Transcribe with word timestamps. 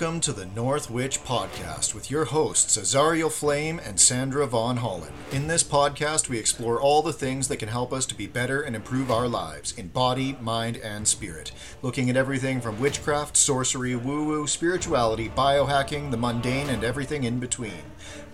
Welcome 0.00 0.20
to 0.20 0.32
the 0.32 0.46
North 0.46 0.90
Witch 0.90 1.24
Podcast 1.24 1.92
with 1.92 2.08
your 2.08 2.26
hosts, 2.26 2.76
Azario 2.76 3.28
Flame 3.32 3.80
and 3.84 3.98
Sandra 3.98 4.46
Von 4.46 4.76
Holland. 4.76 5.12
In 5.32 5.48
this 5.48 5.64
podcast, 5.64 6.28
we 6.28 6.38
explore 6.38 6.80
all 6.80 7.02
the 7.02 7.12
things 7.12 7.48
that 7.48 7.56
can 7.56 7.68
help 7.68 7.92
us 7.92 8.06
to 8.06 8.14
be 8.14 8.28
better 8.28 8.62
and 8.62 8.76
improve 8.76 9.10
our 9.10 9.26
lives 9.26 9.76
in 9.76 9.88
body, 9.88 10.36
mind, 10.40 10.76
and 10.76 11.08
spirit. 11.08 11.50
Looking 11.82 12.08
at 12.08 12.16
everything 12.16 12.60
from 12.60 12.78
witchcraft, 12.78 13.36
sorcery, 13.36 13.96
woo 13.96 14.24
woo, 14.24 14.46
spirituality, 14.46 15.30
biohacking, 15.30 16.12
the 16.12 16.16
mundane, 16.16 16.68
and 16.68 16.84
everything 16.84 17.24
in 17.24 17.40
between. 17.40 17.82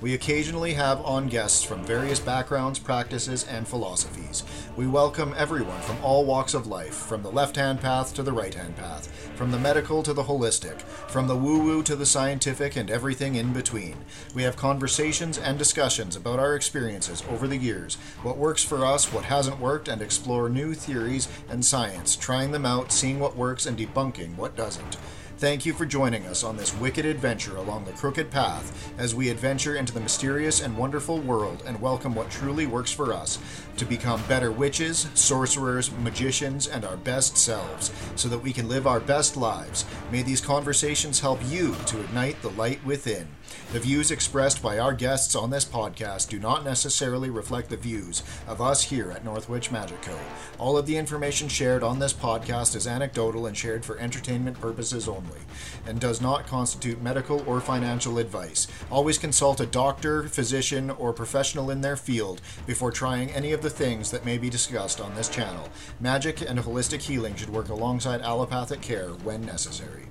We 0.02 0.12
occasionally 0.12 0.74
have 0.74 1.00
on 1.00 1.28
guests 1.28 1.62
from 1.62 1.82
various 1.86 2.20
backgrounds, 2.20 2.78
practices, 2.78 3.44
and 3.44 3.66
philosophies. 3.66 4.44
We 4.76 4.86
welcome 4.86 5.34
everyone 5.34 5.80
from 5.80 5.96
all 6.04 6.26
walks 6.26 6.52
of 6.52 6.66
life, 6.66 6.94
from 6.94 7.22
the 7.22 7.32
left 7.32 7.56
hand 7.56 7.80
path 7.80 8.12
to 8.16 8.22
the 8.22 8.32
right 8.32 8.52
hand 8.52 8.76
path, 8.76 9.08
from 9.34 9.50
the 9.50 9.58
medical 9.58 10.02
to 10.02 10.12
the 10.12 10.24
holistic, 10.24 10.82
from 10.82 11.26
the 11.26 11.36
woo 11.36 11.53
woo 11.58 11.82
to 11.82 11.96
the 11.96 12.06
scientific, 12.06 12.76
and 12.76 12.90
everything 12.90 13.34
in 13.34 13.52
between. 13.52 13.96
We 14.34 14.42
have 14.42 14.56
conversations 14.56 15.38
and 15.38 15.58
discussions 15.58 16.16
about 16.16 16.38
our 16.38 16.54
experiences 16.54 17.22
over 17.30 17.46
the 17.46 17.56
years, 17.56 17.96
what 18.22 18.36
works 18.36 18.64
for 18.64 18.84
us, 18.84 19.12
what 19.12 19.24
hasn't 19.24 19.60
worked, 19.60 19.88
and 19.88 20.00
explore 20.00 20.48
new 20.48 20.74
theories 20.74 21.28
and 21.48 21.64
science, 21.64 22.16
trying 22.16 22.52
them 22.52 22.66
out, 22.66 22.92
seeing 22.92 23.20
what 23.20 23.36
works, 23.36 23.66
and 23.66 23.78
debunking 23.78 24.36
what 24.36 24.56
doesn't. 24.56 24.96
Thank 25.36 25.66
you 25.66 25.74
for 25.74 25.84
joining 25.84 26.26
us 26.26 26.44
on 26.44 26.56
this 26.56 26.74
wicked 26.76 27.04
adventure 27.04 27.56
along 27.56 27.84
the 27.84 27.92
crooked 27.92 28.30
path 28.30 28.92
as 28.96 29.16
we 29.16 29.28
adventure 29.28 29.74
into 29.74 29.92
the 29.92 30.00
mysterious 30.00 30.62
and 30.62 30.78
wonderful 30.78 31.18
world 31.18 31.64
and 31.66 31.80
welcome 31.80 32.14
what 32.14 32.30
truly 32.30 32.66
works 32.66 32.92
for 32.92 33.12
us 33.12 33.38
to 33.76 33.84
become 33.84 34.22
better 34.28 34.50
witches, 34.50 35.08
sorcerers, 35.14 35.90
magicians, 35.90 36.66
and 36.66 36.84
our 36.84 36.96
best 36.96 37.36
selves 37.36 37.90
so 38.16 38.28
that 38.28 38.38
we 38.38 38.52
can 38.52 38.68
live 38.68 38.86
our 38.86 39.00
best 39.00 39.36
lives. 39.36 39.84
May 40.10 40.22
these 40.22 40.40
conversations 40.40 41.20
help 41.20 41.40
you 41.48 41.74
to 41.86 42.00
ignite 42.00 42.40
the 42.42 42.50
light 42.50 42.84
within. 42.84 43.28
The 43.72 43.80
views 43.80 44.10
expressed 44.10 44.62
by 44.62 44.78
our 44.78 44.92
guests 44.92 45.34
on 45.34 45.50
this 45.50 45.64
podcast 45.64 46.28
do 46.28 46.38
not 46.38 46.64
necessarily 46.64 47.28
reflect 47.28 47.70
the 47.70 47.76
views 47.76 48.22
of 48.46 48.60
us 48.60 48.84
here 48.84 49.10
at 49.10 49.24
North 49.24 49.48
Witch 49.48 49.70
Magic 49.70 50.00
Co. 50.02 50.16
All 50.58 50.78
of 50.78 50.86
the 50.86 50.96
information 50.96 51.48
shared 51.48 51.82
on 51.82 51.98
this 51.98 52.12
podcast 52.12 52.76
is 52.76 52.86
anecdotal 52.86 53.46
and 53.46 53.56
shared 53.56 53.84
for 53.84 53.98
entertainment 53.98 54.60
purposes 54.60 55.08
only, 55.08 55.40
and 55.86 56.00
does 56.00 56.20
not 56.20 56.46
constitute 56.46 57.02
medical 57.02 57.42
or 57.48 57.60
financial 57.60 58.18
advice. 58.18 58.68
Always 58.90 59.18
consult 59.18 59.60
a 59.60 59.66
doctor, 59.66 60.24
physician, 60.28 60.90
or 60.90 61.12
professional 61.12 61.70
in 61.70 61.80
their 61.80 61.96
field 61.96 62.40
before 62.66 62.92
trying 62.92 63.30
any 63.30 63.52
of 63.52 63.62
the 63.64 63.70
things 63.70 64.10
that 64.10 64.26
may 64.26 64.36
be 64.36 64.50
discussed 64.50 65.00
on 65.00 65.14
this 65.14 65.30
channel. 65.30 65.66
Magic 65.98 66.42
and 66.42 66.58
holistic 66.58 67.00
healing 67.00 67.34
should 67.34 67.48
work 67.48 67.70
alongside 67.70 68.20
allopathic 68.20 68.82
care 68.82 69.08
when 69.24 69.40
necessary. 69.40 70.04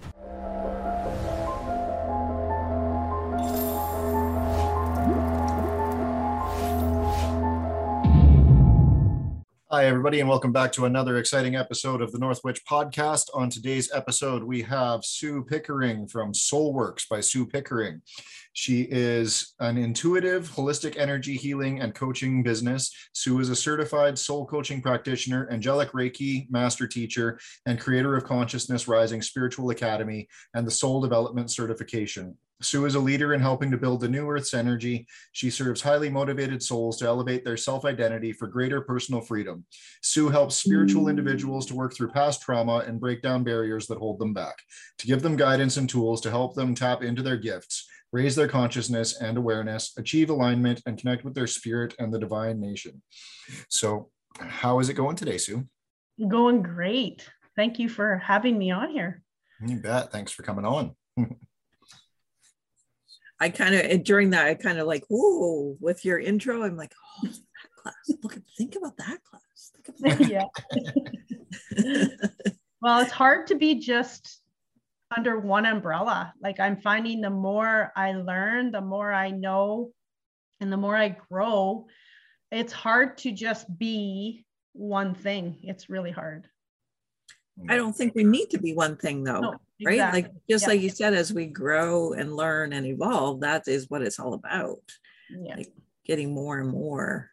Hi, 9.73 9.85
everybody, 9.85 10.19
and 10.19 10.29
welcome 10.29 10.51
back 10.51 10.71
to 10.73 10.85
another 10.85 11.17
exciting 11.17 11.55
episode 11.55 12.03
of 12.03 12.11
the 12.11 12.19
North 12.19 12.41
Witch 12.43 12.63
podcast. 12.63 13.31
On 13.33 13.49
today's 13.49 13.91
episode, 13.91 14.43
we 14.43 14.61
have 14.61 15.03
Sue 15.03 15.43
Pickering 15.43 16.07
from 16.07 16.31
Soulworks 16.31 17.09
by 17.09 17.21
Sue 17.21 17.47
Pickering. 17.47 17.99
She 18.53 18.83
is 18.83 19.55
an 19.59 19.79
intuitive, 19.79 20.47
holistic 20.51 20.95
energy 20.99 21.33
healing 21.33 21.79
and 21.79 21.95
coaching 21.95 22.43
business. 22.43 22.95
Sue 23.13 23.39
is 23.39 23.49
a 23.49 23.55
certified 23.55 24.19
soul 24.19 24.45
coaching 24.45 24.79
practitioner, 24.79 25.49
angelic 25.51 25.91
Reiki 25.91 26.47
master 26.51 26.85
teacher, 26.85 27.39
and 27.65 27.79
creator 27.79 28.15
of 28.15 28.25
Consciousness 28.25 28.87
Rising 28.87 29.23
Spiritual 29.23 29.71
Academy 29.71 30.27
and 30.53 30.67
the 30.67 30.71
Soul 30.71 31.01
Development 31.01 31.49
Certification. 31.49 32.37
Sue 32.61 32.85
is 32.85 32.95
a 32.95 32.99
leader 32.99 33.33
in 33.33 33.41
helping 33.41 33.71
to 33.71 33.77
build 33.77 34.01
the 34.01 34.07
new 34.07 34.29
Earth's 34.29 34.53
energy. 34.53 35.05
She 35.31 35.49
serves 35.49 35.81
highly 35.81 36.09
motivated 36.09 36.61
souls 36.63 36.97
to 36.97 37.05
elevate 37.05 37.43
their 37.43 37.57
self 37.57 37.85
identity 37.85 38.31
for 38.31 38.47
greater 38.47 38.81
personal 38.81 39.21
freedom. 39.21 39.65
Sue 40.01 40.29
helps 40.29 40.55
spiritual 40.55 41.05
mm. 41.05 41.09
individuals 41.09 41.65
to 41.67 41.75
work 41.75 41.93
through 41.93 42.09
past 42.09 42.41
trauma 42.41 42.83
and 42.87 42.99
break 42.99 43.21
down 43.21 43.43
barriers 43.43 43.87
that 43.87 43.97
hold 43.97 44.19
them 44.19 44.33
back, 44.33 44.55
to 44.99 45.07
give 45.07 45.21
them 45.21 45.35
guidance 45.35 45.77
and 45.77 45.89
tools 45.89 46.21
to 46.21 46.29
help 46.29 46.55
them 46.55 46.73
tap 46.73 47.03
into 47.03 47.21
their 47.21 47.37
gifts, 47.37 47.87
raise 48.11 48.35
their 48.35 48.47
consciousness 48.47 49.21
and 49.21 49.37
awareness, 49.37 49.93
achieve 49.97 50.29
alignment, 50.29 50.81
and 50.85 50.97
connect 50.97 51.23
with 51.23 51.33
their 51.33 51.47
spirit 51.47 51.93
and 51.99 52.13
the 52.13 52.19
divine 52.19 52.59
nation. 52.59 53.01
So, 53.69 54.09
how 54.39 54.79
is 54.79 54.89
it 54.89 54.95
going 54.95 55.15
today, 55.15 55.37
Sue? 55.37 55.67
Going 56.27 56.61
great. 56.61 57.27
Thank 57.55 57.79
you 57.79 57.89
for 57.89 58.17
having 58.17 58.57
me 58.57 58.71
on 58.71 58.89
here. 58.89 59.21
You 59.65 59.77
bet. 59.77 60.11
Thanks 60.11 60.31
for 60.31 60.43
coming 60.43 60.65
on. 60.65 60.95
I 63.43 63.49
kind 63.49 63.75
of 63.75 64.03
during 64.05 64.29
that 64.29 64.47
I 64.47 64.53
kind 64.53 64.79
of 64.79 64.87
like 64.87 65.03
whoa 65.09 65.75
with 65.81 66.05
your 66.05 66.17
intro 66.17 66.63
I'm 66.63 66.77
like 66.77 66.93
oh 67.23 67.27
that 67.27 67.69
class. 67.75 68.17
Look 68.23 68.37
at 68.37 68.43
think 68.57 68.77
about 68.77 68.95
that 68.97 69.17
class. 69.23 69.71
That. 69.99 70.29
yeah. 70.29 70.47
Well 72.81 72.99
it's 72.99 73.11
hard 73.11 73.47
to 73.47 73.55
be 73.55 73.75
just 73.75 74.39
under 75.15 75.39
one 75.39 75.65
umbrella. 75.65 76.33
Like 76.41 76.61
I'm 76.61 76.79
finding 76.79 77.19
the 77.19 77.29
more 77.29 77.91
I 77.97 78.13
learn 78.13 78.71
the 78.71 78.81
more 78.81 79.11
I 79.11 79.31
know 79.31 79.91
and 80.61 80.71
the 80.71 80.77
more 80.77 80.95
I 80.95 81.09
grow 81.09 81.87
it's 82.49 82.71
hard 82.71 83.17
to 83.17 83.31
just 83.31 83.65
be 83.77 84.45
one 84.73 85.15
thing. 85.15 85.59
It's 85.63 85.89
really 85.89 86.11
hard 86.11 86.47
I 87.69 87.75
don't 87.75 87.95
think 87.95 88.15
we 88.15 88.23
need 88.23 88.49
to 88.51 88.57
be 88.57 88.73
one 88.73 88.97
thing 88.97 89.23
though, 89.23 89.39
no, 89.39 89.59
exactly. 89.79 89.99
right? 89.99 90.13
Like 90.13 90.31
just 90.49 90.63
yeah. 90.63 90.69
like 90.69 90.81
you 90.81 90.89
said, 90.89 91.13
as 91.13 91.31
we 91.31 91.45
grow 91.45 92.13
and 92.13 92.35
learn 92.35 92.73
and 92.73 92.85
evolve, 92.85 93.41
that 93.41 93.67
is 93.67 93.89
what 93.89 94.01
it's 94.01 94.19
all 94.19 94.33
about. 94.33 94.81
Yeah. 95.29 95.57
Like 95.57 95.71
getting 96.05 96.33
more 96.33 96.59
and 96.59 96.69
more. 96.69 97.29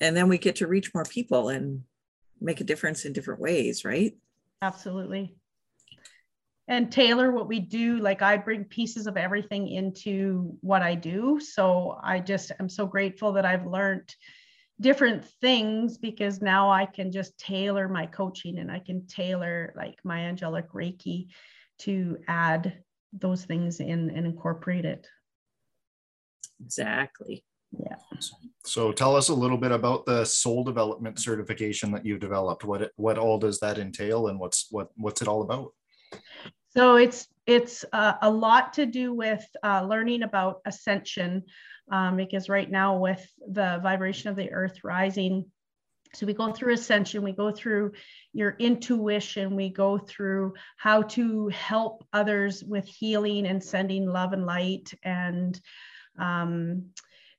And 0.00 0.16
then 0.16 0.28
we 0.28 0.38
get 0.38 0.56
to 0.56 0.66
reach 0.66 0.92
more 0.94 1.04
people 1.04 1.48
and 1.48 1.84
make 2.40 2.60
a 2.60 2.64
difference 2.64 3.04
in 3.04 3.12
different 3.12 3.40
ways, 3.40 3.84
right? 3.84 4.14
Absolutely. 4.60 5.34
And 6.68 6.92
tailor 6.92 7.32
what 7.32 7.48
we 7.48 7.60
do. 7.60 7.98
Like 7.98 8.22
I 8.22 8.36
bring 8.36 8.64
pieces 8.64 9.06
of 9.06 9.16
everything 9.16 9.68
into 9.68 10.56
what 10.60 10.82
I 10.82 10.94
do. 10.94 11.40
So 11.40 11.98
I 12.02 12.20
just 12.20 12.52
am 12.60 12.68
so 12.68 12.86
grateful 12.86 13.32
that 13.32 13.44
I've 13.44 13.66
learned 13.66 14.14
different 14.80 15.24
things 15.40 15.98
because 15.98 16.40
now 16.40 16.70
I 16.70 16.86
can 16.86 17.12
just 17.12 17.38
tailor 17.38 17.88
my 17.88 18.06
coaching 18.06 18.58
and 18.58 18.70
I 18.70 18.78
can 18.80 19.06
tailor 19.06 19.72
like 19.76 19.98
my 20.04 20.20
angelic 20.20 20.72
Reiki 20.72 21.28
to 21.80 22.18
add 22.28 22.82
those 23.12 23.44
things 23.44 23.80
in 23.80 24.10
and 24.10 24.26
incorporate 24.26 24.84
it. 24.84 25.06
Exactly. 26.64 27.44
Yeah. 27.78 27.96
So 28.64 28.92
tell 28.92 29.16
us 29.16 29.28
a 29.28 29.34
little 29.34 29.56
bit 29.56 29.72
about 29.72 30.04
the 30.04 30.24
soul 30.24 30.62
development 30.62 31.18
certification 31.18 31.90
that 31.92 32.04
you've 32.04 32.20
developed. 32.20 32.64
What 32.64 32.82
it, 32.82 32.92
what 32.96 33.18
all 33.18 33.38
does 33.38 33.60
that 33.60 33.78
entail 33.78 34.28
and 34.28 34.38
what's 34.38 34.66
what 34.70 34.88
what's 34.96 35.22
it 35.22 35.28
all 35.28 35.42
about? 35.42 35.72
So 36.76 36.96
it's 36.96 37.26
it's 37.46 37.84
uh, 37.92 38.14
a 38.22 38.30
lot 38.30 38.74
to 38.74 38.86
do 38.86 39.14
with 39.14 39.44
uh, 39.64 39.84
learning 39.88 40.22
about 40.22 40.60
ascension 40.66 41.42
um, 41.92 42.16
because 42.16 42.48
right 42.48 42.70
now 42.70 42.96
with 42.96 43.24
the 43.46 43.78
vibration 43.82 44.30
of 44.30 44.36
the 44.36 44.50
earth 44.50 44.82
rising 44.82 45.44
so 46.14 46.26
we 46.26 46.34
go 46.34 46.52
through 46.52 46.74
ascension 46.74 47.22
we 47.22 47.32
go 47.32 47.52
through 47.52 47.92
your 48.32 48.56
intuition 48.58 49.56
we 49.56 49.70
go 49.70 49.98
through 49.98 50.54
how 50.76 51.02
to 51.02 51.48
help 51.48 52.04
others 52.12 52.62
with 52.64 52.86
healing 52.86 53.46
and 53.46 53.62
sending 53.62 54.06
love 54.06 54.32
and 54.32 54.46
light. 54.46 54.92
And 55.02 55.58
um, 56.18 56.86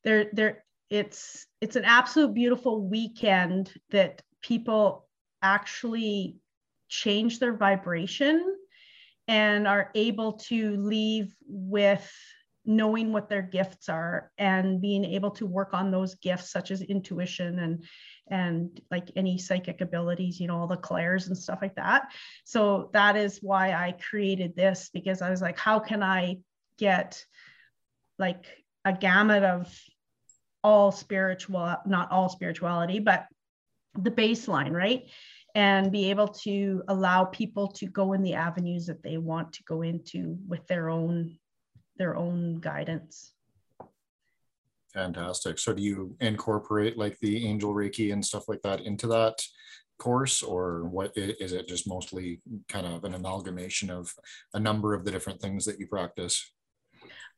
there 0.03 0.27
there 0.33 0.63
it's 0.89 1.45
it's 1.61 1.75
an 1.75 1.85
absolute 1.85 2.33
beautiful 2.33 2.81
weekend 2.81 3.71
that 3.91 4.21
people 4.41 5.07
actually 5.41 6.37
change 6.89 7.39
their 7.39 7.53
vibration 7.53 8.55
and 9.27 9.67
are 9.67 9.89
able 9.95 10.33
to 10.33 10.75
leave 10.77 11.33
with 11.47 12.11
knowing 12.65 13.11
what 13.11 13.29
their 13.29 13.41
gifts 13.41 13.89
are 13.89 14.31
and 14.37 14.81
being 14.81 15.03
able 15.03 15.31
to 15.31 15.45
work 15.45 15.73
on 15.73 15.91
those 15.91 16.15
gifts 16.15 16.51
such 16.51 16.71
as 16.71 16.81
intuition 16.81 17.59
and 17.59 17.83
and 18.29 18.79
like 18.89 19.11
any 19.15 19.37
psychic 19.37 19.81
abilities 19.81 20.39
you 20.39 20.47
know 20.47 20.57
all 20.57 20.67
the 20.67 20.77
clairs 20.77 21.27
and 21.27 21.37
stuff 21.37 21.59
like 21.61 21.75
that. 21.75 22.11
So 22.45 22.89
that 22.93 23.15
is 23.15 23.39
why 23.41 23.73
i 23.73 23.93
created 24.09 24.55
this 24.55 24.89
because 24.93 25.21
i 25.21 25.29
was 25.29 25.41
like 25.41 25.57
how 25.57 25.79
can 25.79 26.01
i 26.01 26.37
get 26.77 27.23
like 28.17 28.45
a 28.85 28.93
gamut 28.93 29.43
of 29.43 29.73
all 30.63 30.91
spiritual 30.91 31.75
not 31.85 32.11
all 32.11 32.29
spirituality 32.29 32.99
but 32.99 33.27
the 33.95 34.11
baseline 34.11 34.71
right? 34.71 35.09
And 35.55 35.91
be 35.91 36.09
able 36.09 36.29
to 36.29 36.83
allow 36.87 37.25
people 37.25 37.67
to 37.73 37.85
go 37.85 38.13
in 38.13 38.23
the 38.23 38.33
avenues 38.33 38.87
that 38.87 39.03
they 39.03 39.17
want 39.17 39.53
to 39.53 39.63
go 39.63 39.83
into 39.83 40.37
with 40.47 40.65
their 40.67 40.89
own 40.89 41.37
their 41.97 42.15
own 42.15 42.59
guidance. 42.59 43.33
Fantastic. 44.93 45.57
So 45.57 45.73
do 45.73 45.81
you 45.81 46.15
incorporate 46.19 46.97
like 46.97 47.17
the 47.19 47.47
angel 47.47 47.73
Reiki 47.73 48.13
and 48.13 48.23
stuff 48.23 48.47
like 48.47 48.61
that 48.61 48.81
into 48.81 49.07
that 49.07 49.39
course 49.99 50.43
or 50.43 50.85
what 50.85 51.11
is 51.15 51.53
it 51.53 51.67
just 51.67 51.87
mostly 51.87 52.41
kind 52.67 52.85
of 52.85 53.03
an 53.03 53.13
amalgamation 53.13 53.89
of 53.89 54.13
a 54.53 54.59
number 54.59 54.93
of 54.93 55.05
the 55.05 55.11
different 55.11 55.39
things 55.39 55.65
that 55.65 55.79
you 55.79 55.87
practice 55.87 56.51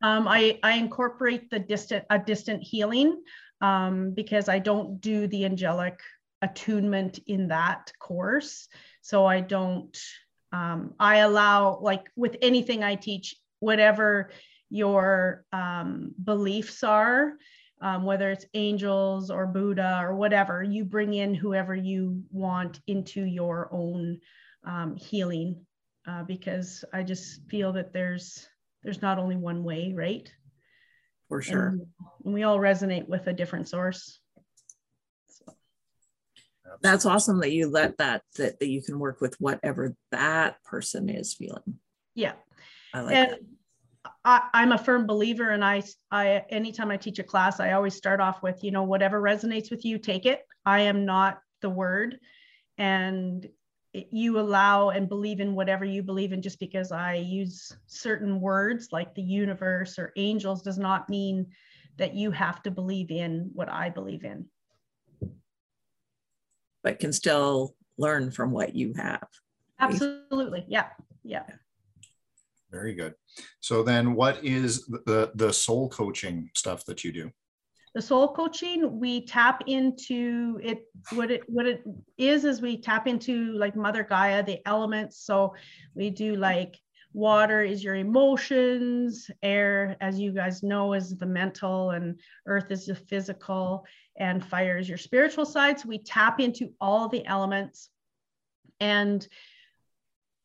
um, 0.02 0.28
I, 0.28 0.60
I 0.64 0.74
incorporate 0.74 1.50
the 1.50 1.60
distant 1.60 2.06
a 2.10 2.20
distant 2.20 2.64
healing 2.64 3.22
um, 3.62 4.12
because 4.12 4.50
I 4.50 4.60
don't 4.60 5.00
do 5.00 5.28
the 5.28 5.46
angelic 5.46 6.00
attunement 6.42 7.20
in 7.28 7.48
that 7.48 7.92
course. 8.00 8.68
So 9.02 9.26
I 9.26 9.42
don't, 9.42 9.98
um, 10.52 10.94
I 11.00 11.18
allow, 11.18 11.80
like 11.80 12.10
with 12.16 12.36
anything 12.42 12.84
I 12.84 12.96
teach, 12.96 13.36
whatever 13.60 14.32
your 14.70 15.46
um, 15.54 16.14
beliefs 16.24 16.84
are, 16.84 17.34
um, 17.82 18.04
whether 18.04 18.32
it's 18.32 18.46
angels 18.54 19.30
or 19.30 19.46
Buddha 19.46 20.00
or 20.02 20.16
whatever, 20.16 20.64
you 20.64 20.86
bring 20.86 21.14
in 21.14 21.34
whoever 21.34 21.76
you 21.76 22.24
want 22.32 22.80
into 22.88 23.24
your 23.24 23.70
own 23.72 24.20
um, 24.66 24.96
healing 24.96 25.66
uh, 26.08 26.24
because 26.24 26.84
I 26.94 27.04
just 27.04 27.42
feel 27.50 27.74
that 27.74 27.94
there's 27.94 28.48
there's 28.84 29.02
not 29.02 29.18
only 29.18 29.36
one 29.36 29.64
way, 29.64 29.94
right? 29.96 30.32
For 31.28 31.42
sure. 31.42 31.68
And, 31.68 31.82
and 32.24 32.34
we 32.34 32.44
all 32.44 32.60
resonate 32.60 33.08
with 33.08 33.26
a 33.28 33.34
different 33.34 33.68
source. 33.68 34.20
So. 35.28 35.54
That's 36.82 37.06
awesome 37.06 37.40
that 37.40 37.52
you 37.52 37.68
let 37.70 37.98
that, 37.98 38.22
that 38.38 38.60
that 38.60 38.70
you 38.70 38.84
can 38.84 39.00
work 39.00 39.22
with 39.22 39.36
whatever 39.40 39.96
that 40.12 40.64
person 40.64 41.10
is 41.10 41.34
feeling. 41.34 41.80
Yeah. 42.14 42.34
I 42.96 43.02
like 43.02 43.16
and 43.16 43.38
I, 44.24 44.48
I'm 44.54 44.72
a 44.72 44.78
firm 44.78 45.06
believer 45.06 45.50
and 45.50 45.66
I 45.66 45.84
I 46.12 46.46
anytime 46.50 46.92
I 46.92 46.98
teach 46.98 47.20
a 47.20 47.24
class, 47.24 47.60
I 47.60 47.74
always 47.74 47.94
start 47.94 48.22
off 48.22 48.42
with, 48.42 48.64
you 48.64 48.72
know, 48.72 48.84
whatever 48.84 49.22
resonates 49.22 49.70
with 49.70 49.84
you, 49.84 49.98
take 49.98 50.26
it. 50.26 50.44
I 50.66 50.82
am 50.82 51.04
not 51.06 51.42
the 51.62 51.70
word. 51.70 52.20
And 52.78 53.46
you 53.92 54.40
allow 54.40 54.90
and 54.90 55.10
believe 55.10 55.42
in 55.42 55.56
whatever 55.56 55.84
you 55.84 56.04
believe 56.04 56.32
in. 56.32 56.42
Just 56.42 56.60
because 56.60 56.94
i 56.94 57.16
use 57.16 57.72
certain 57.88 58.40
words 58.40 58.90
like 58.94 59.14
the 59.14 59.22
universe 59.22 60.00
or 60.00 60.14
angels 60.16 60.62
does 60.62 60.78
not 60.78 61.10
mean 61.10 61.48
that 61.98 62.14
you 62.14 62.32
have 62.32 62.62
to 62.64 62.72
believe 62.72 63.12
in 63.12 63.50
what 63.54 63.70
i 63.70 63.90
believe 63.90 64.24
in. 64.24 64.46
But 66.82 67.00
can 67.00 67.12
still 67.12 67.76
learn 67.98 68.32
from 68.32 68.52
what 68.52 68.74
you 68.74 68.94
have 68.94 69.28
absolutely. 69.82 70.64
Yeah. 70.70 70.88
Yeah 71.24 71.44
very 72.76 72.94
good. 72.94 73.14
So 73.62 73.84
then 73.84 74.16
what 74.16 74.44
is 74.44 74.86
the 75.10 75.32
the 75.36 75.52
soul 75.54 75.90
coaching 75.90 76.50
stuff 76.54 76.84
that 76.86 77.04
you 77.06 77.12
do? 77.22 77.32
The 77.94 78.02
soul 78.02 78.28
coaching 78.40 79.00
we 79.00 79.26
tap 79.26 79.64
into 79.68 80.60
it 80.62 80.80
what 81.14 81.32
it 81.32 81.42
what 81.48 81.66
it 81.66 81.80
is 82.18 82.44
is 82.44 82.62
we 82.62 82.74
tap 82.90 83.08
into 83.08 83.34
like 83.64 83.76
mother 83.86 84.04
gaia 84.04 84.44
the 84.44 84.60
elements. 84.68 85.16
So 85.30 85.56
we 85.96 86.10
do 86.10 86.36
like 86.36 86.74
water 87.14 87.62
is 87.62 87.82
your 87.82 87.96
emotions 87.96 89.32
air 89.42 89.96
as 90.02 90.20
you 90.20 90.34
guys 90.34 90.62
know 90.62 90.86
is 90.94 91.16
the 91.16 91.32
mental 91.42 91.92
and 91.92 92.20
earth 92.46 92.70
is 92.72 92.88
the 92.88 92.96
physical 93.10 93.86
and 94.18 94.44
fire 94.44 94.78
is 94.78 94.90
your 94.90 94.98
spiritual 94.98 95.46
side 95.46 95.80
so 95.80 95.88
we 95.88 96.00
tap 96.16 96.42
into 96.42 96.74
all 96.82 97.08
the 97.08 97.26
elements. 97.26 97.90
And 98.82 99.26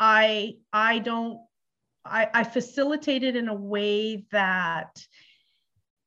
i 0.01 0.55
i 0.73 0.99
don't 0.99 1.39
i 2.05 2.29
i 2.35 2.45
facilitate 2.45 3.23
it 3.23 3.37
in 3.37 3.49
a 3.49 3.55
way 3.55 4.27
that 4.33 4.91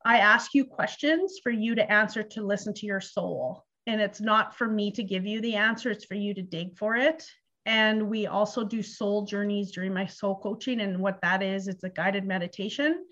I 0.05 0.17
ask 0.17 0.53
you 0.53 0.65
questions 0.65 1.39
for 1.41 1.49
you 1.49 1.75
to 1.75 1.91
answer 1.91 2.23
to 2.23 2.45
listen 2.45 2.73
to 2.75 2.85
your 2.85 2.99
soul. 2.99 3.65
And 3.87 4.01
it's 4.01 4.21
not 4.21 4.55
for 4.55 4.67
me 4.67 4.91
to 4.91 5.03
give 5.03 5.25
you 5.25 5.41
the 5.41 5.55
answer, 5.55 5.91
it's 5.91 6.05
for 6.05 6.15
you 6.15 6.33
to 6.33 6.41
dig 6.41 6.77
for 6.77 6.95
it. 6.95 7.25
And 7.65 8.09
we 8.09 8.27
also 8.27 8.65
do 8.65 8.83
soul 8.83 9.25
journeys 9.25 9.71
during 9.71 9.93
my 9.93 10.05
soul 10.05 10.35
coaching. 10.35 10.81
And 10.81 10.99
what 10.99 11.21
that 11.21 11.41
is, 11.41 11.67
it's 11.67 11.83
a 11.83 11.89
guided 11.89 12.25
meditation. 12.25 13.05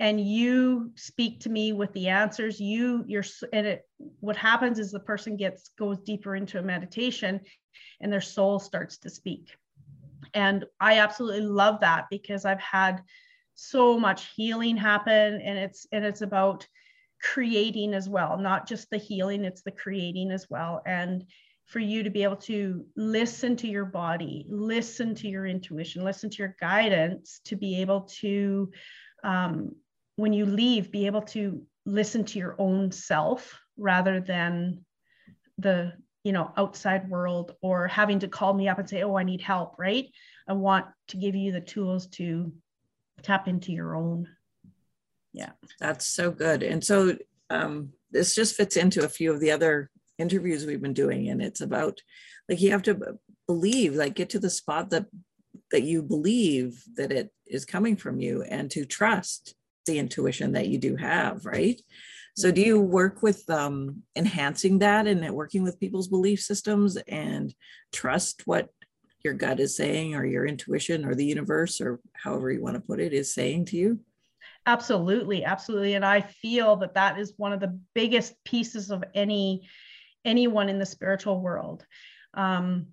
And 0.00 0.20
you 0.20 0.90
speak 0.96 1.40
to 1.40 1.48
me 1.48 1.72
with 1.72 1.92
the 1.92 2.08
answers. 2.08 2.58
You, 2.58 3.04
you're, 3.06 3.24
and 3.52 3.66
it, 3.66 3.82
what 4.18 4.36
happens 4.36 4.80
is 4.80 4.90
the 4.90 4.98
person 4.98 5.36
gets, 5.36 5.70
goes 5.78 6.00
deeper 6.00 6.34
into 6.34 6.58
a 6.58 6.62
meditation 6.62 7.40
and 8.00 8.12
their 8.12 8.20
soul 8.20 8.58
starts 8.58 8.98
to 8.98 9.10
speak. 9.10 9.54
And 10.34 10.64
I 10.80 10.98
absolutely 10.98 11.42
love 11.42 11.80
that 11.80 12.06
because 12.10 12.44
I've 12.44 12.60
had 12.60 13.02
so 13.54 13.98
much 13.98 14.26
healing 14.34 14.76
happen 14.76 15.40
and 15.40 15.58
it's 15.58 15.86
and 15.92 16.04
it's 16.04 16.22
about 16.22 16.66
creating 17.22 17.94
as 17.94 18.08
well 18.08 18.36
not 18.36 18.66
just 18.66 18.90
the 18.90 18.98
healing 18.98 19.44
it's 19.44 19.62
the 19.62 19.70
creating 19.70 20.30
as 20.32 20.46
well. 20.50 20.82
And 20.84 21.24
for 21.66 21.78
you 21.78 22.02
to 22.02 22.10
be 22.10 22.22
able 22.22 22.36
to 22.36 22.84
listen 22.96 23.56
to 23.56 23.68
your 23.68 23.86
body 23.86 24.44
listen 24.48 25.14
to 25.14 25.28
your 25.28 25.46
intuition 25.46 26.04
listen 26.04 26.28
to 26.28 26.38
your 26.38 26.56
guidance 26.60 27.40
to 27.44 27.56
be 27.56 27.80
able 27.80 28.02
to 28.02 28.70
um, 29.22 29.70
when 30.16 30.32
you 30.32 30.44
leave 30.44 30.92
be 30.92 31.06
able 31.06 31.22
to 31.22 31.62
listen 31.86 32.24
to 32.24 32.38
your 32.38 32.54
own 32.58 32.90
self 32.90 33.58
rather 33.76 34.20
than 34.20 34.84
the 35.58 35.92
you 36.24 36.32
know 36.32 36.50
outside 36.56 37.08
world 37.08 37.54
or 37.62 37.86
having 37.86 38.18
to 38.18 38.28
call 38.28 38.52
me 38.54 38.68
up 38.68 38.78
and 38.78 38.88
say 38.88 39.02
oh 39.02 39.16
i 39.16 39.22
need 39.22 39.40
help 39.40 39.74
right? 39.78 40.08
I 40.46 40.52
want 40.52 40.86
to 41.08 41.16
give 41.16 41.34
you 41.34 41.52
the 41.52 41.60
tools 41.60 42.06
to 42.08 42.52
tap 43.22 43.48
into 43.48 43.72
your 43.72 43.94
own. 43.94 44.28
Yeah. 45.32 45.50
That's 45.80 46.06
so 46.06 46.30
good. 46.30 46.62
And 46.62 46.84
so 46.84 47.16
um, 47.50 47.90
this 48.10 48.34
just 48.34 48.54
fits 48.54 48.76
into 48.76 49.04
a 49.04 49.08
few 49.08 49.32
of 49.32 49.40
the 49.40 49.50
other 49.50 49.90
interviews 50.18 50.64
we've 50.64 50.82
been 50.82 50.92
doing 50.92 51.28
and 51.28 51.42
it's 51.42 51.60
about 51.60 52.00
like 52.48 52.60
you 52.60 52.70
have 52.70 52.84
to 52.84 53.18
believe 53.48 53.96
like 53.96 54.14
get 54.14 54.30
to 54.30 54.38
the 54.38 54.48
spot 54.48 54.90
that 54.90 55.06
that 55.72 55.82
you 55.82 56.02
believe 56.02 56.84
that 56.94 57.10
it 57.10 57.30
is 57.48 57.64
coming 57.64 57.96
from 57.96 58.20
you 58.20 58.42
and 58.42 58.70
to 58.70 58.84
trust 58.84 59.56
the 59.86 59.98
intuition 59.98 60.52
that 60.52 60.68
you 60.68 60.78
do 60.78 60.94
have 60.94 61.44
right 61.44 61.82
so 62.34 62.50
do 62.50 62.60
you 62.60 62.80
work 62.80 63.22
with 63.22 63.48
um, 63.48 64.02
enhancing 64.16 64.80
that 64.80 65.06
and 65.06 65.28
working 65.32 65.62
with 65.62 65.78
people's 65.78 66.08
belief 66.08 66.40
systems 66.40 66.96
and 67.08 67.54
trust 67.92 68.42
what 68.44 68.68
your 69.24 69.34
gut 69.34 69.60
is 69.60 69.76
saying 69.76 70.16
or 70.16 70.24
your 70.24 70.44
intuition 70.44 71.04
or 71.04 71.14
the 71.14 71.24
universe 71.24 71.80
or 71.80 72.00
however 72.12 72.50
you 72.50 72.60
want 72.60 72.74
to 72.74 72.80
put 72.80 73.00
it 73.00 73.12
is 73.12 73.32
saying 73.32 73.66
to 73.66 73.76
you? 73.76 74.00
Absolutely 74.66 75.44
absolutely. 75.44 75.94
And 75.94 76.04
i 76.04 76.20
feel 76.20 76.76
that 76.76 76.94
that 76.94 77.18
is 77.18 77.34
one 77.36 77.52
of 77.52 77.60
the 77.60 77.78
biggest 77.94 78.34
pieces 78.44 78.90
of 78.90 79.04
any 79.14 79.68
anyone 80.24 80.68
in 80.68 80.78
the 80.78 80.86
spiritual 80.86 81.40
world. 81.40 81.86
Um, 82.34 82.88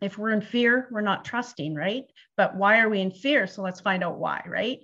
if 0.00 0.18
we're 0.18 0.32
in 0.32 0.42
fear 0.42 0.88
we're 0.90 1.00
not 1.00 1.24
trusting 1.24 1.74
right? 1.74 2.04
But 2.36 2.54
why 2.54 2.80
are 2.80 2.90
we 2.90 3.00
in 3.00 3.10
fear? 3.10 3.46
So 3.46 3.62
let's 3.62 3.80
find 3.80 4.04
out 4.04 4.18
why 4.18 4.42
right, 4.46 4.78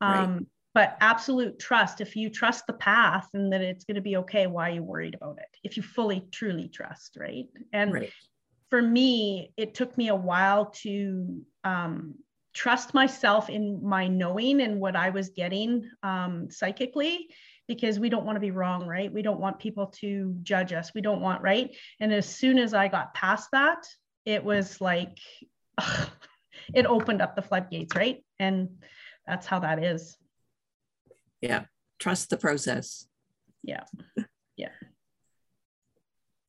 um, 0.00 0.32
right. 0.34 0.46
But 0.76 0.96
absolute 1.00 1.58
trust 1.58 2.00
if 2.00 2.14
you 2.14 2.28
trust 2.28 2.66
the 2.66 2.72
path 2.74 3.28
and 3.34 3.52
that 3.52 3.62
it's 3.62 3.84
going 3.84 3.94
to 3.94 4.00
be 4.00 4.16
okay 4.18 4.46
why 4.46 4.70
are 4.70 4.74
you 4.74 4.82
worried 4.82 5.14
about 5.14 5.38
it 5.38 5.48
if 5.64 5.76
you 5.76 5.82
fully 5.82 6.20
truly 6.30 6.68
trust 6.68 7.16
right 7.18 7.46
and 7.72 7.92
right 7.92 8.12
for 8.70 8.82
me, 8.82 9.52
it 9.56 9.74
took 9.74 9.96
me 9.96 10.08
a 10.08 10.14
while 10.14 10.66
to 10.82 11.42
um, 11.64 12.14
trust 12.54 12.94
myself 12.94 13.48
in 13.48 13.84
my 13.84 14.08
knowing 14.08 14.60
and 14.60 14.80
what 14.80 14.96
I 14.96 15.10
was 15.10 15.30
getting 15.30 15.88
um, 16.02 16.48
psychically 16.50 17.28
because 17.68 17.98
we 17.98 18.08
don't 18.08 18.24
want 18.24 18.36
to 18.36 18.40
be 18.40 18.52
wrong, 18.52 18.86
right? 18.86 19.12
We 19.12 19.22
don't 19.22 19.40
want 19.40 19.58
people 19.58 19.88
to 19.98 20.36
judge 20.42 20.72
us. 20.72 20.92
We 20.94 21.00
don't 21.00 21.20
want, 21.20 21.42
right? 21.42 21.74
And 22.00 22.12
as 22.12 22.28
soon 22.28 22.58
as 22.58 22.74
I 22.74 22.88
got 22.88 23.14
past 23.14 23.48
that, 23.52 23.84
it 24.24 24.42
was 24.42 24.80
like, 24.80 25.18
ugh, 25.78 26.08
it 26.74 26.86
opened 26.86 27.22
up 27.22 27.36
the 27.36 27.42
floodgates, 27.42 27.94
right? 27.94 28.24
And 28.38 28.68
that's 29.26 29.46
how 29.46 29.60
that 29.60 29.82
is. 29.82 30.16
Yeah. 31.40 31.64
Trust 31.98 32.30
the 32.30 32.36
process. 32.36 33.06
Yeah. 33.62 33.84
Yeah. 34.56 34.70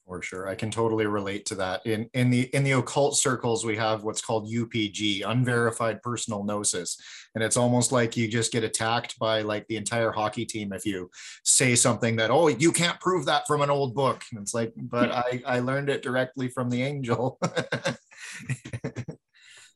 For 0.06 0.22
sure. 0.22 0.48
I 0.48 0.56
can 0.56 0.72
totally 0.72 1.06
relate 1.06 1.46
to 1.48 1.56
that. 1.56 1.86
In 1.86 2.10
in 2.14 2.30
the 2.30 2.44
in 2.56 2.64
the 2.64 2.72
occult 2.72 3.18
circles 3.18 3.66
we 3.66 3.76
have 3.76 4.06
what's 4.06 4.22
called 4.22 4.50
upg 4.50 5.22
unverified 5.28 6.02
personal 6.02 6.46
gnosis. 6.46 6.98
And 7.36 7.44
it's 7.44 7.58
almost 7.58 7.92
like 7.92 8.16
you 8.16 8.30
just 8.30 8.54
get 8.54 8.64
attacked 8.64 9.20
by 9.20 9.42
like 9.42 9.68
the 9.68 9.76
entire 9.76 10.12
hockey 10.12 10.46
team 10.46 10.72
if 10.72 10.86
you 10.86 11.10
say 11.44 11.76
something 11.76 12.16
that 12.16 12.32
oh 12.32 12.48
you 12.48 12.72
can't 12.72 13.00
prove 13.02 13.26
that 13.26 13.46
from 13.48 13.62
an 13.62 13.70
old 13.70 13.94
book. 13.94 14.24
And 14.32 14.40
it's 14.42 14.54
like 14.54 14.72
but 14.78 15.12
i 15.12 15.42
i 15.46 15.60
learned 15.60 15.90
it 15.90 16.02
directly 16.02 16.48
from 16.48 16.70
the 16.70 16.84
angel 16.84 17.38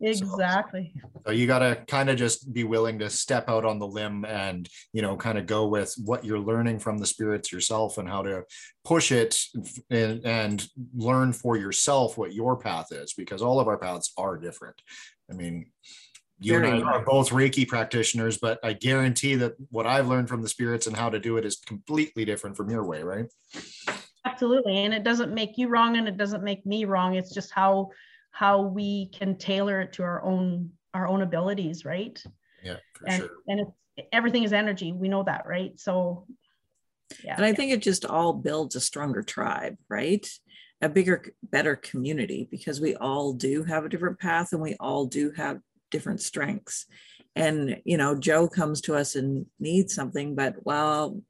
exactly 0.02 0.94
so, 1.02 1.22
so 1.28 1.32
you 1.32 1.48
got 1.48 1.60
to 1.60 1.76
kind 1.88 2.10
of 2.10 2.18
just 2.18 2.52
be 2.54 2.64
willing 2.64 3.00
to 3.00 3.10
step 3.10 3.50
out 3.50 3.66
on 3.66 3.80
the 3.80 3.88
limb 3.88 4.26
and 4.26 4.68
you 4.94 5.02
know 5.02 5.16
kind 5.16 5.38
of 5.38 5.46
go 5.46 5.68
with 5.68 5.94
what 6.04 6.26
you're 6.26 6.40
learning 6.40 6.80
from 6.80 6.98
the 6.98 7.06
spirits 7.06 7.52
yourself 7.52 7.98
and 7.98 8.10
how 8.10 8.22
to 8.22 8.44
push 8.84 9.12
it 9.12 9.40
and, 9.90 10.26
and 10.26 10.68
learn 10.96 11.32
for 11.34 11.58
yourself 11.58 12.18
what 12.18 12.34
your 12.34 12.58
path 12.58 12.88
is 12.92 13.14
because 13.14 13.42
all 13.42 13.60
of 13.60 13.68
our 13.68 13.78
paths 13.78 14.12
are 14.18 14.38
different 14.38 14.82
i 15.30 15.34
mean 15.34 15.66
you 16.42 16.54
Very 16.54 16.72
and 16.72 16.90
I 16.90 16.94
are 16.94 17.06
both 17.06 17.30
Reiki 17.30 17.68
practitioners, 17.68 18.40
but 18.40 18.60
I 18.64 18.74
guarantee 18.74 19.36
that 19.36 19.54
what 19.70 19.86
I've 19.86 20.08
learned 20.08 20.28
from 20.28 20.42
the 20.42 20.50
spirits 20.50 20.88
and 20.88 20.98
how 20.98 21.08
to 21.08 21.20
do 21.20 21.38
it 21.38 21.46
is 21.46 21.58
completely 21.58 22.26
different 22.26 22.58
from 22.58 22.72
your 22.72 22.84
way, 22.84 23.04
right? 23.04 23.26
Absolutely. 24.26 24.84
And 24.84 24.92
it 24.92 25.04
doesn't 25.04 25.34
make 25.34 25.60
you 25.60 25.68
wrong 25.68 25.98
and 25.98 26.08
it 26.08 26.18
doesn't 26.18 26.44
make 26.44 26.66
me 26.66 26.86
wrong. 26.86 27.14
It's 27.14 27.32
just 27.32 27.52
how 27.52 27.92
how 28.32 28.62
we 28.62 29.08
can 29.08 29.38
tailor 29.38 29.82
it 29.82 29.94
to 29.94 30.04
our 30.04 30.24
own 30.24 30.72
our 30.94 31.08
own 31.08 31.22
abilities, 31.22 31.86
right? 31.86 32.22
Yeah, 32.64 32.78
for 32.94 33.08
and, 33.08 33.22
sure. 33.22 33.30
And 33.48 33.60
it's 33.62 33.72
everything 34.12 34.44
is 34.44 34.54
energy. 34.54 34.92
We 34.92 35.10
know 35.10 35.24
that, 35.24 35.46
right? 35.46 35.80
So 35.80 36.26
yeah. 37.24 37.36
And 37.36 37.46
I 37.46 37.50
yeah. 37.50 37.56
think 37.56 37.72
it 37.72 37.82
just 37.82 38.06
all 38.06 38.34
builds 38.34 38.76
a 38.76 38.82
stronger 38.82 39.22
tribe, 39.22 39.78
right? 39.90 40.28
A 40.82 40.90
bigger, 40.90 41.34
better 41.44 41.76
community 41.76 42.48
because 42.50 42.82
we 42.82 42.96
all 42.96 43.34
do 43.34 43.64
have 43.64 43.86
a 43.86 43.90
different 43.90 44.20
path 44.20 44.54
and 44.54 44.62
we 44.62 44.76
all 44.80 45.06
do 45.06 45.32
have 45.32 45.60
different 45.92 46.22
strengths. 46.22 46.86
And, 47.36 47.82
you 47.86 47.98
know, 47.98 48.16
Joe 48.16 48.48
comes 48.48 48.82
to 48.82 48.96
us 48.96 49.16
and 49.16 49.46
needs 49.60 49.94
something, 49.94 50.36
but 50.36 50.56
well, 50.64 51.22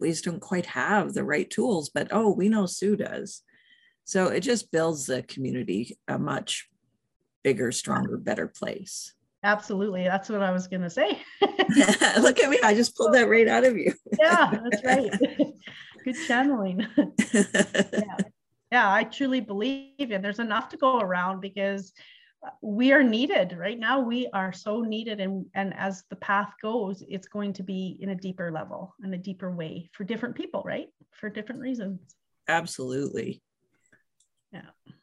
we 0.00 0.10
just 0.10 0.24
don't 0.24 0.40
quite 0.40 0.66
have 0.66 1.14
the 1.14 1.24
right 1.24 1.48
tools. 1.48 1.90
But 1.90 2.08
oh, 2.10 2.30
we 2.30 2.48
know 2.48 2.66
Sue 2.66 2.96
does. 2.96 3.42
So 4.06 4.28
it 4.28 4.40
just 4.40 4.70
builds 4.70 5.06
the 5.06 5.24
community 5.24 5.98
a 6.06 6.16
much 6.16 6.68
bigger, 7.42 7.72
stronger, 7.72 8.16
better 8.16 8.46
place. 8.46 9.12
Absolutely. 9.42 10.04
That's 10.04 10.28
what 10.28 10.42
I 10.42 10.52
was 10.52 10.68
going 10.68 10.82
to 10.82 10.90
say. 10.90 11.20
Look 12.20 12.38
at 12.38 12.48
me. 12.48 12.58
I 12.62 12.72
just 12.72 12.96
pulled 12.96 13.14
that 13.14 13.28
right 13.28 13.48
out 13.48 13.64
of 13.64 13.76
you. 13.76 13.92
yeah, 14.18 14.52
that's 14.62 14.84
right. 14.84 15.12
Good 16.04 16.16
channeling. 16.28 16.86
yeah. 17.34 18.16
yeah, 18.70 18.92
I 18.92 19.02
truly 19.02 19.40
believe 19.40 19.90
it. 19.98 20.22
There's 20.22 20.38
enough 20.38 20.68
to 20.68 20.76
go 20.76 21.00
around 21.00 21.40
because 21.40 21.92
uh, 22.46 22.50
we 22.62 22.92
are 22.92 23.02
needed 23.02 23.56
right 23.58 23.78
now. 23.78 23.98
We 23.98 24.28
are 24.32 24.52
so 24.52 24.82
needed. 24.82 25.20
And, 25.20 25.46
and 25.54 25.74
as 25.76 26.04
the 26.10 26.16
path 26.16 26.52
goes, 26.62 27.02
it's 27.08 27.26
going 27.26 27.54
to 27.54 27.64
be 27.64 27.98
in 28.00 28.10
a 28.10 28.14
deeper 28.14 28.52
level 28.52 28.94
in 29.02 29.14
a 29.14 29.18
deeper 29.18 29.50
way 29.50 29.90
for 29.92 30.04
different 30.04 30.36
people, 30.36 30.62
right? 30.64 30.86
For 31.10 31.28
different 31.28 31.60
reasons. 31.60 31.98
Absolutely. 32.46 33.42
Yeah 34.52 34.94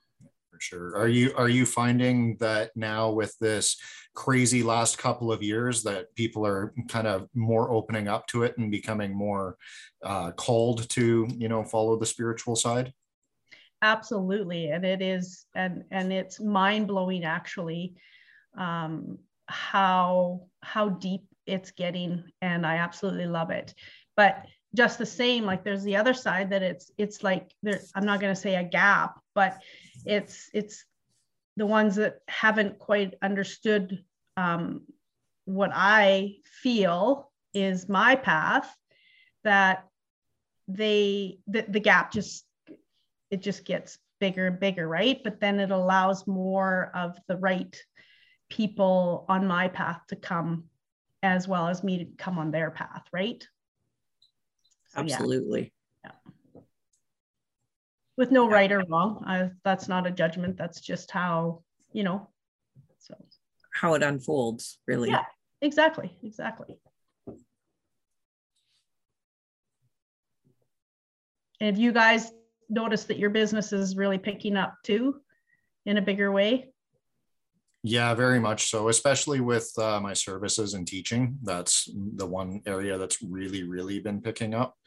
for 0.53 0.59
sure. 0.59 0.95
Are 0.95 1.07
you 1.07 1.33
are 1.35 1.49
you 1.49 1.65
finding 1.65 2.37
that 2.37 2.71
now 2.75 3.09
with 3.09 3.35
this 3.39 3.77
crazy 4.13 4.61
last 4.61 4.99
couple 4.99 5.31
of 5.31 5.41
years 5.41 5.81
that 5.83 6.13
people 6.15 6.45
are 6.45 6.73
kind 6.87 7.07
of 7.07 7.27
more 7.33 7.71
opening 7.71 8.07
up 8.07 8.27
to 8.27 8.43
it 8.43 8.55
and 8.59 8.69
becoming 8.69 9.15
more 9.15 9.57
uh, 10.03 10.31
called 10.31 10.87
to 10.89 11.27
you 11.35 11.49
know 11.49 11.63
follow 11.63 11.97
the 11.97 12.05
spiritual 12.05 12.55
side? 12.55 12.93
Absolutely, 13.81 14.69
and 14.69 14.85
it 14.85 15.01
is, 15.01 15.45
and 15.55 15.83
and 15.89 16.13
it's 16.13 16.39
mind 16.39 16.87
blowing 16.87 17.23
actually 17.23 17.95
um, 18.55 19.17
how 19.47 20.41
how 20.61 20.89
deep 20.89 21.23
it's 21.47 21.71
getting, 21.71 22.23
and 22.41 22.65
I 22.65 22.75
absolutely 22.75 23.25
love 23.25 23.49
it. 23.49 23.73
But 24.15 24.45
just 24.75 24.97
the 24.97 25.05
same 25.05 25.45
like 25.45 25.63
there's 25.63 25.83
the 25.83 25.95
other 25.95 26.13
side 26.13 26.49
that 26.49 26.63
it's 26.63 26.91
it's 26.97 27.23
like 27.23 27.51
there 27.61 27.79
i'm 27.95 28.05
not 28.05 28.19
going 28.19 28.33
to 28.33 28.39
say 28.39 28.55
a 28.55 28.63
gap 28.63 29.19
but 29.35 29.61
it's 30.05 30.49
it's 30.53 30.85
the 31.57 31.65
ones 31.65 31.95
that 31.95 32.19
haven't 32.27 32.79
quite 32.79 33.13
understood 33.21 34.03
um, 34.37 34.81
what 35.45 35.71
I 35.73 36.37
feel 36.61 37.31
is 37.53 37.89
my 37.89 38.15
path 38.15 38.73
that 39.43 39.85
they 40.67 41.39
the, 41.47 41.65
the 41.67 41.79
gap 41.79 42.11
just 42.11 42.45
it 43.29 43.41
just 43.41 43.65
gets 43.65 43.99
bigger 44.19 44.47
and 44.47 44.59
bigger 44.59 44.87
right? 44.87 45.19
But 45.23 45.39
then 45.39 45.59
it 45.59 45.71
allows 45.71 46.25
more 46.25 46.91
of 46.95 47.17
the 47.27 47.37
right 47.37 47.75
people 48.49 49.25
on 49.27 49.47
my 49.47 49.67
path 49.67 50.01
to 50.07 50.15
come 50.15 50.65
as 51.21 51.47
well 51.47 51.67
as 51.67 51.83
me 51.83 51.99
to 51.99 52.05
come 52.17 52.37
on 52.37 52.51
their 52.51 52.71
path 52.71 53.03
right 53.11 53.45
absolutely 54.95 55.73
yeah. 56.03 56.11
yeah 56.25 56.33
with 58.17 58.31
no 58.31 58.47
right 58.47 58.71
or 58.71 58.83
wrong. 58.89 59.23
I, 59.25 59.49
that's 59.63 59.87
not 59.87 60.07
a 60.07 60.11
judgment. 60.11 60.57
That's 60.57 60.79
just 60.79 61.11
how, 61.11 61.63
you 61.91 62.03
know, 62.03 62.29
so 62.99 63.15
how 63.73 63.95
it 63.95 64.03
unfolds, 64.03 64.79
really. 64.87 65.09
Yeah, 65.09 65.23
exactly. 65.61 66.15
Exactly. 66.23 66.77
And 71.59 71.75
if 71.75 71.77
you 71.77 71.91
guys 71.91 72.31
notice 72.69 73.05
that 73.05 73.17
your 73.17 73.29
business 73.29 73.73
is 73.73 73.95
really 73.95 74.17
picking 74.17 74.57
up 74.57 74.75
too 74.83 75.15
in 75.85 75.97
a 75.97 76.01
bigger 76.01 76.31
way? 76.31 76.72
Yeah, 77.85 78.13
very 78.13 78.39
much 78.39 78.69
so, 78.69 78.87
especially 78.87 79.41
with 79.41 79.69
uh, 79.77 79.99
my 79.99 80.13
services 80.13 80.73
and 80.73 80.87
teaching. 80.87 81.37
That's 81.43 81.89
the 81.93 82.25
one 82.25 82.61
area 82.65 82.97
that's 82.97 83.21
really, 83.21 83.63
really 83.63 83.99
been 83.99 84.21
picking 84.21 84.53
up. 84.53 84.77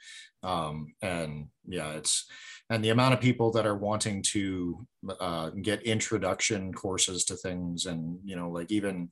Um, 0.42 0.94
and 1.02 1.48
yeah, 1.66 1.92
it's, 1.92 2.26
and 2.70 2.82
the 2.82 2.88
amount 2.90 3.12
of 3.12 3.20
people 3.20 3.50
that 3.52 3.66
are 3.66 3.76
wanting 3.76 4.22
to 4.22 4.86
uh, 5.20 5.50
get 5.50 5.82
introduction 5.82 6.72
courses 6.72 7.24
to 7.24 7.36
things 7.36 7.86
and 7.86 8.18
you 8.24 8.34
know 8.34 8.50
like 8.50 8.72
even 8.72 9.08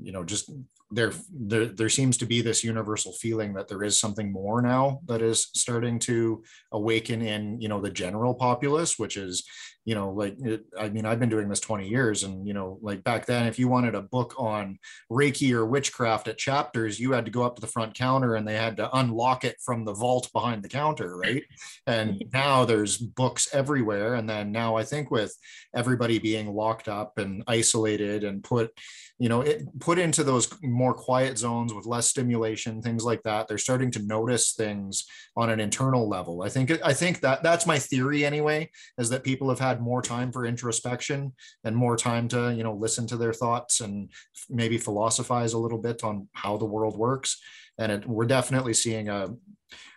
you 0.00 0.12
know 0.12 0.22
just 0.24 0.50
there, 0.90 1.12
there 1.32 1.66
there 1.66 1.88
seems 1.88 2.16
to 2.18 2.26
be 2.26 2.42
this 2.42 2.62
universal 2.62 3.12
feeling 3.12 3.54
that 3.54 3.66
there 3.66 3.82
is 3.82 3.98
something 3.98 4.30
more 4.30 4.62
now 4.62 5.00
that 5.06 5.20
is 5.20 5.48
starting 5.54 5.98
to 5.98 6.42
awaken 6.72 7.22
in 7.22 7.60
you 7.60 7.68
know 7.68 7.80
the 7.80 7.90
general 7.90 8.34
populace 8.34 8.98
which 8.98 9.16
is 9.16 9.44
you 9.84 9.94
know 9.94 10.10
like 10.10 10.36
it, 10.40 10.64
i 10.78 10.88
mean 10.88 11.04
i've 11.04 11.18
been 11.18 11.28
doing 11.28 11.48
this 11.48 11.60
20 11.60 11.88
years 11.88 12.22
and 12.22 12.46
you 12.46 12.54
know 12.54 12.78
like 12.82 13.02
back 13.02 13.26
then 13.26 13.46
if 13.46 13.58
you 13.58 13.68
wanted 13.68 13.94
a 13.94 14.02
book 14.02 14.34
on 14.38 14.78
reiki 15.10 15.52
or 15.52 15.66
witchcraft 15.66 16.28
at 16.28 16.38
chapters 16.38 17.00
you 17.00 17.12
had 17.12 17.24
to 17.24 17.30
go 17.30 17.42
up 17.42 17.56
to 17.56 17.60
the 17.60 17.66
front 17.66 17.94
counter 17.94 18.36
and 18.36 18.46
they 18.46 18.54
had 18.54 18.76
to 18.76 18.96
unlock 18.96 19.44
it 19.44 19.56
from 19.64 19.84
the 19.84 19.94
vault 19.94 20.30
behind 20.32 20.62
the 20.62 20.68
counter 20.68 21.16
right? 21.16 21.44
And 21.86 22.22
now 22.32 22.64
there's 22.64 22.96
books 22.96 23.48
everywhere. 23.52 24.14
And 24.14 24.28
then 24.28 24.52
now 24.52 24.76
i 24.76 24.84
think 24.84 25.10
with 25.10 25.36
everybody 25.74 26.18
being 26.18 26.54
locked 26.54 26.88
up 26.88 27.18
and 27.18 27.42
isolated 27.46 28.24
and 28.24 28.44
put 28.44 28.70
you 29.18 29.28
know 29.28 29.40
it 29.40 29.62
put 29.78 29.98
into 29.98 30.24
those 30.24 30.52
more 30.62 30.94
quiet 30.94 31.38
zones 31.38 31.72
with 31.72 31.86
less 31.86 32.08
stimulation 32.08 32.82
things 32.82 33.04
like 33.04 33.22
that 33.22 33.46
they're 33.46 33.58
starting 33.58 33.90
to 33.90 34.02
notice 34.02 34.52
things 34.52 35.04
on 35.36 35.48
an 35.48 35.60
internal 35.60 36.08
level. 36.08 36.42
I 36.42 36.48
think 36.48 36.70
i 36.84 36.92
think 36.92 37.20
that 37.20 37.42
that's 37.42 37.66
my 37.66 37.78
theory 37.78 38.24
anyway 38.24 38.70
is 38.98 39.08
that 39.10 39.24
people 39.24 39.48
have 39.48 39.58
had 39.58 39.71
more 39.80 40.02
time 40.02 40.32
for 40.32 40.44
introspection 40.44 41.32
and 41.64 41.76
more 41.76 41.96
time 41.96 42.28
to 42.28 42.52
you 42.54 42.62
know 42.62 42.74
listen 42.74 43.06
to 43.06 43.16
their 43.16 43.32
thoughts 43.32 43.80
and 43.80 44.10
maybe 44.50 44.78
philosophize 44.78 45.52
a 45.52 45.58
little 45.58 45.78
bit 45.78 46.04
on 46.04 46.28
how 46.32 46.56
the 46.56 46.64
world 46.64 46.96
works 46.96 47.40
and 47.78 47.92
it, 47.92 48.06
we're 48.06 48.26
definitely 48.26 48.74
seeing 48.74 49.08
a 49.08 49.28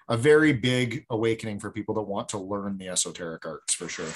a 0.07 0.15
very 0.15 0.53
big 0.53 1.03
awakening 1.09 1.59
for 1.59 1.71
people 1.71 1.95
that 1.95 2.01
want 2.03 2.29
to 2.29 2.37
learn 2.37 2.77
the 2.77 2.87
esoteric 2.87 3.45
arts 3.45 3.73
for 3.73 3.89
sure 3.89 4.11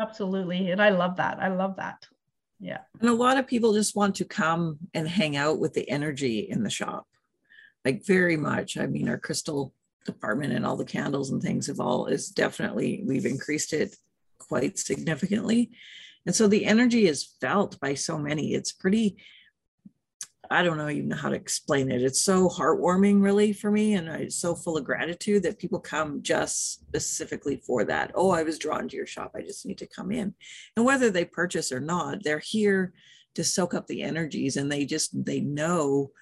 absolutely 0.00 0.70
and 0.70 0.80
i 0.80 0.90
love 0.90 1.16
that 1.16 1.38
i 1.40 1.48
love 1.48 1.76
that 1.76 2.06
yeah. 2.60 2.78
And 3.00 3.08
a 3.08 3.14
lot 3.14 3.38
of 3.38 3.46
people 3.46 3.72
just 3.72 3.94
want 3.94 4.16
to 4.16 4.24
come 4.24 4.78
and 4.94 5.08
hang 5.08 5.36
out 5.36 5.58
with 5.58 5.74
the 5.74 5.88
energy 5.88 6.40
in 6.40 6.62
the 6.62 6.70
shop. 6.70 7.06
Like 7.84 8.04
very 8.04 8.36
much. 8.36 8.76
I 8.76 8.86
mean, 8.86 9.08
our 9.08 9.18
crystal 9.18 9.72
department 10.04 10.52
and 10.52 10.66
all 10.66 10.76
the 10.76 10.84
candles 10.84 11.30
and 11.30 11.40
things 11.40 11.66
have 11.68 11.80
all 11.80 12.06
is 12.06 12.28
definitely 12.28 13.02
we've 13.04 13.26
increased 13.26 13.72
it 13.72 13.94
quite 14.48 14.78
significantly. 14.78 15.70
And 16.26 16.34
so 16.34 16.48
the 16.48 16.66
energy 16.66 17.06
is 17.06 17.34
felt 17.40 17.78
by 17.80 17.94
so 17.94 18.18
many. 18.18 18.54
It's 18.54 18.72
pretty 18.72 19.16
I 20.50 20.62
don't 20.62 20.78
know 20.78 20.88
even 20.88 21.10
how 21.10 21.28
to 21.28 21.36
explain 21.36 21.90
it. 21.90 22.02
It's 22.02 22.20
so 22.20 22.48
heartwarming, 22.48 23.22
really, 23.22 23.52
for 23.52 23.70
me. 23.70 23.94
And 23.94 24.10
I'm 24.10 24.30
so 24.30 24.54
full 24.54 24.78
of 24.78 24.84
gratitude 24.84 25.42
that 25.42 25.58
people 25.58 25.78
come 25.78 26.22
just 26.22 26.72
specifically 26.72 27.56
for 27.56 27.84
that. 27.84 28.12
Oh, 28.14 28.30
I 28.30 28.42
was 28.42 28.58
drawn 28.58 28.88
to 28.88 28.96
your 28.96 29.06
shop. 29.06 29.32
I 29.34 29.42
just 29.42 29.66
need 29.66 29.78
to 29.78 29.86
come 29.86 30.10
in. 30.10 30.34
And 30.76 30.86
whether 30.86 31.10
they 31.10 31.24
purchase 31.24 31.70
or 31.70 31.80
not, 31.80 32.22
they're 32.22 32.38
here 32.38 32.94
to 33.34 33.44
soak 33.44 33.74
up 33.74 33.86
the 33.86 34.02
energies 34.02 34.56
and 34.56 34.72
they 34.72 34.84
just, 34.86 35.24
they 35.24 35.40
know 35.40 36.12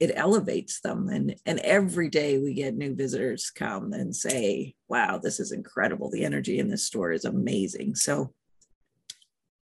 it 0.00 0.12
elevates 0.16 0.80
them. 0.80 1.08
And, 1.10 1.36
and 1.44 1.60
every 1.60 2.08
day 2.08 2.38
we 2.38 2.54
get 2.54 2.74
new 2.74 2.94
visitors 2.94 3.50
come 3.50 3.92
and 3.92 4.16
say, 4.16 4.74
wow, 4.88 5.18
this 5.18 5.38
is 5.38 5.52
incredible. 5.52 6.10
The 6.10 6.24
energy 6.24 6.58
in 6.58 6.68
this 6.68 6.86
store 6.86 7.12
is 7.12 7.26
amazing. 7.26 7.94
So 7.94 8.32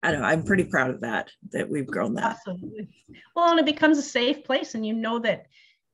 I 0.02 0.10
don't 0.10 0.20
know, 0.20 0.26
I'm 0.26 0.42
pretty 0.42 0.64
proud 0.64 0.90
of 0.90 1.00
that, 1.00 1.30
that 1.52 1.70
we've 1.70 1.86
grown 1.86 2.14
that. 2.14 2.36
Absolutely. 2.36 2.88
Well, 3.34 3.52
and 3.52 3.60
it 3.60 3.64
becomes 3.64 3.96
a 3.96 4.02
safe 4.02 4.44
place 4.44 4.74
and 4.74 4.84
you 4.84 4.92
know 4.92 5.20
that 5.20 5.46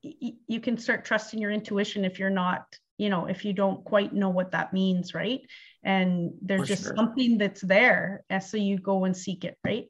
y- 0.03 0.33
you 0.49 0.59
can 0.59 0.79
start 0.79 1.05
trusting 1.05 1.39
your 1.39 1.51
intuition 1.51 2.07
if 2.07 2.19
you're 2.19 2.31
not, 2.31 2.65
you 2.97 3.11
know, 3.11 3.27
if 3.27 3.45
you 3.45 3.53
don't 3.53 3.85
quite 3.85 4.13
know 4.15 4.31
what 4.31 4.53
that 4.53 4.73
means, 4.73 5.15
right? 5.15 5.43
And 5.85 6.33
there's 6.41 6.63
For 6.63 6.67
just 6.67 6.85
sure. 6.85 6.97
something 6.97 7.37
that's 7.37 7.61
there. 7.61 8.25
And 8.31 8.43
so 8.43 8.57
you 8.57 8.79
go 8.79 9.05
and 9.05 9.17
seek 9.17 9.45
it, 9.45 9.59
right? 9.65 9.87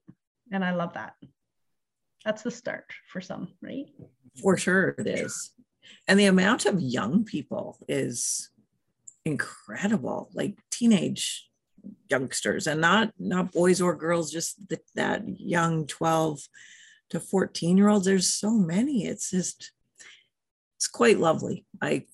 And 0.52 0.64
I 0.64 0.72
love 0.72 0.94
that. 0.94 1.14
That's 2.24 2.42
the 2.42 2.50
start 2.50 2.92
for 3.10 3.20
some, 3.20 3.48
right? 3.62 3.86
For 4.42 4.56
sure 4.56 4.94
it 4.98 5.06
is. 5.06 5.52
And 6.06 6.18
the 6.18 6.26
amount 6.26 6.66
of 6.66 6.80
young 6.80 7.24
people 7.24 7.78
is 7.88 8.50
incredible, 9.24 10.30
like 10.34 10.58
teenage 10.70 11.48
youngsters 12.10 12.66
and 12.66 12.80
not 12.80 13.12
not 13.18 13.52
boys 13.52 13.80
or 13.80 13.94
girls 13.94 14.30
just 14.30 14.68
the, 14.68 14.78
that 14.94 15.22
young 15.26 15.86
12 15.86 16.40
to 17.10 17.20
14 17.20 17.76
year 17.76 17.88
olds. 17.88 18.06
There's 18.06 18.32
so 18.32 18.50
many. 18.50 19.06
It's 19.06 19.30
just 19.30 19.72
it's 20.76 20.88
quite 20.88 21.18
lovely. 21.18 21.64
I 21.80 22.04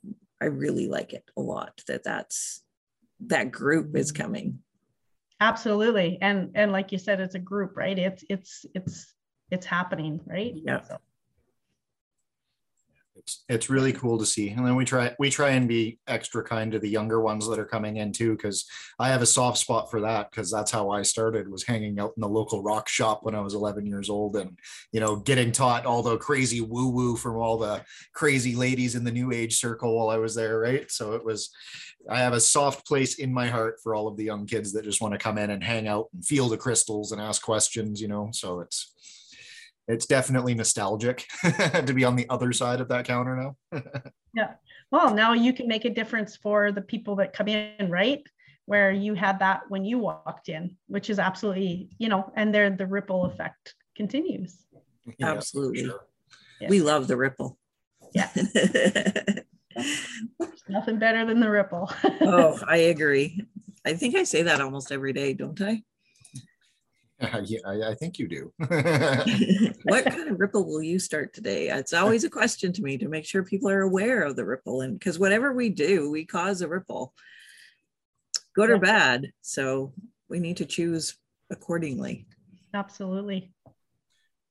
i 0.41 0.47
really 0.47 0.87
like 0.87 1.15
it 1.15 1.25
a 1.37 1.41
lot 1.41 1.81
that 1.89 2.05
that's 2.05 2.63
that 3.21 3.51
group 3.51 3.97
is 3.97 4.13
mm-hmm. 4.13 4.23
coming. 4.23 4.59
Absolutely. 5.41 6.19
And 6.21 6.51
and 6.55 6.73
like 6.73 6.93
you 6.93 6.99
said 6.99 7.21
it's 7.21 7.35
a 7.35 7.41
group 7.41 7.77
right? 7.77 7.99
It's 7.99 8.25
it's 8.29 8.67
it's 8.75 9.15
it's 9.51 9.67
happening 9.67 10.21
right? 10.27 10.55
Yeah. 10.55 10.83
So 10.83 10.99
it's 13.19 13.45
it's 13.49 13.71
really 13.71 13.93
cool 13.93 14.19
to 14.19 14.27
see. 14.27 14.51
And 14.51 14.67
then 14.67 14.77
we 14.77 14.85
try 14.85 15.15
we 15.19 15.31
try 15.31 15.51
and 15.51 15.69
be 15.69 15.99
extra 16.07 16.43
kind 16.45 16.73
to 16.73 16.79
the 16.79 16.89
younger 16.89 17.21
ones 17.21 17.49
that 17.49 17.59
are 17.59 17.65
coming 17.65 17.97
in 17.97 18.13
too 18.13 18.37
because 18.37 18.67
i 18.99 19.09
have 19.09 19.23
a 19.23 19.27
soft 19.27 19.59
spot 19.59 19.91
for 19.91 20.01
that 20.01 20.31
because 20.31 20.51
that's 20.51 20.71
how 20.71 20.91
i 20.91 21.03
started 21.03 21.51
was 21.51 21.65
hanging 21.65 21.99
out 21.99 22.13
in 22.17 22.21
the 22.21 22.29
local 22.29 22.63
rock 22.63 22.89
shop 22.89 23.21
when 23.23 23.35
i 23.35 23.41
was 23.41 23.55
11 23.55 23.87
years 23.87 24.09
old 24.09 24.37
and 24.37 24.59
you 24.93 25.01
know 25.01 25.17
getting 25.17 25.53
taught 25.53 25.87
all 25.87 26.03
the 26.03 26.17
crazy 26.19 26.61
woo 26.61 26.89
woo 26.89 27.17
from 27.17 27.37
all 27.37 27.59
the 27.59 27.83
crazy 28.15 28.55
ladies 28.55 28.95
in 28.95 29.05
the 29.05 29.13
new 29.13 29.33
age 29.33 29.59
circle 29.59 29.97
while 29.97 30.11
i 30.11 30.17
was 30.17 30.35
there 30.35 30.59
right? 30.59 30.91
So 30.91 31.13
it 31.13 31.25
was 31.25 31.51
i 32.11 32.19
have 32.19 32.33
a 32.33 32.41
soft 32.41 32.87
place 32.87 33.19
in 33.19 33.33
my 33.33 33.49
heart 33.49 33.79
for 33.83 33.95
all 33.95 34.09
of 34.09 34.17
the 34.17 34.25
young 34.25 34.47
kids 34.47 34.73
that 34.73 34.85
just 34.85 35.01
want 35.01 35.13
to 35.13 35.19
come 35.19 35.39
in 35.39 35.51
and 35.51 35.63
hang 35.63 35.89
out 35.89 36.07
and 36.15 36.25
feel 36.25 36.49
the 36.49 36.57
crystals 36.57 37.13
and 37.13 37.21
ask 37.21 37.43
questions 37.43 38.01
you 38.01 38.09
know? 38.09 38.31
So 38.33 38.61
it's 38.61 38.93
it's 39.89 40.07
definitely 40.07 40.55
nostalgic 40.55 41.27
to 41.43 41.93
be 41.95 42.05
on 42.05 42.17
the 42.17 42.29
other 42.29 42.53
side 42.53 42.81
of 42.81 42.89
that 42.89 43.05
counter 43.05 43.37
now. 43.37 43.57
yeah. 44.35 44.55
Well, 44.91 45.15
now 45.15 45.33
you 45.33 45.53
can 45.53 45.69
make 45.69 45.85
a 45.85 45.91
difference 45.91 46.37
for 46.37 46.73
the 46.73 46.83
people 46.83 47.17
that 47.17 47.33
come 47.33 47.49
in, 47.49 47.91
right? 47.91 48.23
Where 48.67 48.91
you 48.91 49.15
had 49.15 49.39
that 49.41 49.63
when 49.69 49.85
you 49.85 49.99
walked 49.99 50.49
in, 50.49 50.77
which 50.89 51.09
is 51.11 51.19
absolutely, 51.19 51.91
you 51.99 52.09
know, 52.09 52.33
and 52.35 52.55
there 52.55 52.69
the 52.71 52.87
ripple 52.87 53.27
effect 53.27 53.75
continues. 53.97 54.57
Yeah, 55.19 55.33
absolutely. 55.33 55.85
Sure. 55.85 56.01
Yeah. 56.61 56.69
We 56.69 56.81
love 56.81 57.07
the 57.07 57.17
ripple. 57.17 57.59
Yeah. 58.13 58.31
Nothing 60.69 60.99
better 60.99 61.25
than 61.25 61.39
the 61.39 61.51
ripple. 61.51 61.93
oh, 62.23 62.59
I 62.67 62.77
agree. 62.77 63.41
I 63.85 63.95
think 63.95 64.17
I 64.17 64.25
say 64.25 64.43
that 64.43 64.61
almost 64.61 64.91
every 64.91 65.13
day, 65.13 65.33
don't 65.33 65.61
I? 65.61 65.83
yeah, 67.45 67.61
I, 67.67 67.91
I, 67.91 67.95
think 67.95 68.19
you 68.19 68.29
do. 68.29 68.53
what 69.85 70.05
kind 70.05 70.29
of 70.29 70.39
ripple 70.39 70.67
will 70.67 70.83
you 70.83 70.99
start 70.99 71.33
today? 71.33 71.69
It's 71.69 71.95
uh, 71.95 72.01
always 72.01 72.25
a 72.25 72.31
question 72.31 72.73
to 72.75 72.83
me 72.83 72.99
to 72.99 73.09
make 73.09 73.25
sure 73.25 73.43
people 73.43 73.71
are 73.71 73.83
aware 73.83 74.23
of 74.23 74.37
the 74.37 74.45
ripple, 74.45 74.83
and 74.83 74.99
because 74.99 75.19
whatever 75.19 75.55
we 75.55 75.71
do, 75.71 76.11
we 76.11 76.27
cause 76.27 76.61
a 76.61 76.69
ripple, 76.69 77.15
good 78.55 78.69
yeah. 78.69 78.75
or 78.75 78.79
bad. 78.79 79.33
So 79.41 79.95
we 80.29 80.41
need 80.41 80.59
to 80.59 80.67
choose 80.67 81.17
accordingly. 81.51 82.27
Absolutely. 82.75 83.51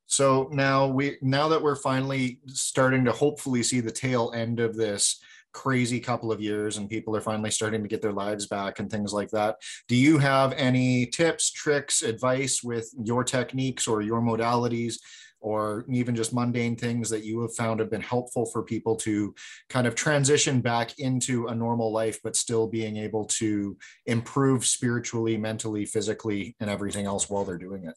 So 0.07 0.50
now 0.51 0.88
we 0.88 1.17
now 1.22 1.48
that 1.50 1.62
we're 1.62 1.75
finally 1.75 2.39
starting 2.48 3.05
to 3.05 3.12
hopefully 3.12 3.62
see 3.62 3.79
the 3.79 3.91
tail 3.91 4.31
end 4.36 4.60
of 4.60 4.75
this 4.75 5.19
crazy 5.55 6.01
couple 6.01 6.33
of 6.33 6.41
years 6.41 6.75
and 6.75 6.89
people 6.89 7.15
are 7.15 7.21
finally 7.21 7.50
starting 7.50 7.81
to 7.81 7.88
get 7.88 8.01
their 8.01 8.12
lives 8.12 8.45
back 8.45 8.79
and 8.79 8.91
things 8.91 9.13
like 9.13 9.29
that. 9.31 9.55
Do 9.88 9.95
you 9.95 10.17
have 10.17 10.51
any 10.53 11.05
tips, 11.05 11.50
tricks, 11.50 12.03
advice 12.03 12.62
with 12.62 12.93
your 13.01 13.24
techniques 13.24 13.88
or 13.88 14.01
your 14.01 14.21
modalities? 14.21 14.97
Or 15.41 15.85
even 15.89 16.15
just 16.15 16.33
mundane 16.33 16.75
things 16.75 17.07
that 17.12 17.24
you 17.24 17.41
have 17.41 17.53
found 17.53 17.79
have 17.79 17.91
been 17.91 18.01
helpful 18.01 18.47
for 18.47 18.63
people 18.63 18.95
to 18.97 19.35
kind 19.69 19.85
of 19.85 19.93
transition 19.93 20.59
back 20.59 20.97
into 20.97 21.47
a 21.47 21.53
normal 21.53 21.91
life, 21.91 22.19
but 22.24 22.35
still 22.35 22.65
being 22.65 22.97
able 22.97 23.25
to 23.25 23.77
improve 24.07 24.65
spiritually, 24.65 25.38
mentally, 25.38 25.85
physically, 25.85 26.55
and 26.59 26.67
everything 26.67 27.05
else 27.05 27.29
while 27.29 27.45
they're 27.45 27.59
doing 27.59 27.85
it? 27.85 27.93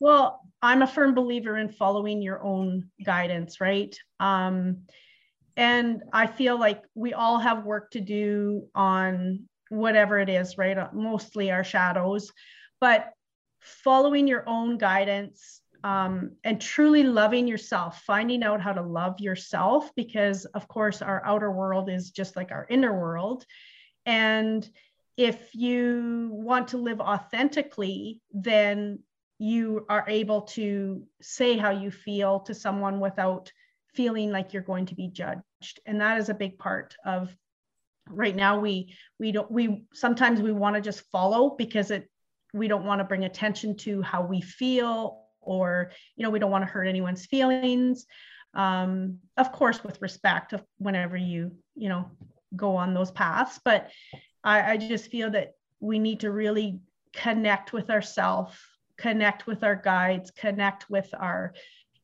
Well, 0.00 0.40
I'm 0.60 0.82
a 0.82 0.86
firm 0.88 1.14
believer 1.14 1.58
in 1.58 1.68
following 1.68 2.20
your 2.20 2.42
own 2.42 2.90
guidance, 3.04 3.60
right? 3.60 3.96
Um, 4.18 4.78
and 5.56 6.02
i 6.12 6.26
feel 6.26 6.58
like 6.58 6.82
we 6.94 7.14
all 7.14 7.38
have 7.38 7.64
work 7.64 7.90
to 7.90 8.00
do 8.00 8.66
on 8.74 9.46
whatever 9.68 10.18
it 10.18 10.28
is 10.28 10.58
right? 10.58 10.76
Uh, 10.78 10.88
mostly 10.92 11.50
our 11.50 11.64
shadows. 11.64 12.32
But 12.80 13.12
following 13.60 14.26
your 14.26 14.48
own 14.48 14.78
guidance 14.78 15.60
um, 15.82 16.32
and 16.44 16.60
truly 16.60 17.02
loving 17.02 17.46
yourself 17.46 18.02
finding 18.02 18.42
out 18.42 18.60
how 18.60 18.72
to 18.72 18.82
love 18.82 19.20
yourself 19.20 19.90
because 19.94 20.44
of 20.46 20.68
course 20.68 21.02
our 21.02 21.24
outer 21.24 21.50
world 21.50 21.88
is 21.88 22.10
just 22.10 22.36
like 22.36 22.52
our 22.52 22.66
inner 22.68 22.98
world. 22.98 23.44
And 24.04 24.68
if 25.16 25.54
you 25.54 26.28
want 26.32 26.68
to 26.68 26.78
live 26.78 27.00
authentically 27.00 28.20
then 28.32 29.00
you 29.38 29.84
are 29.88 30.04
able 30.08 30.42
to 30.42 31.02
say 31.20 31.56
how 31.58 31.70
you 31.70 31.90
feel 31.90 32.40
to 32.40 32.54
someone 32.54 33.00
without 33.00 33.52
feeling 33.94 34.30
like 34.30 34.52
you're 34.52 34.62
going 34.62 34.86
to 34.86 34.94
be 34.94 35.08
judged 35.08 35.42
and 35.86 36.00
that 36.00 36.18
is 36.18 36.28
a 36.28 36.34
big 36.34 36.58
part 36.58 36.96
of 37.04 37.34
right 38.08 38.36
now 38.36 38.58
we 38.58 38.94
we 39.18 39.32
don't 39.32 39.50
we 39.50 39.84
sometimes 39.92 40.40
we 40.40 40.52
want 40.52 40.76
to 40.76 40.80
just 40.82 41.00
follow 41.10 41.50
because 41.50 41.90
it 41.90 42.08
we 42.52 42.68
don't 42.68 42.84
want 42.84 43.00
to 43.00 43.04
bring 43.04 43.24
attention 43.24 43.76
to 43.76 44.00
how 44.02 44.22
we 44.22 44.40
feel 44.40 45.24
or 45.40 45.90
you 46.16 46.22
know 46.22 46.30
we 46.30 46.38
don't 46.38 46.50
want 46.50 46.62
to 46.62 46.70
hurt 46.70 46.86
anyone's 46.86 47.26
feelings. 47.26 48.06
Um, 48.54 49.18
of 49.36 49.52
course 49.52 49.84
with 49.84 50.00
respect 50.00 50.54
of 50.54 50.62
whenever 50.78 51.16
you 51.16 51.52
you 51.74 51.88
know 51.88 52.10
go 52.54 52.76
on 52.76 52.94
those 52.94 53.10
paths 53.10 53.60
but 53.62 53.90
I, 54.42 54.72
I 54.72 54.76
just 54.78 55.10
feel 55.10 55.30
that 55.32 55.54
we 55.80 55.98
need 55.98 56.20
to 56.20 56.30
really 56.30 56.80
connect 57.12 57.74
with 57.74 57.90
ourselves 57.90 58.56
connect 58.96 59.46
with 59.46 59.62
our 59.62 59.76
guides 59.76 60.30
connect 60.30 60.88
with 60.88 61.12
our 61.18 61.52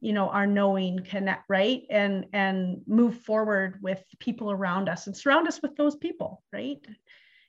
you 0.02 0.12
know 0.12 0.28
our 0.28 0.46
knowing 0.46 0.98
connect 0.98 1.44
right? 1.48 1.84
And 1.88 2.26
and 2.32 2.82
move 2.86 3.20
forward 3.20 3.78
with 3.80 4.02
people 4.18 4.50
around 4.50 4.88
us 4.88 5.06
and 5.06 5.16
surround 5.16 5.46
us 5.46 5.62
with 5.62 5.76
those 5.76 5.96
people 5.96 6.42
right? 6.52 6.84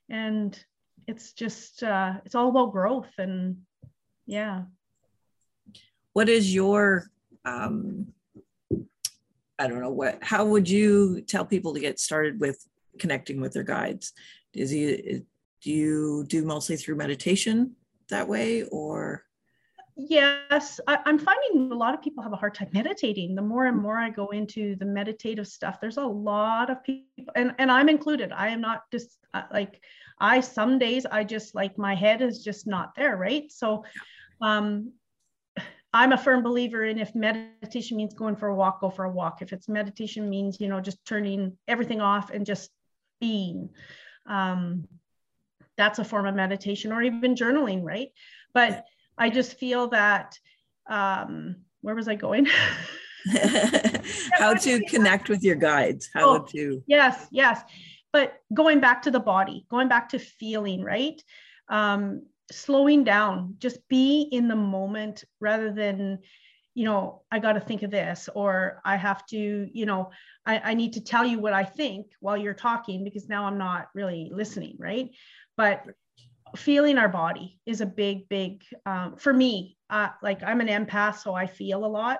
And 0.09 0.57
it's 1.07 1.33
just 1.33 1.83
uh 1.83 2.13
it's 2.25 2.35
all 2.35 2.49
about 2.49 2.71
growth 2.71 3.11
and 3.17 3.57
yeah. 4.27 4.63
What 6.13 6.29
is 6.29 6.53
your 6.53 7.09
um 7.43 8.07
i 9.59 9.67
don't 9.67 9.81
know 9.81 9.91
what 9.91 10.17
how 10.21 10.45
would 10.45 10.69
you 10.69 11.21
tell 11.21 11.45
people 11.45 11.73
to 11.73 11.79
get 11.79 11.99
started 11.99 12.39
with 12.39 12.65
connecting 12.99 13.41
with 13.41 13.53
their 13.53 13.63
guides? 13.63 14.13
Is 14.53 14.69
he 14.69 15.23
do 15.63 15.71
you 15.71 16.25
do 16.27 16.45
mostly 16.45 16.75
through 16.75 16.97
meditation 16.97 17.75
that 18.09 18.27
way 18.27 18.63
or 18.65 19.23
Yes, 19.95 20.79
I, 20.87 20.97
am 21.05 21.19
finding 21.19 21.71
a 21.71 21.75
lot 21.75 21.93
of 21.93 22.01
people 22.01 22.23
have 22.23 22.33
a 22.33 22.37
hard 22.37 22.55
time 22.55 22.69
meditating. 22.73 23.35
The 23.35 23.41
more 23.43 23.67
and 23.67 23.79
more 23.79 23.97
I 23.97 24.09
go 24.09 24.27
into 24.29 24.75
the 24.75 24.85
meditative 24.85 25.47
stuff, 25.47 25.79
there's 25.79 25.97
a 25.97 26.05
lot 26.05 26.71
of 26.71 26.83
people, 26.83 27.31
and, 27.35 27.53
and 27.59 27.71
I'm 27.71 27.89
included. 27.89 28.31
I 28.31 28.49
am 28.49 28.61
not 28.61 28.83
just 28.91 29.19
uh, 29.33 29.43
like, 29.51 29.81
I 30.19 30.41
some 30.41 30.79
days 30.79 31.05
I 31.05 31.23
just 31.23 31.53
like 31.53 31.77
my 31.77 31.93
head 31.93 32.21
is 32.21 32.43
just 32.43 32.65
not 32.65 32.95
there, 32.95 33.17
right? 33.17 33.51
So, 33.51 33.85
um, 34.41 34.93
I'm 35.95 36.11
a 36.11 36.17
firm 36.17 36.41
believer 36.41 36.83
in 36.83 36.97
if 36.97 37.13
meditation 37.13 37.97
means 37.97 38.15
going 38.15 38.35
for 38.35 38.47
a 38.47 38.55
walk, 38.55 38.81
go 38.81 38.89
for 38.89 39.05
a 39.05 39.11
walk. 39.11 39.43
If 39.43 39.53
it's 39.53 39.69
meditation 39.69 40.27
means, 40.27 40.59
you 40.59 40.67
know, 40.67 40.81
just 40.81 41.05
turning 41.05 41.55
everything 41.67 42.01
off 42.01 42.31
and 42.31 42.47
just 42.47 42.71
being, 43.21 43.69
um, 44.25 44.87
that's 45.77 45.99
a 45.99 46.03
form 46.03 46.25
of 46.25 46.33
meditation 46.33 46.91
or 46.91 47.03
even 47.03 47.35
journaling, 47.35 47.83
right? 47.83 48.07
But 48.55 48.85
I 49.17 49.29
just 49.29 49.57
feel 49.57 49.87
that 49.89 50.37
um, 50.89 51.57
where 51.81 51.95
was 51.95 52.07
I 52.07 52.15
going? 52.15 52.47
how 54.33 54.53
to 54.53 54.81
connect 54.85 55.29
with 55.29 55.43
your 55.43 55.55
guides, 55.55 56.09
how 56.13 56.37
oh, 56.37 56.39
to. 56.51 56.83
Yes, 56.87 57.27
yes. 57.31 57.61
But 58.11 58.35
going 58.53 58.79
back 58.79 59.01
to 59.03 59.11
the 59.11 59.19
body, 59.19 59.65
going 59.69 59.87
back 59.87 60.09
to 60.09 60.19
feeling, 60.19 60.83
right? 60.83 61.21
Um, 61.69 62.23
slowing 62.51 63.03
down, 63.03 63.55
just 63.57 63.87
be 63.87 64.27
in 64.31 64.47
the 64.47 64.55
moment 64.55 65.23
rather 65.39 65.71
than, 65.71 66.19
you 66.75 66.85
know, 66.85 67.23
I 67.31 67.39
got 67.39 67.53
to 67.53 67.59
think 67.59 67.83
of 67.83 67.91
this, 67.91 68.29
or 68.35 68.81
I 68.85 68.97
have 68.97 69.25
to, 69.27 69.69
you 69.71 69.85
know, 69.85 70.11
I, 70.45 70.59
I 70.59 70.73
need 70.73 70.93
to 70.93 71.01
tell 71.01 71.25
you 71.25 71.39
what 71.39 71.53
I 71.53 71.63
think 71.63 72.07
while 72.19 72.37
you're 72.37 72.53
talking 72.53 73.03
because 73.03 73.29
now 73.29 73.45
I'm 73.45 73.57
not 73.57 73.87
really 73.95 74.29
listening, 74.33 74.75
right? 74.77 75.09
But 75.55 75.85
feeling 76.55 76.97
our 76.97 77.09
body 77.09 77.59
is 77.65 77.81
a 77.81 77.85
big 77.85 78.29
big 78.29 78.63
um, 78.85 79.15
for 79.17 79.33
me 79.33 79.77
uh, 79.89 80.09
like 80.21 80.41
i'm 80.43 80.61
an 80.61 80.67
empath 80.67 81.17
so 81.17 81.33
i 81.33 81.47
feel 81.47 81.85
a 81.85 81.87
lot. 81.87 82.19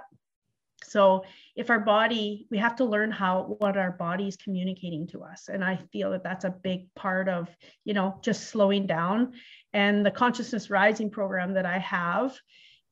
So 0.85 1.23
if 1.55 1.69
our 1.69 1.79
body 1.79 2.45
we 2.51 2.57
have 2.57 2.75
to 2.77 2.85
learn 2.85 3.09
how 3.09 3.55
what 3.59 3.77
our 3.77 3.91
body 3.91 4.27
is 4.27 4.35
communicating 4.35 5.07
to 5.07 5.23
us 5.23 5.47
and 5.47 5.63
i 5.63 5.79
feel 5.93 6.11
that 6.11 6.23
that's 6.23 6.45
a 6.45 6.49
big 6.49 6.93
part 6.93 7.29
of 7.29 7.47
you 7.85 7.93
know 7.93 8.19
just 8.21 8.49
slowing 8.49 8.85
down. 8.85 9.33
And 9.71 10.05
the 10.05 10.11
consciousness 10.11 10.69
rising 10.69 11.09
program 11.09 11.53
that 11.53 11.65
i 11.65 11.77
have 11.79 12.37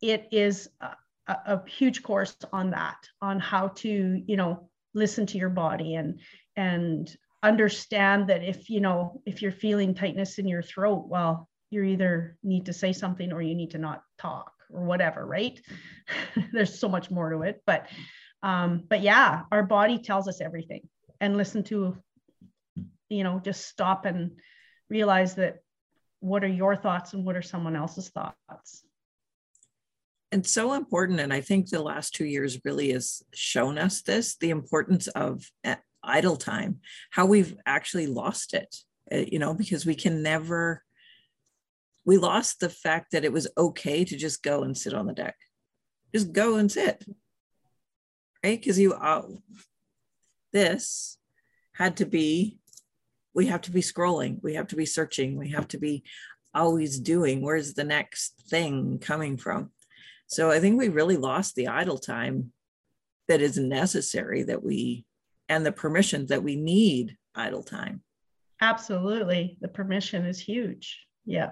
it 0.01 0.27
is 0.31 0.69
a, 0.81 0.95
a 1.27 1.69
huge 1.69 2.01
course 2.03 2.35
on 2.51 2.71
that 2.71 2.97
on 3.21 3.39
how 3.39 3.69
to 3.69 4.23
you 4.25 4.37
know 4.37 4.69
listen 4.93 5.25
to 5.25 5.37
your 5.37 5.49
body 5.49 5.95
and 5.95 6.19
and 6.55 7.15
understand 7.43 8.27
that 8.27 8.43
if 8.43 8.69
you 8.69 8.79
know 8.79 9.21
if 9.25 9.41
you're 9.41 9.51
feeling 9.51 9.93
tightness 9.93 10.37
in 10.37 10.47
your 10.47 10.61
throat 10.61 11.07
well 11.07 11.49
you 11.71 11.83
either 11.83 12.37
need 12.43 12.65
to 12.65 12.73
say 12.73 12.93
something 12.93 13.31
or 13.31 13.41
you 13.41 13.55
need 13.55 13.71
to 13.71 13.77
not 13.77 14.03
talk 14.19 14.51
or 14.71 14.83
whatever 14.83 15.25
right? 15.25 15.59
There's 16.53 16.77
so 16.77 16.87
much 16.87 17.09
more 17.09 17.29
to 17.31 17.41
it 17.41 17.61
but 17.65 17.87
um 18.43 18.83
but 18.87 19.01
yeah 19.01 19.43
our 19.51 19.63
body 19.63 19.99
tells 19.99 20.27
us 20.27 20.41
everything. 20.41 20.87
And 21.19 21.37
listen 21.37 21.63
to 21.65 21.97
you 23.09 23.23
know 23.23 23.39
just 23.43 23.67
stop 23.67 24.05
and 24.05 24.31
realize 24.89 25.35
that 25.35 25.57
what 26.19 26.43
are 26.43 26.47
your 26.47 26.75
thoughts 26.75 27.13
and 27.13 27.25
what 27.25 27.35
are 27.35 27.41
someone 27.41 27.75
else's 27.75 28.09
thoughts. 28.09 28.83
And 30.31 30.45
so 30.45 30.73
important 30.73 31.19
and 31.19 31.33
i 31.33 31.41
think 31.41 31.69
the 31.69 31.81
last 31.81 32.15
two 32.15 32.25
years 32.25 32.59
really 32.63 32.91
has 32.91 33.21
shown 33.33 33.77
us 33.77 34.01
this 34.01 34.37
the 34.37 34.49
importance 34.49 35.07
of 35.09 35.43
eh, 35.65 35.75
idle 36.03 36.35
time 36.35 36.79
how 37.11 37.25
we've 37.25 37.55
actually 37.65 38.07
lost 38.07 38.53
it 38.53 38.75
eh, 39.11 39.25
you 39.31 39.39
know 39.39 39.53
because 39.53 39.85
we 39.85 39.95
can 39.95 40.23
never 40.23 40.83
we 42.05 42.17
lost 42.17 42.59
the 42.59 42.69
fact 42.69 43.11
that 43.11 43.23
it 43.23 43.33
was 43.33 43.47
okay 43.57 44.03
to 44.03 44.17
just 44.17 44.43
go 44.43 44.63
and 44.63 44.77
sit 44.77 44.93
on 44.93 45.05
the 45.05 45.13
deck. 45.13 45.35
Just 46.13 46.33
go 46.33 46.55
and 46.55 46.71
sit. 46.71 47.03
Right? 48.43 48.59
Because 48.59 48.79
you 48.79 48.93
uh, 48.93 49.23
this 50.51 51.17
had 51.73 51.97
to 51.97 52.05
be 52.05 52.57
we 53.33 53.45
have 53.47 53.61
to 53.61 53.71
be 53.71 53.81
scrolling 53.81 54.37
we 54.43 54.55
have 54.55 54.67
to 54.67 54.75
be 54.75 54.85
searching 54.85 55.37
we 55.37 55.49
have 55.49 55.67
to 55.69 55.77
be 55.77 56.03
always 56.53 56.99
doing 56.99 57.41
where's 57.41 57.73
the 57.73 57.83
next 57.83 58.33
thing 58.49 58.99
coming 58.99 59.37
from? 59.37 59.71
So 60.27 60.51
i 60.51 60.59
think 60.59 60.77
we 60.77 60.89
really 60.89 61.17
lost 61.17 61.55
the 61.55 61.69
idle 61.69 61.97
time 61.97 62.51
that 63.27 63.41
is 63.41 63.57
necessary 63.57 64.43
that 64.43 64.61
we 64.61 65.05
and 65.51 65.65
the 65.65 65.71
permission 65.71 66.25
that 66.27 66.41
we 66.41 66.55
need 66.55 67.17
idle 67.35 67.61
time. 67.61 68.01
Absolutely. 68.61 69.57
The 69.59 69.67
permission 69.67 70.25
is 70.25 70.39
huge. 70.39 71.05
Yeah 71.25 71.51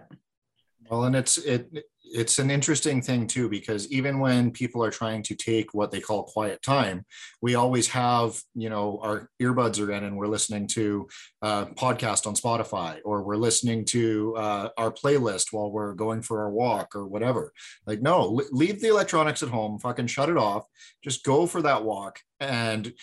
well 0.90 1.04
and 1.04 1.16
it's 1.16 1.38
it 1.38 1.86
it's 2.12 2.40
an 2.40 2.50
interesting 2.50 3.02
thing 3.02 3.28
too 3.28 3.48
because 3.48 3.92
even 3.92 4.20
when 4.20 4.50
people 4.50 4.84
are 4.84 4.90
trying 4.90 5.22
to 5.22 5.36
take 5.36 5.74
what 5.74 5.92
they 5.92 6.00
call 6.00 6.24
quiet 6.24 6.60
time 6.64 7.06
we 7.42 7.54
always 7.56 7.88
have 7.88 8.42
you 8.56 8.70
know 8.70 9.00
our 9.04 9.30
earbuds 9.42 9.80
are 9.80 9.92
in 9.92 10.04
and 10.04 10.18
we're 10.18 10.28
listening 10.28 10.66
to 10.66 11.08
a 11.44 11.68
podcast 11.68 12.26
on 12.26 12.34
spotify 12.34 12.98
or 13.06 13.22
we're 13.22 13.36
listening 13.36 13.86
to 13.86 14.36
uh, 14.38 14.70
our 14.78 14.92
playlist 14.92 15.48
while 15.52 15.72
we're 15.72 15.94
going 15.94 16.22
for 16.22 16.42
our 16.42 16.50
walk 16.50 16.96
or 16.96 17.08
whatever. 17.08 17.54
Like 17.86 18.02
no 18.02 18.42
leave 18.52 18.82
the 18.82 18.90
electronics 18.90 19.44
at 19.44 19.50
home 19.50 19.80
fucking 19.80 20.08
shut 20.08 20.30
it 20.30 20.38
off 20.38 20.66
just 21.04 21.24
go 21.24 21.46
for 21.46 21.62
that 21.62 21.84
walk 21.84 22.20
and 22.40 22.94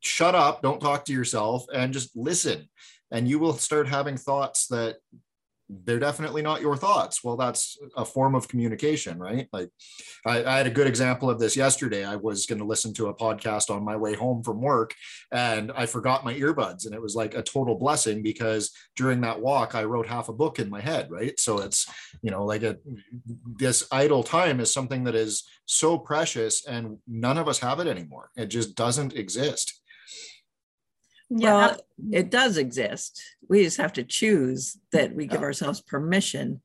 shut 0.00 0.34
up 0.34 0.62
don't 0.62 0.80
talk 0.80 1.04
to 1.04 1.12
yourself 1.12 1.64
and 1.72 1.92
just 1.92 2.16
listen 2.16 2.68
and 3.10 3.28
you 3.28 3.38
will 3.38 3.54
start 3.54 3.88
having 3.88 4.16
thoughts 4.16 4.66
that 4.68 4.96
they're 5.68 5.98
definitely 5.98 6.40
not 6.40 6.62
your 6.62 6.76
thoughts. 6.76 7.22
Well, 7.22 7.36
that's 7.36 7.78
a 7.96 8.04
form 8.04 8.34
of 8.34 8.48
communication, 8.48 9.18
right? 9.18 9.48
Like 9.52 9.68
I, 10.24 10.42
I 10.42 10.56
had 10.56 10.66
a 10.66 10.70
good 10.70 10.86
example 10.86 11.28
of 11.28 11.38
this 11.38 11.56
yesterday. 11.56 12.04
I 12.04 12.16
was 12.16 12.46
going 12.46 12.58
to 12.58 12.64
listen 12.64 12.94
to 12.94 13.08
a 13.08 13.14
podcast 13.14 13.68
on 13.68 13.84
my 13.84 13.96
way 13.96 14.14
home 14.14 14.42
from 14.42 14.62
work 14.62 14.94
and 15.30 15.70
I 15.72 15.84
forgot 15.86 16.24
my 16.24 16.34
earbuds. 16.34 16.86
And 16.86 16.94
it 16.94 17.02
was 17.02 17.14
like 17.14 17.34
a 17.34 17.42
total 17.42 17.74
blessing 17.74 18.22
because 18.22 18.70
during 18.96 19.20
that 19.22 19.40
walk, 19.40 19.74
I 19.74 19.84
wrote 19.84 20.06
half 20.06 20.30
a 20.30 20.34
book 20.34 20.58
in 20.58 20.70
my 20.70 20.80
head, 20.80 21.10
right? 21.10 21.38
So 21.38 21.58
it's, 21.58 21.86
you 22.22 22.30
know, 22.30 22.44
like 22.44 22.62
a, 22.62 22.78
this 23.58 23.86
idle 23.92 24.22
time 24.22 24.60
is 24.60 24.72
something 24.72 25.04
that 25.04 25.14
is 25.14 25.46
so 25.66 25.98
precious 25.98 26.66
and 26.66 26.98
none 27.06 27.36
of 27.36 27.46
us 27.46 27.58
have 27.58 27.78
it 27.78 27.86
anymore. 27.86 28.30
It 28.36 28.46
just 28.46 28.74
doesn't 28.74 29.14
exist. 29.14 29.82
Yeah. 31.30 31.54
Well, 31.54 31.80
it 32.12 32.30
does 32.30 32.56
exist. 32.56 33.22
We 33.48 33.64
just 33.64 33.76
have 33.76 33.92
to 33.94 34.04
choose 34.04 34.78
that 34.92 35.14
we 35.14 35.26
give 35.26 35.42
ourselves 35.42 35.80
permission 35.80 36.62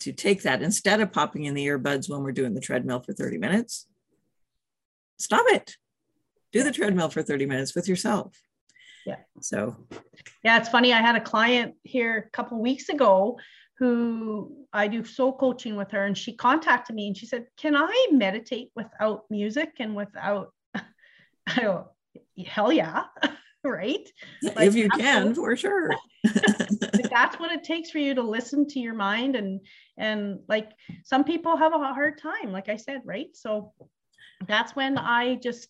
to 0.00 0.12
take 0.12 0.42
that 0.42 0.62
instead 0.62 1.00
of 1.00 1.12
popping 1.12 1.44
in 1.44 1.54
the 1.54 1.66
earbuds 1.66 2.08
when 2.08 2.22
we're 2.22 2.32
doing 2.32 2.54
the 2.54 2.60
treadmill 2.60 3.00
for 3.00 3.12
30 3.12 3.38
minutes. 3.38 3.86
Stop 5.18 5.44
it. 5.48 5.76
Do 6.52 6.62
the 6.62 6.72
treadmill 6.72 7.10
for 7.10 7.22
30 7.22 7.46
minutes 7.46 7.74
with 7.74 7.88
yourself. 7.88 8.40
Yeah. 9.04 9.16
So, 9.40 9.76
yeah, 10.44 10.58
it's 10.58 10.68
funny. 10.68 10.92
I 10.92 11.00
had 11.00 11.16
a 11.16 11.20
client 11.20 11.74
here 11.82 12.28
a 12.28 12.30
couple 12.30 12.60
weeks 12.60 12.88
ago 12.88 13.38
who 13.78 14.66
I 14.72 14.88
do 14.88 15.04
soul 15.04 15.36
coaching 15.36 15.76
with 15.76 15.90
her, 15.92 16.04
and 16.04 16.16
she 16.16 16.34
contacted 16.34 16.96
me 16.96 17.08
and 17.08 17.16
she 17.16 17.26
said, 17.26 17.46
Can 17.56 17.76
I 17.76 18.08
meditate 18.12 18.70
without 18.74 19.24
music 19.30 19.74
and 19.78 19.94
without? 19.94 20.52
I 20.74 21.60
go, 21.60 21.88
Hell 22.46 22.72
yeah. 22.72 23.04
right? 23.64 24.08
Like, 24.42 24.68
if 24.68 24.74
you 24.74 24.88
can, 24.88 25.34
for 25.34 25.56
sure. 25.56 25.90
that's 27.10 27.38
what 27.38 27.52
it 27.52 27.64
takes 27.64 27.90
for 27.90 27.98
you 27.98 28.14
to 28.14 28.22
listen 28.22 28.66
to 28.68 28.80
your 28.80 28.94
mind 28.94 29.36
and 29.36 29.60
and 29.96 30.40
like 30.48 30.70
some 31.04 31.24
people 31.24 31.56
have 31.56 31.72
a 31.72 31.78
hard 31.78 32.20
time, 32.20 32.52
like 32.52 32.68
I 32.68 32.76
said, 32.76 33.02
right? 33.04 33.28
So 33.34 33.72
that's 34.46 34.76
when 34.76 34.98
I 34.98 35.36
just 35.36 35.68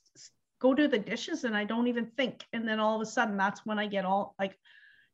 go 0.61 0.75
do 0.75 0.89
the 0.89 0.99
dishes 0.99 1.45
and 1.45 1.57
I 1.57 1.65
don't 1.65 1.87
even 1.87 2.07
think. 2.17 2.45
And 2.53 2.69
then 2.69 2.81
all 2.81 2.97
of 2.97 3.03
a 3.03 3.11
sudden 3.11 3.37
that's 3.37 3.65
when 3.65 3.79
I 3.79 3.87
get 3.87 4.05
all 4.05 4.35
like 4.39 4.59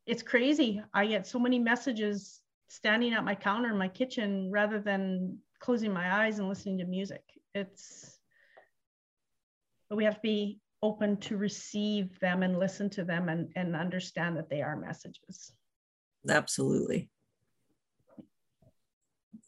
it's 0.06 0.22
crazy. 0.22 0.82
I 0.92 1.06
get 1.06 1.26
so 1.26 1.38
many 1.38 1.58
messages 1.58 2.40
standing 2.68 3.14
at 3.14 3.24
my 3.24 3.34
counter 3.34 3.70
in 3.70 3.78
my 3.78 3.88
kitchen 3.88 4.50
rather 4.50 4.80
than 4.80 5.38
closing 5.60 5.92
my 5.92 6.24
eyes 6.24 6.38
and 6.38 6.48
listening 6.48 6.78
to 6.78 6.84
music. 6.84 7.22
It's 7.54 8.18
but 9.88 9.96
we 9.96 10.04
have 10.04 10.16
to 10.16 10.20
be 10.20 10.60
open 10.84 11.16
to 11.16 11.38
receive 11.38 12.20
them 12.20 12.42
and 12.42 12.58
listen 12.58 12.90
to 12.90 13.04
them 13.04 13.30
and, 13.30 13.48
and 13.56 13.74
understand 13.74 14.36
that 14.36 14.50
they 14.50 14.60
are 14.60 14.76
messages. 14.76 15.52
Absolutely. 16.28 17.08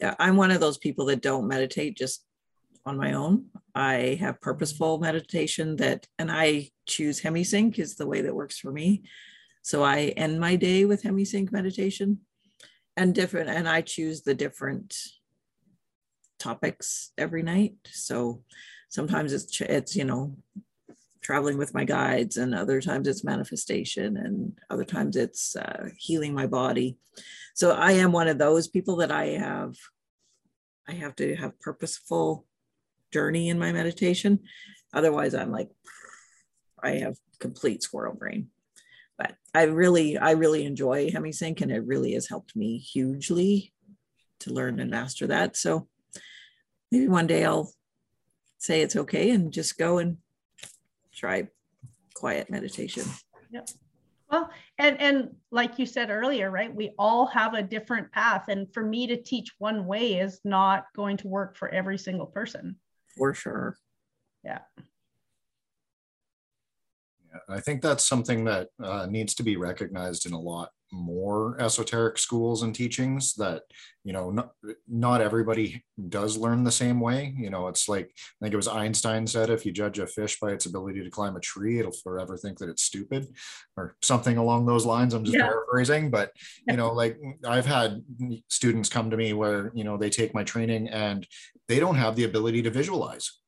Yeah, 0.00 0.14
I'm 0.18 0.36
one 0.36 0.50
of 0.50 0.60
those 0.60 0.78
people 0.78 1.04
that 1.06 1.20
don't 1.20 1.46
meditate 1.46 1.96
just 1.96 2.24
on 2.86 2.96
my 2.96 3.12
own. 3.12 3.46
I 3.74 4.16
have 4.20 4.40
purposeful 4.40 4.98
meditation 4.98 5.76
that, 5.76 6.06
and 6.18 6.32
I 6.32 6.70
choose 6.86 7.20
HemiSync 7.20 7.78
is 7.78 7.96
the 7.96 8.06
way 8.06 8.22
that 8.22 8.34
works 8.34 8.58
for 8.58 8.72
me. 8.72 9.02
So 9.62 9.82
I 9.82 10.14
end 10.16 10.40
my 10.40 10.56
day 10.56 10.86
with 10.86 11.02
HemiSync 11.02 11.52
meditation 11.52 12.20
and 12.96 13.14
different, 13.14 13.50
and 13.50 13.68
I 13.68 13.82
choose 13.82 14.22
the 14.22 14.34
different 14.34 14.96
topics 16.38 17.12
every 17.18 17.42
night. 17.42 17.74
So 17.90 18.42
sometimes 18.88 19.32
it's, 19.32 19.60
it's, 19.60 19.96
you 19.96 20.04
know, 20.04 20.36
traveling 21.26 21.58
with 21.58 21.74
my 21.74 21.82
guides 21.82 22.36
and 22.36 22.54
other 22.54 22.80
times 22.80 23.08
it's 23.08 23.24
manifestation 23.24 24.16
and 24.16 24.56
other 24.70 24.84
times 24.84 25.16
it's 25.16 25.56
uh, 25.56 25.88
healing 25.98 26.32
my 26.32 26.46
body. 26.46 26.98
So 27.54 27.72
i 27.72 27.92
am 27.92 28.12
one 28.12 28.28
of 28.28 28.38
those 28.38 28.68
people 28.68 28.96
that 28.96 29.10
i 29.10 29.24
have 29.30 29.74
i 30.88 30.92
have 30.92 31.16
to 31.16 31.34
have 31.34 31.60
purposeful 31.60 32.46
journey 33.12 33.48
in 33.48 33.58
my 33.58 33.72
meditation. 33.72 34.38
Otherwise 34.94 35.34
i'm 35.34 35.50
like 35.50 35.68
i 36.80 36.90
have 36.92 37.16
complete 37.40 37.82
squirrel 37.82 38.14
brain. 38.14 38.50
But 39.18 39.34
i 39.52 39.64
really 39.64 40.16
i 40.16 40.30
really 40.30 40.64
enjoy 40.64 41.10
hemisync 41.10 41.60
and 41.60 41.72
it 41.72 41.84
really 41.84 42.12
has 42.12 42.28
helped 42.28 42.54
me 42.54 42.78
hugely 42.78 43.72
to 44.40 44.52
learn 44.52 44.78
and 44.78 44.92
master 44.92 45.26
that. 45.26 45.56
So 45.56 45.88
maybe 46.92 47.08
one 47.08 47.26
day 47.26 47.44
i'll 47.44 47.72
say 48.58 48.80
it's 48.80 48.94
okay 48.94 49.30
and 49.30 49.52
just 49.52 49.76
go 49.76 49.98
and 49.98 50.18
try 51.16 51.48
quiet 52.14 52.50
meditation. 52.50 53.04
Yep. 53.50 53.68
Well, 54.30 54.50
and 54.78 55.00
and 55.00 55.36
like 55.50 55.78
you 55.78 55.86
said 55.86 56.10
earlier, 56.10 56.50
right? 56.50 56.74
We 56.74 56.92
all 56.98 57.26
have 57.26 57.54
a 57.54 57.62
different 57.62 58.10
path, 58.12 58.48
and 58.48 58.72
for 58.72 58.82
me 58.82 59.06
to 59.06 59.16
teach 59.16 59.54
one 59.58 59.86
way 59.86 60.14
is 60.14 60.40
not 60.44 60.86
going 60.96 61.16
to 61.18 61.28
work 61.28 61.56
for 61.56 61.68
every 61.68 61.98
single 61.98 62.26
person. 62.26 62.76
For 63.16 63.34
sure. 63.34 63.76
Yeah. 64.44 64.60
Yeah, 67.32 67.40
I 67.48 67.60
think 67.60 67.82
that's 67.82 68.04
something 68.04 68.44
that 68.44 68.68
uh, 68.82 69.06
needs 69.06 69.34
to 69.34 69.42
be 69.42 69.56
recognized 69.56 70.26
in 70.26 70.32
a 70.32 70.40
lot 70.40 70.70
more 70.96 71.60
esoteric 71.60 72.18
schools 72.18 72.62
and 72.62 72.74
teachings 72.74 73.34
that 73.34 73.62
you 74.04 74.12
know 74.12 74.30
not, 74.30 74.52
not 74.88 75.20
everybody 75.20 75.84
does 76.08 76.36
learn 76.36 76.64
the 76.64 76.72
same 76.72 77.00
way. 77.00 77.34
You 77.36 77.50
know 77.50 77.68
it's 77.68 77.88
like 77.88 78.10
i 78.16 78.44
think 78.44 78.54
it 78.54 78.56
was 78.56 78.68
einstein 78.68 79.26
said 79.26 79.50
if 79.50 79.66
you 79.66 79.72
judge 79.72 79.98
a 79.98 80.06
fish 80.06 80.40
by 80.40 80.50
its 80.50 80.66
ability 80.66 81.02
to 81.04 81.10
climb 81.10 81.36
a 81.36 81.40
tree 81.40 81.78
it'll 81.78 81.92
forever 81.92 82.36
think 82.36 82.58
that 82.58 82.68
it's 82.68 82.82
stupid 82.82 83.26
or 83.76 83.96
something 84.02 84.36
along 84.38 84.66
those 84.66 84.86
lines. 84.86 85.14
I'm 85.14 85.24
just 85.24 85.36
yeah. 85.36 85.44
paraphrasing 85.46 86.10
but 86.10 86.32
you 86.66 86.76
know 86.76 86.92
like 86.92 87.18
i've 87.46 87.66
had 87.66 88.02
students 88.48 88.88
come 88.88 89.10
to 89.10 89.16
me 89.16 89.32
where 89.32 89.70
you 89.74 89.84
know 89.84 89.96
they 89.96 90.10
take 90.10 90.34
my 90.34 90.44
training 90.44 90.88
and 90.88 91.26
they 91.68 91.78
don't 91.80 91.96
have 91.96 92.16
the 92.16 92.24
ability 92.24 92.62
to 92.62 92.70
visualize 92.70 93.38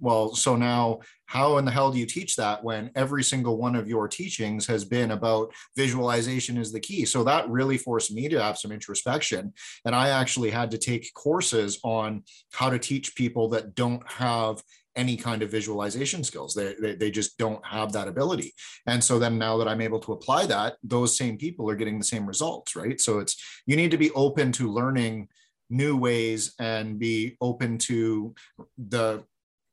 well 0.00 0.34
so 0.34 0.56
now 0.56 1.00
how 1.28 1.58
in 1.58 1.66
the 1.66 1.70
hell 1.70 1.92
do 1.92 1.98
you 1.98 2.06
teach 2.06 2.36
that 2.36 2.64
when 2.64 2.90
every 2.94 3.22
single 3.22 3.58
one 3.58 3.76
of 3.76 3.86
your 3.86 4.08
teachings 4.08 4.66
has 4.66 4.82
been 4.82 5.10
about 5.10 5.52
visualization 5.76 6.56
is 6.56 6.72
the 6.72 6.80
key? 6.80 7.04
So 7.04 7.22
that 7.24 7.48
really 7.50 7.76
forced 7.76 8.10
me 8.10 8.30
to 8.30 8.42
have 8.42 8.56
some 8.56 8.72
introspection. 8.72 9.52
And 9.84 9.94
i 9.94 10.08
actually 10.08 10.50
had 10.50 10.70
to 10.70 10.78
take 10.78 11.12
courses 11.12 11.78
on 11.84 12.22
how 12.52 12.70
to 12.70 12.78
teach 12.78 13.14
people 13.14 13.50
that 13.50 13.74
don't 13.74 14.02
have 14.10 14.62
any 14.96 15.18
kind 15.18 15.42
of 15.42 15.50
visualization 15.50 16.24
skills. 16.24 16.54
They, 16.54 16.74
they, 16.80 16.94
they 16.94 17.10
just 17.10 17.36
don't 17.36 17.64
have 17.64 17.92
that 17.92 18.08
ability. 18.08 18.54
And 18.86 19.04
so 19.04 19.18
then 19.18 19.36
now 19.36 19.58
that 19.58 19.68
i'm 19.68 19.82
able 19.82 20.00
to 20.00 20.12
apply 20.12 20.46
that 20.46 20.76
those 20.82 21.16
same 21.16 21.36
people 21.36 21.68
are 21.68 21.76
getting 21.76 21.98
the 21.98 22.04
same 22.04 22.26
results 22.26 22.74
right? 22.74 22.98
So 22.98 23.18
it's 23.18 23.36
you 23.66 23.76
need 23.76 23.90
to 23.90 23.98
be 23.98 24.10
open 24.12 24.50
to 24.52 24.72
learning 24.72 25.28
new 25.68 25.94
ways 25.94 26.54
and 26.58 26.98
be 26.98 27.36
open 27.42 27.76
to 27.76 28.34
the 28.78 29.24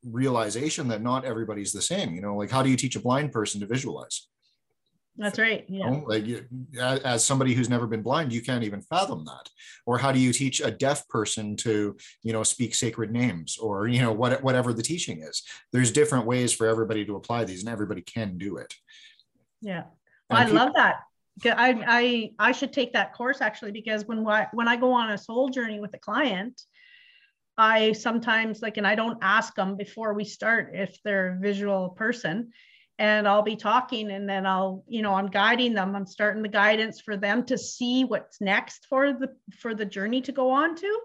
realization 0.10 0.88
that 0.88 1.02
not 1.02 1.26
everybody's 1.26 1.74
the 1.74 1.82
same 1.82 2.14
you 2.16 2.22
know 2.22 2.36
like 2.36 2.52
how 2.52 2.62
do 2.62 2.70
you 2.70 2.78
teach 2.78 2.96
a 2.96 3.00
blind 3.00 3.32
person 3.32 3.60
to 3.60 3.68
visualize 3.68 4.28
That's 5.18 5.40
right. 5.40 5.64
Yeah. 5.70 5.86
You 5.86 5.92
know, 5.92 6.04
like 6.08 6.26
you, 6.26 6.46
as 6.78 7.24
somebody 7.24 7.54
who's 7.54 7.70
never 7.70 7.88
been 7.88 8.02
blind, 8.02 8.34
you 8.34 8.42
can't 8.42 8.66
even 8.66 8.82
fathom 8.82 9.24
that. 9.26 9.50
Or 9.86 9.98
how 9.98 10.12
do 10.12 10.20
you 10.20 10.34
teach 10.34 10.60
a 10.60 10.70
deaf 10.72 11.08
person 11.08 11.56
to, 11.58 11.96
you 12.22 12.34
know, 12.34 12.44
speak 12.44 12.76
sacred 12.76 13.12
names 13.12 13.58
or, 13.58 13.88
you 13.88 14.02
know, 14.02 14.12
what, 14.12 14.44
whatever 14.44 14.74
the 14.74 14.84
teaching 14.84 15.22
is? 15.22 15.42
There's 15.72 15.92
different 15.92 16.26
ways 16.26 16.52
for 16.52 16.68
everybody 16.68 17.06
to 17.06 17.16
apply 17.16 17.46
these 17.46 17.62
and 17.62 17.70
everybody 17.70 18.02
can 18.02 18.38
do 18.38 18.58
it. 18.58 18.74
Yeah. 19.62 19.84
Well, 20.30 20.40
I 20.40 20.44
people, 20.44 20.58
love 20.58 20.74
that. 20.76 20.96
I, 21.46 21.84
I, 21.88 22.32
I 22.50 22.52
should 22.52 22.74
take 22.74 22.92
that 22.94 23.14
course 23.14 23.40
actually, 23.40 23.72
because 23.72 24.06
when, 24.06 24.26
when 24.52 24.68
I 24.68 24.76
go 24.76 24.92
on 24.92 25.12
a 25.12 25.18
soul 25.18 25.48
journey 25.48 25.80
with 25.80 25.94
a 25.94 26.00
client, 26.00 26.62
I 27.58 27.94
sometimes 27.94 28.62
like, 28.62 28.78
and 28.78 28.88
I 28.88 28.96
don't 28.96 29.18
ask 29.22 29.56
them 29.56 29.76
before 29.78 30.14
we 30.14 30.26
start 30.26 30.72
if 30.74 31.02
they're 31.04 31.34
a 31.34 31.40
visual 31.40 31.90
person 31.90 32.52
and 32.98 33.28
I'll 33.28 33.42
be 33.42 33.56
talking 33.56 34.12
and 34.12 34.28
then 34.28 34.46
I'll, 34.46 34.84
you 34.88 35.02
know, 35.02 35.14
I'm 35.14 35.28
guiding 35.28 35.74
them. 35.74 35.96
I'm 35.96 36.06
starting 36.06 36.42
the 36.42 36.50
guidance 36.50 37.02
for 37.02 37.18
them 37.18 37.46
to 37.46 37.58
see 37.58 38.06
what's 38.06 38.40
next 38.40 38.88
for 38.88 39.14
the 39.14 39.36
for 39.60 39.76
the 39.76 39.86
journey 39.86 40.22
to 40.22 40.32
go 40.32 40.50
on 40.52 40.76
to. 40.76 41.00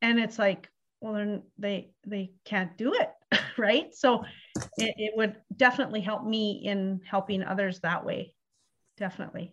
And 0.00 0.18
it's 0.18 0.38
like, 0.38 0.70
well, 1.00 1.14
then 1.14 1.42
they 1.58 1.90
they 2.06 2.32
can't 2.44 2.76
do 2.78 2.94
it. 2.94 3.10
right. 3.58 3.94
So 3.94 4.24
it, 4.78 4.94
it 4.96 5.12
would 5.16 5.36
definitely 5.54 6.00
help 6.00 6.24
me 6.24 6.62
in 6.64 7.00
helping 7.08 7.42
others 7.42 7.80
that 7.80 8.04
way. 8.04 8.34
Definitely. 8.96 9.52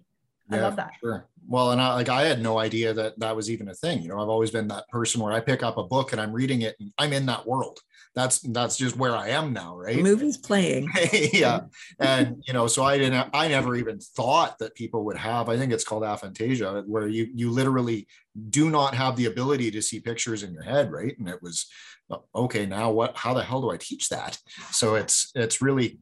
I 0.50 0.60
love 0.60 0.78
that. 0.78 0.91
Sure. 1.02 1.28
Well, 1.47 1.71
and 1.71 1.81
I 1.81 1.93
like 1.93 2.10
I 2.10 2.23
had 2.23 2.41
no 2.41 2.58
idea 2.58 2.93
that 2.93 3.19
that 3.19 3.36
was 3.36 3.51
even 3.51 3.69
a 3.69 3.73
thing. 3.73 4.01
You 4.01 4.10
know, 4.10 4.21
I've 4.21 4.29
always 4.29 4.51
been 4.51 4.67
that 4.69 4.88
person 4.89 5.21
where 5.21 5.34
I 5.34 5.39
pick 5.39 5.63
up 5.63 5.77
a 5.77 5.84
book 5.84 6.12
and 6.12 6.21
I'm 6.21 6.31
reading 6.31 6.62
it 6.62 6.75
and 6.79 6.91
I'm 6.97 7.13
in 7.13 7.25
that 7.27 7.45
world. 7.45 7.79
That's 8.15 8.39
that's 8.39 8.77
just 8.77 8.95
where 8.95 9.15
I 9.15 9.29
am 9.29 9.53
now, 9.53 9.75
right? 9.77 9.97
The 9.97 10.03
movie's 10.03 10.38
playing. 10.38 10.89
yeah. 11.34 11.62
And 11.99 12.41
you 12.47 12.53
know, 12.53 12.65
so 12.67 12.84
I 12.84 12.97
didn't 12.97 13.29
I 13.34 13.47
never 13.47 13.75
even 13.75 13.99
thought 13.99 14.58
that 14.60 14.73
people 14.73 15.03
would 15.05 15.17
have, 15.17 15.49
I 15.49 15.58
think 15.58 15.73
it's 15.73 15.84
called 15.84 16.03
aphantasia, 16.03 16.86
where 16.88 17.08
you 17.08 17.27
you 17.34 17.51
literally 17.51 18.08
do 18.49 18.69
not 18.69 18.95
have 18.95 19.15
the 19.15 19.25
ability 19.25 19.69
to 19.71 19.81
see 19.81 19.99
pictures 19.99 20.43
in 20.43 20.53
your 20.53 20.63
head, 20.63 20.91
right? 20.91 21.17
And 21.19 21.27
it 21.27 21.41
was 21.41 21.67
Oh, 22.08 22.24
okay 22.36 22.68
now 22.68 22.91
what 22.91 23.18
how 23.18 23.34
the 23.34 23.44
hell 23.44 23.62
do 23.62 23.72
i 23.72 23.78
teach 23.78 24.10
that? 24.10 24.38
So 24.72 24.94
it's 24.94 25.32
it's 25.34 25.60
really 25.60 25.98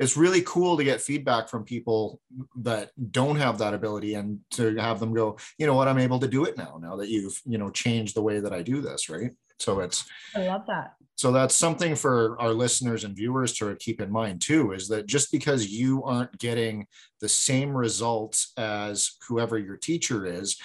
it's 0.00 0.16
really 0.16 0.42
cool 0.42 0.76
to 0.76 0.82
get 0.82 1.00
feedback 1.00 1.48
from 1.48 1.64
people 1.64 2.20
that 2.62 2.90
don't 3.12 3.36
have 3.36 3.58
that 3.58 3.72
ability 3.74 4.14
and 4.14 4.40
to 4.52 4.74
have 4.76 4.98
them 4.98 5.14
go 5.14 5.36
you 5.56 5.66
know 5.66 5.74
what? 5.74 5.86
I'm 5.86 5.98
able 5.98 6.18
to 6.18 6.26
do 6.26 6.46
it 6.46 6.56
now 6.58 6.80
now 6.82 6.96
that 6.96 7.08
you've 7.08 7.40
you 7.46 7.58
know 7.58 7.70
changed 7.70 8.16
the 8.16 8.22
way 8.22 8.40
that 8.40 8.52
i 8.52 8.62
do 8.62 8.80
this 8.80 9.08
right? 9.08 9.30
So 9.60 9.80
it's 9.80 10.04
i 10.34 10.46
love 10.46 10.62
that. 10.66 10.94
So 11.14 11.30
that's 11.30 11.54
something 11.54 11.94
for 11.94 12.40
our 12.40 12.52
listeners 12.52 13.04
and 13.04 13.14
viewers 13.14 13.52
to 13.58 13.76
keep 13.76 14.00
in 14.00 14.10
mind 14.10 14.40
too 14.40 14.72
is 14.72 14.88
that 14.88 15.06
just 15.06 15.30
because 15.30 15.68
you 15.68 16.02
aren't 16.02 16.36
getting 16.38 16.86
the 17.20 17.28
same 17.28 17.76
results 17.76 18.52
as 18.56 19.12
whoever 19.28 19.58
your 19.58 19.76
teacher 19.76 20.26
is 20.26 20.56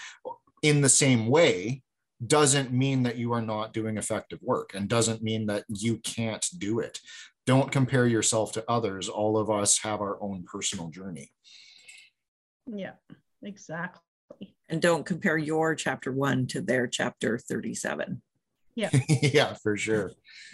in 0.63 0.81
the 0.81 0.89
same 0.89 1.27
way 1.27 1.83
doesn't 2.27 2.71
mean 2.71 3.03
that 3.03 3.17
you 3.17 3.33
are 3.33 3.41
not 3.41 3.73
doing 3.73 3.97
effective 3.97 4.39
work 4.41 4.71
and 4.73 4.87
doesn't 4.87 5.21
mean 5.21 5.47
that 5.47 5.65
you 5.67 5.97
can't 5.97 6.45
do 6.57 6.79
it. 6.79 6.99
Don't 7.45 7.71
compare 7.71 8.07
yourself 8.07 8.53
to 8.53 8.63
others. 8.67 9.07
All 9.07 9.37
of 9.37 9.49
us 9.49 9.79
have 9.79 10.01
our 10.01 10.21
own 10.21 10.43
personal 10.43 10.89
journey. 10.89 11.31
Yeah, 12.65 12.93
exactly. 13.43 14.01
And 14.69 14.81
don't 14.81 15.05
compare 15.05 15.37
your 15.37 15.75
chapter 15.75 16.11
one 16.11 16.47
to 16.47 16.61
their 16.61 16.87
chapter 16.87 17.37
37. 17.37 18.21
Yeah. 18.75 18.89
yeah, 19.09 19.53
for 19.53 19.77
sure. 19.77 20.11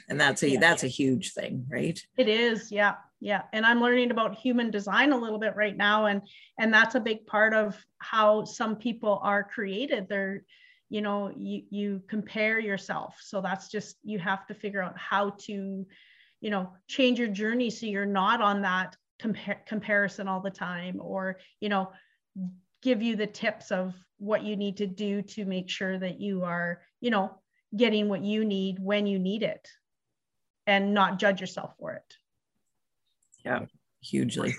And 0.10 0.19
that's 0.19 0.43
a 0.43 0.51
yeah. 0.51 0.60
that's 0.60 0.84
a 0.84 0.88
huge 0.88 1.34
thing, 1.34 1.65
right? 1.69 1.99
It 2.17 2.27
is. 2.27 2.71
Yeah. 2.71 2.95
Yeah. 3.19 3.43
And 3.53 3.65
I'm 3.65 3.81
learning 3.81 4.12
about 4.12 4.36
human 4.38 4.69
design 4.69 5.12
a 5.12 5.17
little 5.17 5.39
bit 5.39 5.55
right 5.55 5.75
now. 5.75 6.05
And 6.05 6.21
and 6.60 6.73
that's 6.73 6.95
a 6.95 6.99
big 6.99 7.25
part 7.25 7.53
of 7.53 7.84
how 7.97 8.43
some 8.43 8.75
people 8.75 9.19
are 9.23 9.43
created. 9.43 10.07
They're 10.07 10.43
you 10.91 11.01
know 11.01 11.32
you 11.38 11.63
you 11.69 12.01
compare 12.10 12.60
yourself. 12.60 13.15
So 13.21 13.39
that's 13.39 13.69
just 13.69 13.95
you 14.04 14.19
have 14.19 14.45
to 14.47 14.54
figure 14.54 14.84
out 14.84 14.97
how 14.97 15.32
to 15.45 15.86
you 16.41 16.49
know 16.49 16.73
change 16.88 17.17
your 17.17 17.30
journey 17.30 17.69
so 17.69 17.86
you're 17.86 18.06
not 18.06 18.41
on 18.41 18.62
that 18.63 18.97
compar- 19.21 19.65
comparison 19.65 20.27
all 20.27 20.41
the 20.41 20.51
time 20.51 20.99
or 21.01 21.39
you 21.62 21.69
know 21.69 21.93
give 22.82 23.01
you 23.01 23.15
the 23.15 23.25
tips 23.25 23.71
of 23.71 23.93
what 24.17 24.43
you 24.43 24.58
need 24.58 24.77
to 24.77 24.88
do 24.88 25.21
to 25.21 25.45
make 25.45 25.69
sure 25.69 25.97
that 25.97 26.19
you 26.19 26.43
are 26.43 26.82
you 26.99 27.10
know 27.10 27.39
getting 27.75 28.10
what 28.10 28.21
you 28.21 28.43
need 28.43 28.77
when 28.77 29.08
you 29.08 29.17
need 29.17 29.43
it 29.43 29.65
and 30.67 30.93
not 30.93 31.19
judge 31.19 31.39
yourself 31.39 31.73
for 31.80 31.93
it. 31.93 32.17
Yeah 33.45 33.65
hugely. 34.01 34.56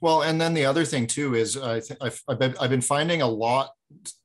Well 0.00 0.22
and 0.22 0.40
then 0.40 0.54
the 0.54 0.64
other 0.64 0.84
thing 0.84 1.06
too 1.06 1.34
is 1.34 1.56
i 1.56 1.80
th- 1.80 1.98
I've, 2.00 2.22
I've, 2.28 2.56
I've 2.60 2.70
been 2.70 2.80
finding 2.80 3.22
a 3.22 3.28
lot 3.28 3.70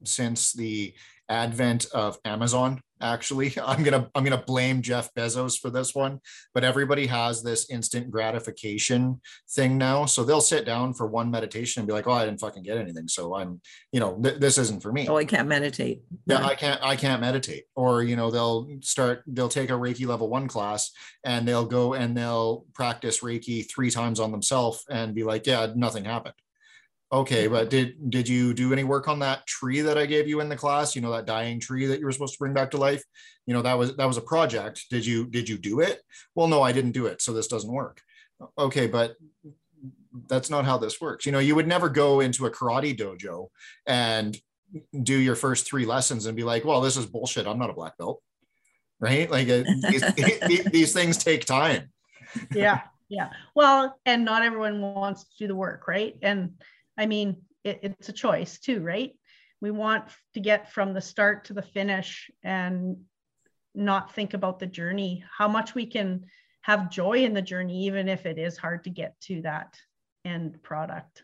since 0.03 0.53
the 0.53 0.93
advent 1.29 1.85
of 1.93 2.17
Amazon 2.25 2.81
actually. 3.03 3.53
I'm 3.63 3.83
gonna 3.83 4.09
i'm 4.15 4.23
gonna 4.23 4.43
blame 4.45 4.81
jeff 4.81 5.13
bezos 5.13 5.59
for 5.59 5.69
this 5.69 5.93
one 5.93 6.19
but 6.53 6.63
everybody 6.63 7.05
has 7.07 7.43
this 7.43 7.69
instant 7.69 8.09
gratification 8.09 9.21
thing 9.51 9.77
now. 9.77 10.05
So 10.05 10.23
they'll 10.23 10.41
sit 10.41 10.65
down 10.65 10.93
for 10.93 11.07
one 11.07 11.29
meditation 11.29 11.81
and 11.81 11.87
be 11.87 11.93
like 11.93 12.07
oh 12.07 12.11
i 12.11 12.25
didn't 12.25 12.39
fucking 12.39 12.63
get 12.63 12.77
anything 12.77 13.07
so 13.07 13.35
i'm 13.35 13.61
you 13.91 13.99
know 13.99 14.19
th- 14.21 14.39
this 14.39 14.57
isn't 14.57 14.81
for 14.81 14.91
me. 14.91 15.07
Oh 15.07 15.17
i 15.17 15.25
can't 15.25 15.47
meditate. 15.47 16.01
Yeah 16.25 16.45
i 16.45 16.55
can't 16.55 16.81
i 16.81 16.95
can't 16.95 17.21
meditate. 17.21 17.65
Or 17.75 18.03
you 18.03 18.15
know 18.15 18.31
they'll 18.31 18.69
start 18.81 19.23
they'll 19.27 19.49
take 19.49 19.69
a 19.69 19.73
reiki 19.73 20.07
level 20.07 20.29
one 20.29 20.47
class 20.47 20.91
and 21.23 21.47
they'll 21.47 21.65
go 21.65 21.93
and 21.93 22.15
they'll 22.15 22.65
practice 22.73 23.19
reiki 23.19 23.69
three 23.69 23.91
times 23.91 24.19
on 24.19 24.31
themselves 24.31 24.83
and 24.89 25.13
be 25.13 25.23
like 25.23 25.45
yeah 25.45 25.67
nothing 25.75 26.05
happened 26.05 26.35
Okay, 27.13 27.45
but 27.45 27.69
did 27.69 28.09
did 28.09 28.27
you 28.27 28.55
do 28.55 28.73
any 28.73 28.83
work 28.83 29.07
on 29.07 29.19
that 29.19 29.45
tree 29.45 29.81
that 29.81 29.99
I 29.99 30.07
gave 30.07 30.27
you 30.27 30.39
in 30.39 30.49
the 30.49 30.55
class? 30.55 30.95
You 30.95 31.03
know 31.03 31.11
that 31.11 31.27
dying 31.27 31.59
tree 31.59 31.85
that 31.85 31.99
you 31.99 32.05
were 32.07 32.11
supposed 32.11 32.33
to 32.33 32.39
bring 32.39 32.55
back 32.55 32.71
to 32.71 32.77
life. 32.77 33.03
You 33.45 33.53
know 33.53 33.61
that 33.61 33.77
was 33.77 33.95
that 33.97 34.07
was 34.07 34.17
a 34.17 34.21
project. 34.21 34.85
Did 34.89 35.05
you 35.05 35.27
did 35.27 35.47
you 35.47 35.59
do 35.59 35.79
it? 35.79 36.01
Well, 36.33 36.47
no, 36.47 36.63
I 36.63 36.71
didn't 36.71 36.93
do 36.93 37.05
it, 37.05 37.21
so 37.21 37.31
this 37.31 37.47
doesn't 37.47 37.71
work. 37.71 38.01
Okay, 38.57 38.87
but 38.87 39.15
that's 40.27 40.49
not 40.49 40.65
how 40.65 40.79
this 40.79 40.99
works. 40.99 41.27
You 41.27 41.31
know, 41.31 41.39
you 41.39 41.53
would 41.53 41.67
never 41.67 41.87
go 41.87 42.19
into 42.19 42.47
a 42.47 42.51
karate 42.51 42.97
dojo 42.97 43.49
and 43.85 44.35
do 45.03 45.15
your 45.15 45.35
first 45.35 45.67
three 45.67 45.85
lessons 45.85 46.25
and 46.25 46.35
be 46.35 46.43
like, 46.43 46.65
"Well, 46.65 46.81
this 46.81 46.97
is 46.97 47.05
bullshit. 47.05 47.45
I'm 47.45 47.59
not 47.59 47.69
a 47.69 47.73
black 47.73 47.95
belt." 47.99 48.23
Right? 48.99 49.29
Like 49.29 49.49
uh, 49.49 49.63
these, 50.47 50.63
these 50.63 50.93
things 50.93 51.17
take 51.17 51.45
time. 51.45 51.91
yeah, 52.55 52.81
yeah. 53.07 53.29
Well, 53.53 53.99
and 54.03 54.25
not 54.25 54.41
everyone 54.41 54.81
wants 54.81 55.25
to 55.25 55.29
do 55.37 55.47
the 55.47 55.55
work, 55.55 55.87
right? 55.87 56.17
And 56.23 56.53
I 56.97 57.05
mean, 57.05 57.37
it, 57.63 57.79
it's 57.81 58.09
a 58.09 58.13
choice 58.13 58.59
too, 58.59 58.81
right? 58.81 59.11
We 59.61 59.71
want 59.71 60.05
to 60.33 60.39
get 60.39 60.71
from 60.71 60.93
the 60.93 61.01
start 61.01 61.45
to 61.45 61.53
the 61.53 61.61
finish 61.61 62.29
and 62.43 62.97
not 63.75 64.13
think 64.13 64.33
about 64.33 64.59
the 64.59 64.67
journey, 64.67 65.23
how 65.37 65.47
much 65.47 65.73
we 65.73 65.85
can 65.85 66.25
have 66.61 66.91
joy 66.91 67.23
in 67.23 67.33
the 67.33 67.41
journey, 67.41 67.85
even 67.85 68.07
if 68.07 68.25
it 68.25 68.37
is 68.37 68.57
hard 68.57 68.83
to 68.83 68.89
get 68.89 69.19
to 69.21 69.41
that 69.41 69.75
end 70.25 70.61
product. 70.63 71.23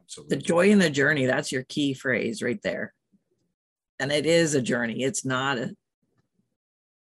Absolutely. 0.00 0.36
The 0.36 0.42
joy 0.42 0.70
in 0.70 0.78
the 0.78 0.90
journey, 0.90 1.26
that's 1.26 1.50
your 1.50 1.64
key 1.64 1.94
phrase 1.94 2.42
right 2.42 2.60
there. 2.62 2.94
And 3.98 4.12
it 4.12 4.26
is 4.26 4.54
a 4.54 4.62
journey. 4.62 5.02
It's 5.02 5.24
not 5.24 5.58
a, 5.58 5.74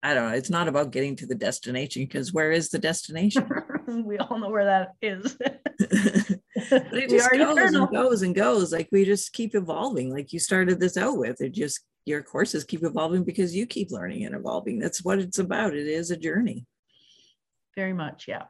I 0.03 0.13
don't 0.13 0.29
know, 0.29 0.35
it's 0.35 0.49
not 0.49 0.67
about 0.67 0.91
getting 0.91 1.15
to 1.17 1.25
the 1.25 1.35
destination 1.35 2.03
because 2.03 2.33
where 2.33 2.51
is 2.51 2.69
the 2.69 2.77
destination? 2.77 3.49
we 4.05 4.17
all 4.17 4.37
know 4.37 4.49
where 4.49 4.65
that 4.65 4.93
is. 5.01 5.37
but 6.69 6.93
it 6.93 7.09
just 7.09 7.31
goes 7.31 7.57
eternal. 7.57 7.83
and 7.83 7.91
goes 7.91 8.21
and 8.21 8.35
goes. 8.35 8.71
Like 8.71 8.89
we 8.91 9.05
just 9.05 9.33
keep 9.33 9.55
evolving. 9.55 10.11
Like 10.11 10.33
you 10.33 10.39
started 10.39 10.79
this 10.79 10.97
out 10.97 11.17
with, 11.17 11.41
it 11.41 11.51
just 11.51 11.81
your 12.05 12.21
courses 12.21 12.63
keep 12.63 12.83
evolving 12.83 13.23
because 13.23 13.55
you 13.55 13.65
keep 13.65 13.91
learning 13.91 14.25
and 14.25 14.35
evolving. 14.35 14.79
That's 14.79 15.03
what 15.03 15.19
it's 15.19 15.39
about. 15.39 15.75
It 15.75 15.87
is 15.87 16.11
a 16.11 16.17
journey. 16.17 16.65
Very 17.75 17.93
much, 17.93 18.25
yeah. 18.27 18.43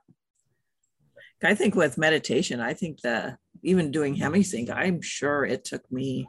I 1.43 1.55
think 1.55 1.75
with 1.75 1.97
meditation, 1.97 2.61
I 2.61 2.73
think 2.73 3.01
the 3.01 3.37
even 3.63 3.91
doing 3.91 4.15
HemiSync, 4.15 4.69
I'm 4.69 5.01
sure 5.01 5.45
it 5.45 5.65
took 5.65 5.89
me, 5.91 6.27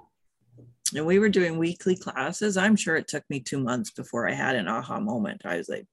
and 0.95 1.07
we 1.07 1.19
were 1.19 1.29
doing 1.29 1.57
weekly 1.57 1.97
classes. 1.97 2.57
I'm 2.57 2.77
sure 2.77 2.97
it 2.97 3.09
took 3.09 3.23
me 3.31 3.41
two 3.41 3.59
months 3.59 3.91
before 3.91 4.29
I 4.29 4.33
had 4.33 4.57
an 4.57 4.69
aha 4.69 4.99
moment. 4.99 5.43
I 5.45 5.57
was 5.57 5.69
like, 5.69 5.87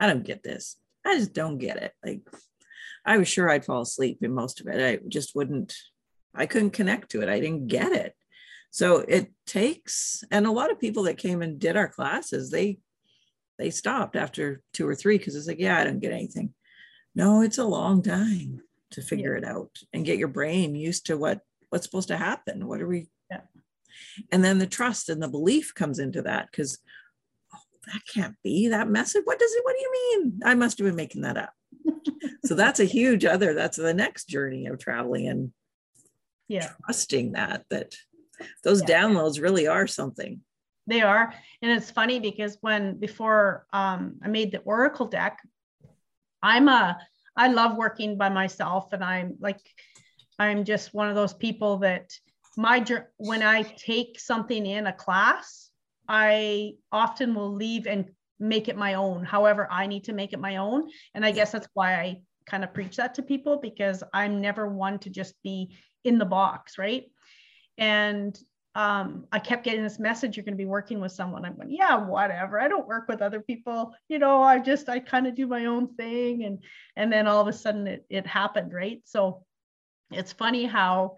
I 0.00 0.06
don't 0.08 0.24
get 0.24 0.42
this. 0.42 0.76
I 1.06 1.16
just 1.16 1.32
don't 1.32 1.58
get 1.58 1.76
it. 1.76 1.92
Like 2.04 2.22
I 3.08 3.16
was 3.16 3.26
sure 3.26 3.48
I'd 3.48 3.64
fall 3.64 3.80
asleep 3.80 4.18
in 4.20 4.34
most 4.34 4.60
of 4.60 4.66
it. 4.66 4.84
I 4.84 5.02
just 5.08 5.34
wouldn't, 5.34 5.74
I 6.34 6.44
couldn't 6.44 6.72
connect 6.72 7.10
to 7.12 7.22
it. 7.22 7.30
I 7.30 7.40
didn't 7.40 7.68
get 7.68 7.92
it. 7.92 8.14
So 8.70 8.98
it 8.98 9.32
takes, 9.46 10.22
and 10.30 10.46
a 10.46 10.52
lot 10.52 10.70
of 10.70 10.78
people 10.78 11.04
that 11.04 11.16
came 11.16 11.40
and 11.40 11.58
did 11.58 11.74
our 11.74 11.88
classes, 11.88 12.50
they 12.50 12.80
they 13.58 13.70
stopped 13.70 14.14
after 14.14 14.62
two 14.72 14.86
or 14.86 14.94
three 14.94 15.18
because 15.18 15.34
it's 15.34 15.48
like, 15.48 15.58
yeah, 15.58 15.78
I 15.78 15.84
don't 15.84 16.00
get 16.00 16.12
anything. 16.12 16.54
No, 17.14 17.40
it's 17.40 17.58
a 17.58 17.64
long 17.64 18.02
time 18.02 18.60
to 18.92 19.02
figure 19.02 19.32
yeah. 19.32 19.48
it 19.48 19.52
out 19.52 19.70
and 19.92 20.04
get 20.04 20.18
your 20.18 20.28
brain 20.28 20.74
used 20.74 21.06
to 21.06 21.16
what 21.16 21.40
what's 21.70 21.86
supposed 21.86 22.08
to 22.08 22.16
happen. 22.18 22.68
What 22.68 22.82
are 22.82 22.86
we? 22.86 23.08
Yeah. 23.30 23.40
And 24.30 24.44
then 24.44 24.58
the 24.58 24.66
trust 24.66 25.08
and 25.08 25.22
the 25.22 25.28
belief 25.28 25.74
comes 25.74 25.98
into 25.98 26.22
that 26.22 26.48
because 26.50 26.78
oh, 27.54 27.58
that 27.92 28.02
can't 28.12 28.36
be 28.44 28.68
that 28.68 28.90
message. 28.90 29.22
What 29.24 29.38
does 29.38 29.52
it? 29.52 29.64
What 29.64 29.74
do 29.76 29.82
you 29.82 29.92
mean? 29.92 30.40
I 30.44 30.54
must 30.54 30.78
have 30.78 30.86
been 30.86 30.94
making 30.94 31.22
that 31.22 31.38
up. 31.38 31.54
So 32.44 32.54
that's 32.54 32.80
a 32.80 32.84
huge 32.84 33.24
other 33.24 33.54
that's 33.54 33.76
the 33.76 33.94
next 33.94 34.26
journey 34.26 34.66
of 34.66 34.78
traveling 34.78 35.28
and 35.28 35.52
yeah. 36.48 36.70
trusting 36.84 37.32
that 37.32 37.64
that 37.70 37.94
those 38.64 38.82
yeah. 38.82 39.02
downloads 39.02 39.40
really 39.40 39.66
are 39.66 39.86
something. 39.86 40.40
They 40.86 41.02
are. 41.02 41.34
And 41.60 41.70
it's 41.70 41.90
funny 41.90 42.20
because 42.20 42.56
when 42.60 42.98
before 42.98 43.66
um, 43.72 44.16
i 44.22 44.28
made 44.28 44.52
the 44.52 44.58
oracle 44.60 45.06
deck 45.06 45.38
i'm 46.42 46.68
a 46.68 46.98
i 47.36 47.48
love 47.48 47.76
working 47.76 48.16
by 48.16 48.28
myself 48.28 48.92
and 48.92 49.02
i'm 49.02 49.36
like 49.40 49.60
i'm 50.38 50.64
just 50.64 50.94
one 50.94 51.08
of 51.08 51.14
those 51.14 51.34
people 51.34 51.78
that 51.78 52.10
my 52.56 52.84
when 53.16 53.42
i 53.42 53.62
take 53.62 54.20
something 54.20 54.66
in 54.66 54.86
a 54.86 54.92
class 54.92 55.70
i 56.08 56.72
often 56.92 57.34
will 57.34 57.52
leave 57.52 57.86
and 57.86 58.08
make 58.40 58.68
it 58.68 58.76
my 58.76 58.94
own 58.94 59.24
however 59.24 59.66
i 59.70 59.86
need 59.86 60.04
to 60.04 60.12
make 60.12 60.32
it 60.32 60.40
my 60.40 60.56
own 60.56 60.88
and 61.14 61.24
i 61.24 61.30
guess 61.30 61.52
that's 61.52 61.68
why 61.74 61.94
i 61.94 62.20
kind 62.46 62.64
of 62.64 62.72
preach 62.72 62.96
that 62.96 63.14
to 63.14 63.22
people 63.22 63.58
because 63.60 64.02
i'm 64.12 64.40
never 64.40 64.68
one 64.68 64.98
to 64.98 65.10
just 65.10 65.34
be 65.42 65.76
in 66.04 66.18
the 66.18 66.24
box 66.24 66.78
right 66.78 67.04
and 67.76 68.38
um, 68.78 69.26
I 69.32 69.40
kept 69.40 69.64
getting 69.64 69.82
this 69.82 69.98
message, 69.98 70.36
you're 70.36 70.44
going 70.44 70.54
to 70.54 70.64
be 70.64 70.64
working 70.64 71.00
with 71.00 71.10
someone. 71.10 71.44
I'm 71.44 71.56
going, 71.56 71.72
yeah, 71.72 71.96
whatever. 71.96 72.60
I 72.60 72.68
don't 72.68 72.86
work 72.86 73.08
with 73.08 73.22
other 73.22 73.40
people. 73.40 73.92
You 74.08 74.20
know, 74.20 74.40
I 74.40 74.60
just, 74.60 74.88
I 74.88 75.00
kind 75.00 75.26
of 75.26 75.34
do 75.34 75.48
my 75.48 75.64
own 75.64 75.96
thing. 75.96 76.44
And, 76.44 76.62
and 76.94 77.12
then 77.12 77.26
all 77.26 77.40
of 77.40 77.48
a 77.48 77.52
sudden 77.52 77.88
it, 77.88 78.06
it 78.08 78.24
happened. 78.24 78.72
Right. 78.72 79.00
So 79.04 79.44
it's 80.12 80.32
funny 80.32 80.64
how, 80.64 81.16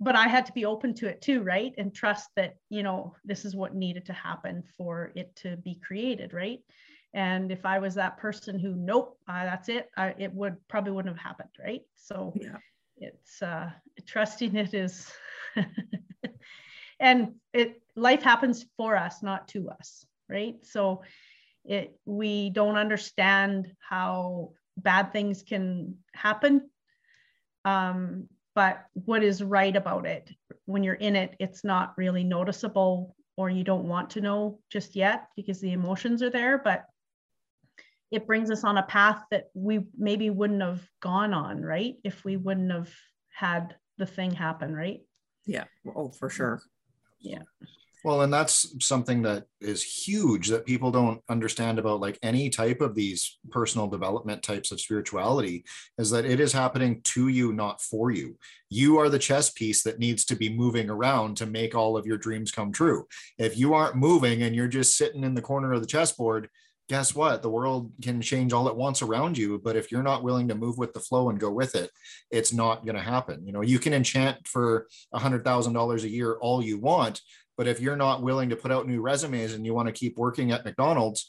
but 0.00 0.16
I 0.16 0.28
had 0.28 0.46
to 0.46 0.52
be 0.52 0.64
open 0.64 0.94
to 0.94 1.08
it 1.08 1.20
too. 1.20 1.42
Right. 1.42 1.74
And 1.78 1.94
trust 1.94 2.30
that, 2.36 2.56
you 2.68 2.82
know, 2.82 3.14
this 3.24 3.44
is 3.44 3.54
what 3.54 3.74
needed 3.74 4.06
to 4.06 4.12
happen 4.12 4.62
for 4.76 5.12
it 5.14 5.34
to 5.36 5.56
be 5.58 5.78
created. 5.86 6.32
Right. 6.32 6.60
And 7.12 7.50
if 7.52 7.66
I 7.66 7.78
was 7.78 7.94
that 7.96 8.18
person 8.18 8.58
who, 8.58 8.74
nope, 8.76 9.18
uh, 9.28 9.44
that's 9.44 9.68
it, 9.68 9.90
I, 9.96 10.14
it 10.18 10.32
would 10.32 10.56
probably 10.68 10.92
wouldn't 10.92 11.16
have 11.16 11.24
happened. 11.24 11.50
Right. 11.62 11.82
So 11.96 12.32
yeah. 12.36 12.56
it's, 12.96 13.42
uh, 13.42 13.70
trusting 14.06 14.56
it 14.56 14.74
is, 14.74 15.10
and 17.00 17.34
it 17.52 17.80
life 17.96 18.22
happens 18.22 18.66
for 18.76 18.96
us 18.96 19.22
not 19.22 19.48
to 19.48 19.68
us 19.70 20.04
right 20.28 20.56
so 20.62 21.02
it 21.64 21.98
we 22.04 22.50
don't 22.50 22.76
understand 22.76 23.72
how 23.80 24.52
bad 24.76 25.12
things 25.12 25.42
can 25.42 25.96
happen 26.14 26.70
um, 27.64 28.28
but 28.60 28.84
what 28.92 29.22
is 29.22 29.42
right 29.42 29.74
about 29.74 30.04
it 30.04 30.30
when 30.66 30.84
you're 30.84 31.02
in 31.08 31.16
it 31.16 31.34
it's 31.38 31.64
not 31.64 31.94
really 31.96 32.22
noticeable 32.22 33.16
or 33.38 33.48
you 33.48 33.64
don't 33.64 33.88
want 33.88 34.10
to 34.10 34.20
know 34.20 34.58
just 34.68 34.94
yet 34.94 35.28
because 35.34 35.62
the 35.62 35.72
emotions 35.72 36.22
are 36.22 36.28
there 36.28 36.58
but 36.58 36.84
it 38.10 38.26
brings 38.26 38.50
us 38.50 38.62
on 38.62 38.76
a 38.76 38.82
path 38.82 39.24
that 39.30 39.44
we 39.54 39.86
maybe 39.96 40.28
wouldn't 40.28 40.60
have 40.60 40.86
gone 41.00 41.32
on 41.32 41.62
right? 41.62 41.94
If 42.04 42.22
we 42.22 42.36
wouldn't 42.36 42.70
have 42.70 42.92
had 43.32 43.76
the 43.96 44.04
thing 44.04 44.30
happen 44.30 44.74
right? 44.74 45.00
Yeah. 45.46 45.64
Oh 45.96 46.10
for 46.10 46.28
sure. 46.28 46.60
Yeah 47.18 47.44
well 48.04 48.22
and 48.22 48.32
that's 48.32 48.74
something 48.84 49.22
that 49.22 49.44
is 49.60 49.82
huge 49.82 50.48
that 50.48 50.66
people 50.66 50.90
don't 50.90 51.20
understand 51.28 51.78
about 51.78 52.00
like 52.00 52.18
any 52.22 52.48
type 52.48 52.80
of 52.80 52.94
these 52.94 53.38
personal 53.50 53.86
development 53.86 54.42
types 54.42 54.72
of 54.72 54.80
spirituality 54.80 55.64
is 55.98 56.10
that 56.10 56.24
it 56.24 56.40
is 56.40 56.52
happening 56.52 57.00
to 57.02 57.28
you 57.28 57.52
not 57.52 57.80
for 57.80 58.10
you 58.10 58.36
you 58.68 58.98
are 58.98 59.08
the 59.08 59.18
chess 59.18 59.50
piece 59.50 59.82
that 59.82 59.98
needs 59.98 60.24
to 60.24 60.36
be 60.36 60.48
moving 60.48 60.88
around 60.88 61.36
to 61.36 61.46
make 61.46 61.74
all 61.74 61.96
of 61.96 62.06
your 62.06 62.18
dreams 62.18 62.50
come 62.50 62.72
true 62.72 63.06
if 63.38 63.58
you 63.58 63.74
aren't 63.74 63.96
moving 63.96 64.42
and 64.42 64.54
you're 64.54 64.68
just 64.68 64.96
sitting 64.96 65.24
in 65.24 65.34
the 65.34 65.42
corner 65.42 65.72
of 65.72 65.80
the 65.80 65.86
chessboard 65.86 66.48
guess 66.90 67.14
what? 67.14 67.40
The 67.40 67.48
world 67.48 67.92
can 68.02 68.20
change 68.20 68.52
all 68.52 68.66
at 68.66 68.76
once 68.76 69.00
around 69.00 69.38
you. 69.38 69.60
But 69.62 69.76
if 69.76 69.92
you're 69.92 70.02
not 70.02 70.24
willing 70.24 70.48
to 70.48 70.56
move 70.56 70.76
with 70.76 70.92
the 70.92 70.98
flow 70.98 71.30
and 71.30 71.38
go 71.38 71.48
with 71.48 71.76
it, 71.76 71.88
it's 72.32 72.52
not 72.52 72.84
going 72.84 72.96
to 72.96 73.00
happen. 73.00 73.46
You 73.46 73.52
know, 73.52 73.60
you 73.60 73.78
can 73.78 73.94
enchant 73.94 74.48
for 74.48 74.88
a 75.12 75.18
hundred 75.20 75.44
thousand 75.44 75.72
dollars 75.72 76.02
a 76.02 76.08
year 76.08 76.36
all 76.40 76.60
you 76.60 76.78
want, 76.78 77.20
but 77.60 77.68
if 77.68 77.78
you're 77.78 77.94
not 77.94 78.22
willing 78.22 78.48
to 78.48 78.56
put 78.56 78.72
out 78.72 78.88
new 78.88 79.02
resumes 79.02 79.52
and 79.52 79.66
you 79.66 79.74
want 79.74 79.86
to 79.86 79.92
keep 79.92 80.16
working 80.16 80.50
at 80.50 80.64
McDonald's, 80.64 81.28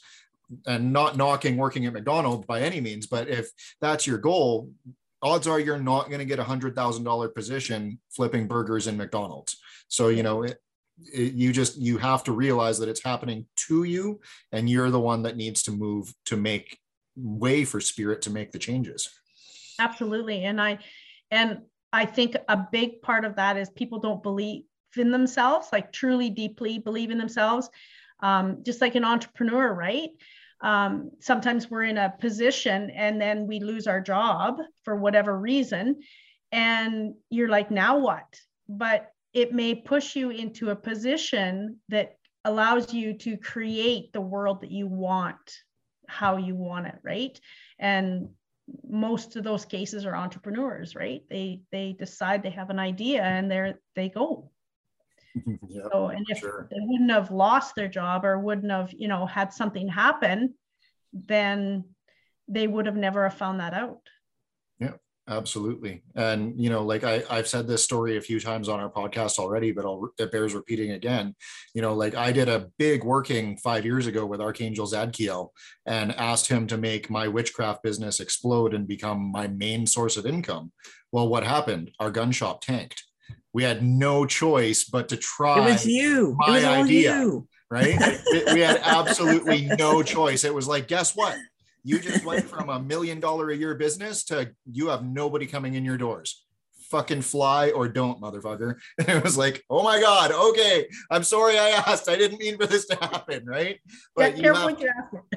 and 0.66 0.90
not 0.90 1.14
knocking 1.14 1.58
working 1.58 1.84
at 1.84 1.92
McDonald's 1.92 2.46
by 2.46 2.62
any 2.62 2.80
means, 2.80 3.06
but 3.06 3.28
if 3.28 3.50
that's 3.82 4.06
your 4.06 4.16
goal, 4.16 4.70
odds 5.20 5.46
are 5.46 5.60
you're 5.60 5.78
not 5.78 6.06
going 6.06 6.20
to 6.20 6.24
get 6.24 6.38
a 6.38 6.42
hundred 6.42 6.74
thousand 6.74 7.04
dollar 7.04 7.28
position 7.28 8.00
flipping 8.08 8.48
burgers 8.48 8.86
in 8.86 8.96
McDonald's. 8.96 9.58
So 9.88 10.08
you 10.08 10.22
know, 10.22 10.44
it, 10.44 10.56
it, 11.12 11.34
you 11.34 11.52
just 11.52 11.76
you 11.76 11.98
have 11.98 12.24
to 12.24 12.32
realize 12.32 12.78
that 12.78 12.88
it's 12.88 13.04
happening 13.04 13.44
to 13.68 13.84
you 13.84 14.18
and 14.52 14.70
you're 14.70 14.90
the 14.90 14.98
one 14.98 15.24
that 15.24 15.36
needs 15.36 15.62
to 15.64 15.70
move 15.70 16.14
to 16.24 16.38
make 16.38 16.78
way 17.14 17.62
for 17.66 17.78
spirit 17.78 18.22
to 18.22 18.30
make 18.30 18.52
the 18.52 18.58
changes 18.58 19.10
absolutely 19.78 20.44
and 20.44 20.58
i 20.62 20.78
and 21.30 21.58
i 21.92 22.06
think 22.06 22.36
a 22.48 22.56
big 22.72 23.02
part 23.02 23.26
of 23.26 23.36
that 23.36 23.58
is 23.58 23.68
people 23.68 23.98
don't 23.98 24.22
believe 24.22 24.62
in 24.96 25.10
themselves 25.10 25.68
like 25.72 25.92
truly 25.92 26.30
deeply 26.30 26.78
believe 26.78 27.10
in 27.10 27.18
themselves 27.18 27.68
um, 28.22 28.62
just 28.64 28.80
like 28.80 28.94
an 28.94 29.04
entrepreneur 29.04 29.74
right? 29.74 30.10
Um, 30.60 31.10
sometimes 31.20 31.68
we're 31.68 31.82
in 31.82 31.98
a 31.98 32.14
position 32.20 32.90
and 32.90 33.20
then 33.20 33.48
we 33.48 33.58
lose 33.58 33.88
our 33.88 34.00
job 34.00 34.58
for 34.84 34.94
whatever 34.94 35.36
reason 35.36 36.00
and 36.52 37.14
you're 37.30 37.48
like 37.48 37.70
now 37.70 37.98
what? 37.98 38.38
But 38.68 39.10
it 39.34 39.52
may 39.52 39.74
push 39.74 40.14
you 40.14 40.30
into 40.30 40.70
a 40.70 40.76
position 40.76 41.78
that 41.88 42.16
allows 42.44 42.94
you 42.94 43.14
to 43.14 43.36
create 43.36 44.12
the 44.12 44.20
world 44.20 44.60
that 44.60 44.70
you 44.70 44.86
want 44.86 45.38
how 46.08 46.36
you 46.36 46.54
want 46.54 46.86
it 46.86 46.98
right? 47.02 47.40
And 47.78 48.28
most 48.88 49.36
of 49.36 49.44
those 49.44 49.64
cases 49.64 50.04
are 50.06 50.14
entrepreneurs 50.14 50.94
right? 50.94 51.22
They 51.28 51.62
they 51.72 51.96
decide 51.98 52.42
they 52.42 52.50
have 52.50 52.70
an 52.70 52.78
idea 52.78 53.22
and 53.22 53.50
they're 53.50 53.80
they 53.96 54.10
go 54.10 54.51
yeah, 55.68 55.82
so 55.90 56.08
and 56.08 56.26
if 56.28 56.38
sure. 56.38 56.68
they 56.70 56.78
wouldn't 56.80 57.10
have 57.10 57.30
lost 57.30 57.74
their 57.74 57.88
job 57.88 58.24
or 58.24 58.38
wouldn't 58.38 58.70
have 58.70 58.92
you 58.92 59.08
know 59.08 59.26
had 59.26 59.52
something 59.52 59.88
happen 59.88 60.54
then 61.12 61.84
they 62.48 62.66
would 62.66 62.86
have 62.86 62.96
never 62.96 63.28
have 63.28 63.38
found 63.38 63.60
that 63.60 63.74
out 63.74 64.00
Yeah, 64.78 64.92
Absolutely. 65.28 66.02
And, 66.16 66.60
you 66.60 66.68
know, 66.68 66.82
like 66.82 67.04
I, 67.04 67.22
I've 67.30 67.46
said 67.46 67.68
this 67.68 67.84
story 67.84 68.16
a 68.16 68.20
few 68.20 68.40
times 68.40 68.68
on 68.68 68.80
our 68.80 68.90
podcast 68.90 69.38
already, 69.38 69.70
but 69.70 69.84
I'll, 69.84 70.10
it 70.18 70.32
bears 70.32 70.52
repeating 70.52 70.90
again. 70.92 71.36
You 71.74 71.82
know, 71.82 71.94
like 71.94 72.16
I 72.16 72.32
did 72.32 72.48
a 72.48 72.70
big 72.76 73.04
working 73.04 73.56
five 73.56 73.84
years 73.84 74.08
ago 74.08 74.26
with 74.26 74.40
Archangel 74.40 74.86
Zadkiel 74.86 75.50
and 75.86 76.12
asked 76.16 76.48
him 76.48 76.66
to 76.66 76.76
make 76.76 77.08
my 77.08 77.28
witchcraft 77.28 77.84
business 77.84 78.18
explode 78.18 78.74
and 78.74 78.88
become 78.88 79.30
my 79.30 79.46
main 79.46 79.86
source 79.86 80.16
of 80.16 80.26
income. 80.26 80.72
Well, 81.12 81.28
what 81.28 81.44
happened? 81.44 81.92
Our 82.00 82.10
gun 82.10 82.32
shop 82.32 82.60
tanked. 82.60 83.04
We 83.54 83.62
had 83.62 83.82
no 83.82 84.24
choice 84.24 84.84
but 84.84 85.08
to 85.10 85.16
try. 85.16 85.58
It 85.58 85.72
was 85.72 85.86
you. 85.86 86.34
My 86.38 86.48
it 86.48 86.54
was 86.54 86.64
idea. 86.64 87.16
You. 87.18 87.48
Right. 87.70 87.98
we 88.52 88.60
had 88.60 88.80
absolutely 88.82 89.66
no 89.78 90.02
choice. 90.02 90.44
It 90.44 90.54
was 90.54 90.68
like, 90.68 90.88
guess 90.88 91.14
what? 91.14 91.36
You 91.84 91.98
just 91.98 92.24
went 92.24 92.44
from 92.44 92.68
a 92.68 92.80
million 92.80 93.18
dollar 93.18 93.50
a 93.50 93.56
year 93.56 93.74
business 93.74 94.24
to 94.24 94.52
you 94.70 94.88
have 94.88 95.04
nobody 95.04 95.46
coming 95.46 95.74
in 95.74 95.84
your 95.84 95.98
doors. 95.98 96.44
Fucking 96.90 97.22
fly 97.22 97.70
or 97.70 97.88
don't, 97.88 98.20
motherfucker. 98.20 98.76
And 98.98 99.08
it 99.08 99.24
was 99.24 99.36
like, 99.36 99.64
oh 99.70 99.82
my 99.82 100.00
God, 100.00 100.32
okay. 100.32 100.86
I'm 101.10 101.22
sorry 101.22 101.58
I 101.58 101.70
asked. 101.70 102.08
I 102.08 102.16
didn't 102.16 102.38
mean 102.38 102.58
for 102.58 102.66
this 102.66 102.86
to 102.86 102.96
happen, 102.96 103.46
right? 103.46 103.80
But 104.14 104.36
yeah, 104.36 104.42
you 104.44 104.54
have, 104.54 104.76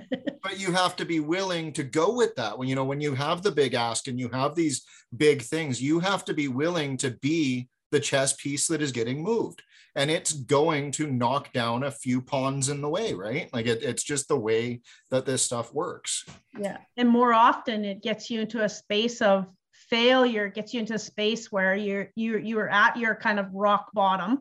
but 0.43 0.59
you 0.59 0.73
have 0.73 0.95
to 0.97 1.05
be 1.05 1.21
willing 1.21 1.71
to 1.73 1.83
go 1.83 2.13
with 2.13 2.35
that. 2.35 2.57
When 2.57 2.67
you 2.67 2.75
know, 2.75 2.85
when 2.85 3.01
you 3.01 3.15
have 3.15 3.41
the 3.41 3.51
big 3.51 3.73
ask 3.73 4.07
and 4.07 4.19
you 4.19 4.29
have 4.29 4.55
these 4.55 4.83
big 5.15 5.41
things, 5.41 5.81
you 5.81 5.99
have 5.99 6.25
to 6.25 6.33
be 6.33 6.49
willing 6.49 6.97
to 6.97 7.11
be 7.21 7.69
the 7.95 7.99
chess 8.01 8.33
piece 8.33 8.67
that 8.67 8.81
is 8.81 8.91
getting 8.91 9.23
moved. 9.23 9.63
And 9.95 10.11
it's 10.11 10.33
going 10.33 10.91
to 10.91 11.07
knock 11.07 11.53
down 11.53 11.83
a 11.83 11.91
few 11.91 12.21
pawns 12.21 12.67
in 12.67 12.81
the 12.81 12.89
way 12.89 13.13
right? 13.13 13.49
Like 13.53 13.67
it, 13.67 13.81
it's 13.81 14.03
just 14.03 14.27
the 14.27 14.37
way 14.37 14.81
that 15.11 15.25
this 15.25 15.41
stuff 15.41 15.73
works. 15.73 16.25
Yeah. 16.59 16.79
And 16.97 17.07
more 17.07 17.33
often 17.33 17.85
it 17.85 18.03
gets 18.03 18.29
you 18.29 18.41
into 18.41 18.63
a 18.63 18.69
space 18.69 19.21
of 19.21 19.47
failure 19.89 20.49
gets 20.49 20.73
you 20.73 20.81
into 20.81 20.95
a 20.95 20.99
space 20.99 21.51
where 21.51 21.75
you're 21.75 22.09
you 22.15 22.39
you're 22.39 22.69
at 22.69 22.97
your 22.97 23.13
kind 23.13 23.39
of 23.39 23.53
rock 23.53 23.91
bottom 23.93 24.39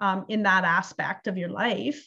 um, 0.00 0.26
in 0.28 0.42
that 0.42 0.62
aspect 0.62 1.26
of 1.26 1.38
your 1.38 1.48
life 1.48 2.06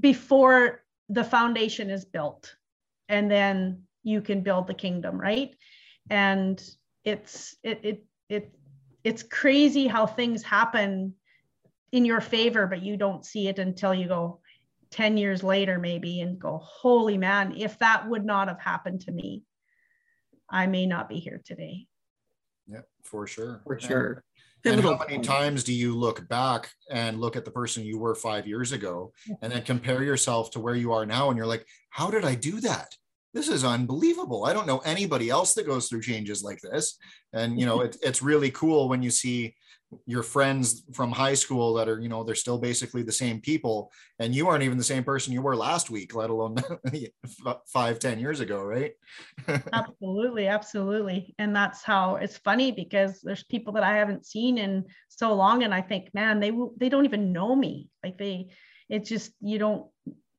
before 0.00 0.82
the 1.08 1.24
foundation 1.24 1.88
is 1.88 2.04
built. 2.04 2.54
And 3.08 3.30
then 3.30 3.84
you 4.02 4.20
can 4.20 4.42
build 4.42 4.66
the 4.66 4.74
kingdom 4.74 5.18
right? 5.18 5.54
And 6.10 6.62
it's 7.04 7.56
it 7.62 7.80
it, 7.82 8.04
it 8.28 8.57
it's 9.08 9.22
crazy 9.22 9.86
how 9.86 10.04
things 10.06 10.42
happen 10.42 11.14
in 11.92 12.04
your 12.04 12.20
favor, 12.20 12.66
but 12.66 12.82
you 12.82 12.98
don't 12.98 13.24
see 13.24 13.48
it 13.48 13.58
until 13.58 13.94
you 13.94 14.06
go 14.06 14.40
10 14.90 15.16
years 15.16 15.42
later, 15.42 15.78
maybe, 15.78 16.20
and 16.20 16.38
go, 16.38 16.58
holy 16.62 17.16
man, 17.16 17.54
if 17.56 17.78
that 17.78 18.06
would 18.06 18.26
not 18.26 18.48
have 18.48 18.60
happened 18.60 19.00
to 19.00 19.10
me, 19.10 19.44
I 20.50 20.66
may 20.66 20.84
not 20.84 21.08
be 21.08 21.20
here 21.20 21.40
today. 21.42 21.86
Yeah, 22.66 22.82
for 23.02 23.26
sure. 23.26 23.62
For 23.64 23.80
sure. 23.80 24.22
And 24.66 24.82
how 24.82 24.98
many 24.98 25.20
times 25.20 25.64
do 25.64 25.72
you 25.72 25.96
look 25.96 26.28
back 26.28 26.70
and 26.90 27.18
look 27.18 27.34
at 27.34 27.46
the 27.46 27.50
person 27.50 27.84
you 27.84 27.98
were 27.98 28.14
five 28.14 28.46
years 28.46 28.72
ago 28.72 29.14
and 29.40 29.50
then 29.50 29.62
compare 29.62 30.02
yourself 30.02 30.50
to 30.50 30.60
where 30.60 30.74
you 30.74 30.92
are 30.92 31.06
now? 31.06 31.30
And 31.30 31.38
you're 31.38 31.46
like, 31.46 31.64
how 31.88 32.10
did 32.10 32.26
I 32.26 32.34
do 32.34 32.60
that? 32.60 32.88
This 33.34 33.48
is 33.48 33.64
unbelievable. 33.64 34.44
I 34.44 34.52
don't 34.52 34.66
know 34.66 34.78
anybody 34.78 35.28
else 35.28 35.54
that 35.54 35.66
goes 35.66 35.88
through 35.88 36.02
changes 36.02 36.42
like 36.42 36.60
this. 36.60 36.98
And, 37.32 37.60
you 37.60 37.66
know, 37.66 37.78
mm-hmm. 37.78 37.90
it, 37.90 37.96
it's 38.02 38.22
really 38.22 38.50
cool 38.50 38.88
when 38.88 39.02
you 39.02 39.10
see 39.10 39.54
your 40.06 40.22
friends 40.22 40.84
from 40.92 41.10
high 41.10 41.34
school 41.34 41.74
that 41.74 41.88
are, 41.88 41.98
you 41.98 42.08
know, 42.08 42.22
they're 42.22 42.34
still 42.34 42.58
basically 42.58 43.02
the 43.02 43.12
same 43.12 43.40
people 43.40 43.90
and 44.18 44.34
you 44.34 44.48
aren't 44.48 44.62
even 44.62 44.76
the 44.76 44.84
same 44.84 45.02
person 45.02 45.32
you 45.32 45.40
were 45.40 45.56
last 45.56 45.88
week, 45.88 46.14
let 46.14 46.30
alone 46.30 46.56
five, 47.72 47.98
ten 47.98 48.18
years 48.18 48.40
ago, 48.40 48.62
right? 48.62 48.92
absolutely. 49.72 50.46
Absolutely. 50.46 51.34
And 51.38 51.56
that's 51.56 51.82
how 51.82 52.16
it's 52.16 52.38
funny 52.38 52.72
because 52.72 53.20
there's 53.22 53.44
people 53.44 53.72
that 53.74 53.82
I 53.82 53.96
haven't 53.96 54.26
seen 54.26 54.58
in 54.58 54.84
so 55.08 55.34
long. 55.34 55.62
And 55.62 55.72
I 55.72 55.80
think, 55.80 56.12
man, 56.12 56.40
they, 56.40 56.52
they 56.76 56.88
don't 56.88 57.06
even 57.06 57.32
know 57.32 57.54
me. 57.54 57.88
Like 58.02 58.18
they, 58.18 58.48
it's 58.90 59.08
just, 59.08 59.32
you 59.40 59.58
don't, 59.58 59.86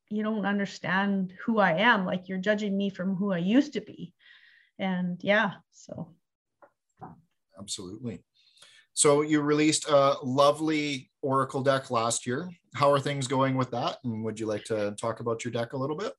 you 0.09 0.23
don't 0.23 0.45
understand 0.45 1.33
who 1.45 1.59
I 1.59 1.73
am. 1.73 2.05
Like 2.05 2.27
you're 2.27 2.37
judging 2.39 2.75
me 2.75 2.89
from 2.89 3.15
who 3.15 3.31
I 3.31 3.37
used 3.37 3.73
to 3.73 3.81
be. 3.81 4.13
And 4.77 5.23
yeah, 5.23 5.53
so. 5.71 6.09
Absolutely. 7.59 8.23
So 8.93 9.21
you 9.21 9.41
released 9.41 9.87
a 9.87 10.15
lovely 10.23 11.11
Oracle 11.21 11.61
deck 11.61 11.91
last 11.91 12.25
year. 12.25 12.49
How 12.73 12.91
are 12.91 12.99
things 12.99 13.27
going 13.27 13.55
with 13.55 13.71
that? 13.71 13.97
And 14.03 14.23
would 14.23 14.39
you 14.39 14.45
like 14.45 14.63
to 14.65 14.95
talk 14.99 15.19
about 15.19 15.45
your 15.45 15.51
deck 15.51 15.73
a 15.73 15.77
little 15.77 15.95
bit? 15.95 16.13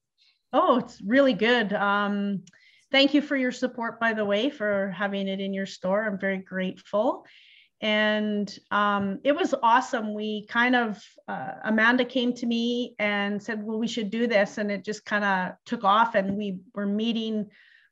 Oh, 0.53 0.79
it's 0.79 1.01
really 1.01 1.35
good. 1.35 1.73
Um, 1.73 2.43
thank 2.91 3.15
you 3.15 3.23
for 3.23 3.37
your 3.37 3.53
support, 3.53 4.01
by 4.01 4.13
the 4.13 4.25
way, 4.25 4.51
for 4.51 4.91
having 4.91 5.29
it 5.29 5.41
in 5.41 5.55
your 5.55 5.67
store. 5.67 6.05
I'm 6.05 6.19
very 6.19 6.39
grateful 6.39 7.25
and 7.81 8.59
um, 8.71 9.21
it 9.25 9.35
was 9.35 9.55
awesome. 9.63 10.13
We 10.13 10.47
kind 10.47 10.77
of, 10.77 11.03
uh, 11.27 11.53
Amanda 11.65 12.05
came 12.05 12.35
to 12.35 12.47
me 12.47 12.95
and 12.99 13.43
said, 13.43 13.63
well, 13.63 13.79
we 13.79 13.89
should 13.89 14.11
do 14.11 14.27
this. 14.27 14.59
And 14.59 14.71
it 14.71 14.85
just 14.85 15.07
kind 15.07 15.25
of 15.25 15.53
took 15.65 15.83
off 15.83 16.15
and 16.15 16.37
we 16.37 16.59
were 16.75 16.87
meeting 16.87 17.47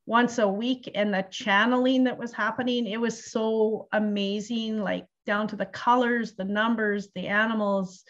once 0.04 0.38
a 0.38 0.48
week 0.48 0.90
and 0.94 1.12
the 1.12 1.26
channeling 1.30 2.04
that 2.04 2.18
was 2.18 2.32
happening, 2.32 2.86
it 2.86 3.00
was 3.00 3.30
so 3.30 3.88
amazing, 3.92 4.80
like 4.80 5.06
down 5.26 5.46
to 5.48 5.56
the 5.56 5.66
colors, 5.66 6.34
the 6.34 6.44
numbers, 6.44 7.08
the 7.14 7.26
animals, 7.26 8.04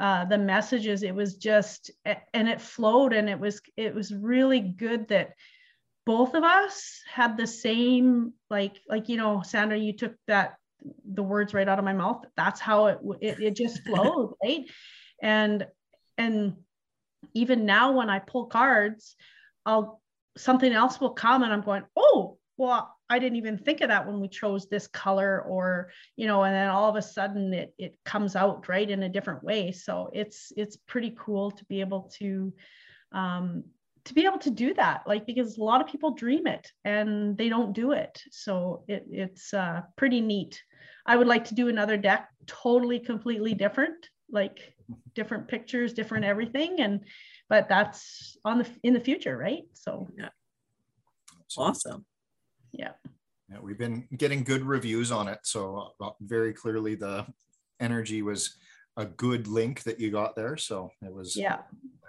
uh, 0.00 0.24
the 0.24 0.38
messages. 0.38 1.02
It 1.02 1.14
was 1.14 1.36
just, 1.36 1.90
and 2.04 2.48
it 2.48 2.60
flowed 2.60 3.12
and 3.12 3.28
it 3.28 3.38
was, 3.38 3.60
it 3.76 3.94
was 3.94 4.14
really 4.14 4.60
good 4.60 5.08
that 5.08 5.34
both 6.06 6.34
of 6.34 6.42
us 6.42 7.00
had 7.12 7.36
the 7.36 7.46
same, 7.46 8.32
like, 8.50 8.80
like, 8.88 9.08
you 9.08 9.16
know, 9.16 9.42
Sandra, 9.42 9.76
you 9.76 9.92
took 9.92 10.14
that 10.26 10.54
the 11.04 11.22
words 11.22 11.54
right 11.54 11.68
out 11.68 11.78
of 11.78 11.84
my 11.84 11.92
mouth. 11.92 12.24
That's 12.36 12.60
how 12.60 12.86
it 12.86 12.98
it, 13.20 13.40
it 13.40 13.56
just 13.56 13.82
flows, 13.86 14.34
right? 14.44 14.64
And 15.22 15.66
and 16.16 16.56
even 17.34 17.66
now 17.66 17.92
when 17.92 18.10
i 18.10 18.18
pull 18.18 18.46
cards 18.46 19.16
i'll 19.66 20.00
something 20.36 20.72
else 20.72 21.00
will 21.00 21.10
come 21.10 21.42
and 21.42 21.52
i'm 21.52 21.62
going 21.62 21.82
oh 21.96 22.38
well 22.56 22.94
i 23.08 23.18
didn't 23.18 23.36
even 23.36 23.58
think 23.58 23.80
of 23.80 23.88
that 23.88 24.06
when 24.06 24.20
we 24.20 24.28
chose 24.28 24.68
this 24.68 24.86
color 24.88 25.42
or 25.42 25.90
you 26.16 26.26
know 26.26 26.42
and 26.44 26.54
then 26.54 26.68
all 26.68 26.88
of 26.88 26.96
a 26.96 27.02
sudden 27.02 27.52
it 27.52 27.74
it 27.78 27.96
comes 28.04 28.36
out 28.36 28.68
right 28.68 28.90
in 28.90 29.02
a 29.02 29.08
different 29.08 29.42
way. 29.42 29.72
So 29.72 30.10
it's 30.12 30.52
it's 30.56 30.76
pretty 30.76 31.16
cool 31.18 31.50
to 31.52 31.64
be 31.66 31.80
able 31.80 32.10
to 32.18 32.52
um 33.12 33.64
to 34.04 34.14
be 34.14 34.24
able 34.24 34.38
to 34.38 34.50
do 34.50 34.74
that 34.74 35.02
like 35.06 35.26
because 35.26 35.58
a 35.58 35.64
lot 35.64 35.80
of 35.80 35.86
people 35.86 36.12
dream 36.12 36.46
it 36.46 36.70
and 36.84 37.36
they 37.36 37.48
don't 37.48 37.74
do 37.74 37.92
it. 37.92 38.22
So 38.30 38.84
it, 38.88 39.04
it's 39.10 39.52
uh, 39.52 39.82
pretty 39.96 40.20
neat 40.20 40.62
i 41.08 41.16
would 41.16 41.26
like 41.26 41.44
to 41.44 41.54
do 41.54 41.68
another 41.68 41.96
deck 41.96 42.28
totally 42.46 43.00
completely 43.00 43.54
different 43.54 44.08
like 44.30 44.74
different 45.14 45.48
pictures 45.48 45.92
different 45.92 46.24
everything. 46.24 46.80
And 46.80 47.00
but 47.48 47.68
that's 47.68 48.36
on 48.44 48.58
the 48.58 48.66
in 48.82 48.94
the 48.94 49.00
future 49.00 49.36
right? 49.36 49.64
So. 49.72 50.08
Yeah. 50.16 50.28
Awesome. 51.56 52.04
Yeah. 52.72 52.92
Yeah 53.50 53.58
we've 53.62 53.78
been 53.78 54.06
getting 54.16 54.44
good 54.44 54.62
reviews 54.62 55.10
on 55.10 55.28
it. 55.28 55.38
So 55.42 55.92
uh, 56.00 56.10
very 56.20 56.52
clearly 56.52 56.94
the 56.94 57.26
energy 57.80 58.22
was 58.22 58.56
a 58.98 59.06
good 59.06 59.46
link 59.46 59.84
that 59.84 60.00
you 60.00 60.10
got 60.10 60.34
there. 60.34 60.56
So 60.56 60.90
it 61.02 61.12
was, 61.12 61.36
yeah. 61.36 61.58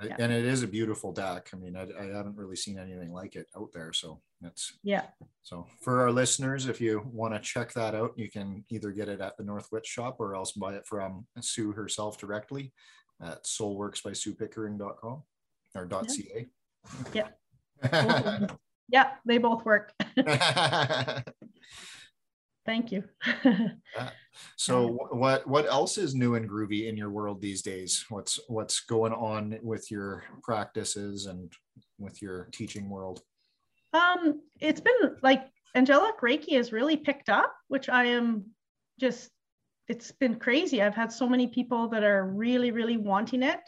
yeah. 0.04 0.16
And 0.18 0.34
it 0.34 0.44
is 0.44 0.64
a 0.64 0.68
beautiful 0.68 1.14
deck. 1.14 1.52
I 1.54 1.56
mean, 1.56 1.76
I, 1.76 1.84
I, 1.84 2.06
haven't 2.06 2.36
really 2.36 2.56
seen 2.56 2.80
anything 2.80 3.14
like 3.14 3.36
it 3.36 3.46
out 3.56 3.70
there. 3.72 3.94
So 3.94 4.22
it's, 4.42 4.74
yeah. 4.82 5.04
So 5.44 5.68
for 5.82 6.02
our 6.02 6.12
listeners, 6.12 6.66
if 6.66 6.82
you 6.82 7.08
want 7.14 7.36
to 7.36 7.40
check 7.40 7.74
that 7.74 7.94
out, 7.94 8.14
you 8.16 8.30
can 8.30 8.66
either 8.70 8.90
get 8.92 9.08
it 9.08 9.22
at 9.22 9.38
the 9.38 9.44
North 9.44 9.68
Witch 9.72 9.86
shop 9.86 10.16
or 10.20 10.34
else 10.34 10.54
buy 10.54 10.74
it 10.74 10.88
from 10.88 11.28
Sue 11.40 11.72
herself 11.74 12.18
directly 12.18 12.74
at 13.22 13.44
soulworksbysuepickering.com 13.44 15.22
or 15.76 15.86
dot 15.86 16.10
.ca. 16.10 16.48
Yeah. 17.14 17.28
yeah, 18.90 19.12
they 19.26 19.38
both 19.38 19.64
work. 19.64 19.94
Thank 22.70 22.92
you. 22.92 23.04
yeah. 23.44 24.12
So 24.56 24.90
what 25.10 25.48
what 25.48 25.66
else 25.66 25.98
is 25.98 26.14
new 26.14 26.36
and 26.36 26.48
groovy 26.48 26.88
in 26.88 26.96
your 26.96 27.10
world 27.10 27.42
these 27.42 27.64
days? 27.64 28.06
What's 28.10 28.40
what's 28.48 28.82
going 28.82 29.12
on 29.12 29.58
with 29.64 29.90
your 29.90 30.24
practices 30.44 31.26
and 31.26 31.52
with 31.98 32.22
your 32.22 32.48
teaching 32.52 32.88
world? 32.88 33.24
Um, 33.92 34.42
it's 34.60 34.82
been 34.82 35.16
like 35.24 35.48
angelic 35.74 36.20
Reiki 36.22 36.58
has 36.58 36.72
really 36.72 36.96
picked 36.96 37.28
up, 37.28 37.56
which 37.70 37.90
I 37.90 38.06
am 38.06 38.46
just 39.00 39.32
it's 39.88 40.12
been 40.12 40.36
crazy. 40.36 40.84
I've 40.84 40.94
had 40.94 41.12
so 41.12 41.28
many 41.28 41.48
people 41.48 41.88
that 41.88 42.04
are 42.04 42.24
really, 42.24 42.70
really 42.70 42.98
wanting 42.98 43.42
it. 43.42 43.62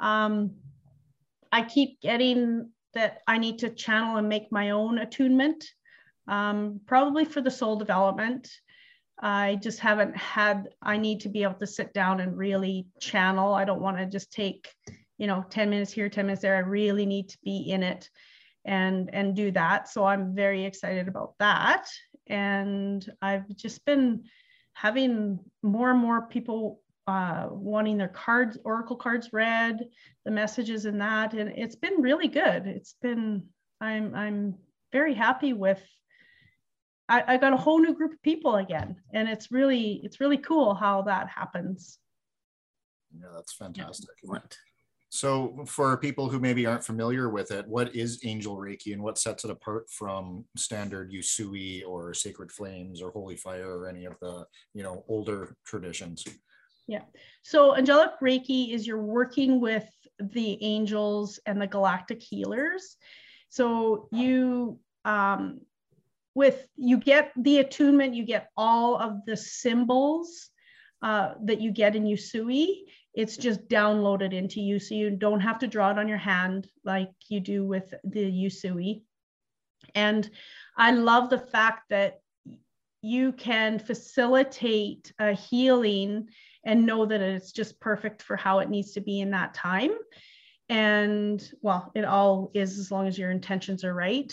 Um, 0.00 0.56
I 1.52 1.62
keep 1.62 2.00
getting 2.00 2.70
that 2.94 3.20
I 3.28 3.38
need 3.38 3.60
to 3.60 3.70
channel 3.70 4.16
and 4.16 4.28
make 4.28 4.50
my 4.50 4.70
own 4.70 4.98
attunement 4.98 5.64
um, 6.28 6.80
probably 6.86 7.24
for 7.24 7.40
the 7.40 7.50
soul 7.50 7.76
development. 7.76 8.50
I 9.20 9.58
just 9.62 9.78
haven't 9.78 10.16
had, 10.16 10.68
I 10.82 10.96
need 10.96 11.20
to 11.20 11.28
be 11.28 11.42
able 11.42 11.54
to 11.54 11.66
sit 11.66 11.92
down 11.92 12.20
and 12.20 12.36
really 12.36 12.86
channel. 13.00 13.54
I 13.54 13.64
don't 13.64 13.80
want 13.80 13.98
to 13.98 14.06
just 14.06 14.32
take, 14.32 14.68
you 15.18 15.26
know, 15.26 15.44
10 15.50 15.70
minutes 15.70 15.92
here, 15.92 16.08
10 16.08 16.26
minutes 16.26 16.42
there. 16.42 16.56
I 16.56 16.60
really 16.60 17.06
need 17.06 17.28
to 17.28 17.38
be 17.44 17.70
in 17.70 17.82
it 17.82 18.08
and 18.64 19.12
and 19.12 19.34
do 19.34 19.50
that. 19.52 19.88
So 19.88 20.04
I'm 20.04 20.34
very 20.34 20.64
excited 20.64 21.08
about 21.08 21.34
that. 21.38 21.86
And 22.26 23.04
I've 23.20 23.48
just 23.56 23.84
been 23.84 24.24
having 24.74 25.38
more 25.62 25.90
and 25.90 26.00
more 26.00 26.26
people 26.28 26.80
uh, 27.06 27.48
wanting 27.50 27.98
their 27.98 28.08
cards, 28.08 28.56
oracle 28.64 28.96
cards 28.96 29.30
read, 29.32 29.80
the 30.24 30.30
messages 30.30 30.86
in 30.86 30.98
that, 30.98 31.34
and 31.34 31.50
it's 31.56 31.74
been 31.74 32.00
really 32.00 32.28
good. 32.28 32.66
It's 32.66 32.94
been 33.02 33.44
I'm 33.80 34.14
I'm 34.14 34.54
very 34.92 35.14
happy 35.14 35.52
with 35.52 35.82
I, 37.12 37.34
I 37.34 37.36
got 37.36 37.52
a 37.52 37.56
whole 37.56 37.78
new 37.78 37.94
group 37.94 38.12
of 38.12 38.22
people 38.22 38.56
again. 38.56 38.96
And 39.12 39.28
it's 39.28 39.52
really, 39.52 40.00
it's 40.02 40.18
really 40.18 40.38
cool 40.38 40.74
how 40.74 41.02
that 41.02 41.28
happens. 41.28 41.98
Yeah, 43.14 43.28
that's 43.34 43.52
fantastic. 43.52 44.08
Yeah. 44.24 44.38
So, 45.10 45.62
for 45.66 45.94
people 45.98 46.30
who 46.30 46.40
maybe 46.40 46.64
aren't 46.64 46.84
familiar 46.84 47.28
with 47.28 47.50
it, 47.50 47.68
what 47.68 47.94
is 47.94 48.20
Angel 48.24 48.56
Reiki 48.56 48.94
and 48.94 49.02
what 49.02 49.18
sets 49.18 49.44
it 49.44 49.50
apart 49.50 49.90
from 49.90 50.46
standard 50.56 51.12
Usui 51.12 51.86
or 51.86 52.14
Sacred 52.14 52.50
Flames 52.50 53.02
or 53.02 53.10
Holy 53.10 53.36
Fire 53.36 53.80
or 53.80 53.88
any 53.88 54.06
of 54.06 54.18
the 54.22 54.46
you 54.72 54.82
know 54.82 55.04
older 55.08 55.54
traditions? 55.66 56.24
Yeah. 56.86 57.02
So, 57.42 57.76
Angelic 57.76 58.12
Reiki 58.22 58.72
is 58.72 58.86
you're 58.86 59.02
working 59.02 59.60
with 59.60 59.84
the 60.18 60.56
angels 60.64 61.38
and 61.44 61.60
the 61.60 61.66
galactic 61.66 62.22
healers. 62.22 62.96
So 63.48 64.08
you 64.12 64.78
um, 65.04 65.60
with 66.34 66.66
you 66.76 66.98
get 66.98 67.32
the 67.36 67.58
attunement, 67.58 68.14
you 68.14 68.24
get 68.24 68.48
all 68.56 68.96
of 68.96 69.24
the 69.26 69.36
symbols 69.36 70.48
uh, 71.02 71.34
that 71.44 71.60
you 71.60 71.70
get 71.70 71.96
in 71.96 72.04
Usui. 72.04 72.82
It's 73.14 73.36
just 73.36 73.68
downloaded 73.68 74.32
into 74.32 74.60
you, 74.60 74.78
so 74.78 74.94
you 74.94 75.10
don't 75.10 75.40
have 75.40 75.58
to 75.58 75.66
draw 75.66 75.90
it 75.90 75.98
on 75.98 76.08
your 76.08 76.18
hand 76.18 76.68
like 76.84 77.10
you 77.28 77.40
do 77.40 77.64
with 77.64 77.92
the 78.04 78.24
Usui. 78.24 79.02
And 79.94 80.28
I 80.76 80.92
love 80.92 81.28
the 81.28 81.38
fact 81.38 81.90
that 81.90 82.20
you 83.02 83.32
can 83.32 83.78
facilitate 83.78 85.12
a 85.18 85.32
healing 85.32 86.28
and 86.64 86.86
know 86.86 87.04
that 87.04 87.20
it's 87.20 87.52
just 87.52 87.80
perfect 87.80 88.22
for 88.22 88.36
how 88.36 88.60
it 88.60 88.70
needs 88.70 88.92
to 88.92 89.00
be 89.00 89.20
in 89.20 89.32
that 89.32 89.54
time. 89.54 89.90
And 90.68 91.46
well, 91.60 91.90
it 91.94 92.04
all 92.04 92.50
is 92.54 92.78
as 92.78 92.90
long 92.90 93.08
as 93.08 93.18
your 93.18 93.32
intentions 93.32 93.84
are 93.84 93.92
right 93.92 94.32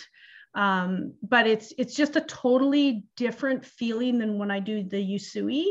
um, 0.55 1.13
but 1.21 1.45
it's 1.47 1.73
it's 1.77 1.95
just 1.95 2.15
a 2.15 2.21
totally 2.21 3.03
different 3.15 3.65
feeling 3.65 4.17
than 4.17 4.37
when 4.37 4.51
I 4.51 4.59
do 4.59 4.83
the 4.83 4.97
Usui. 4.97 5.65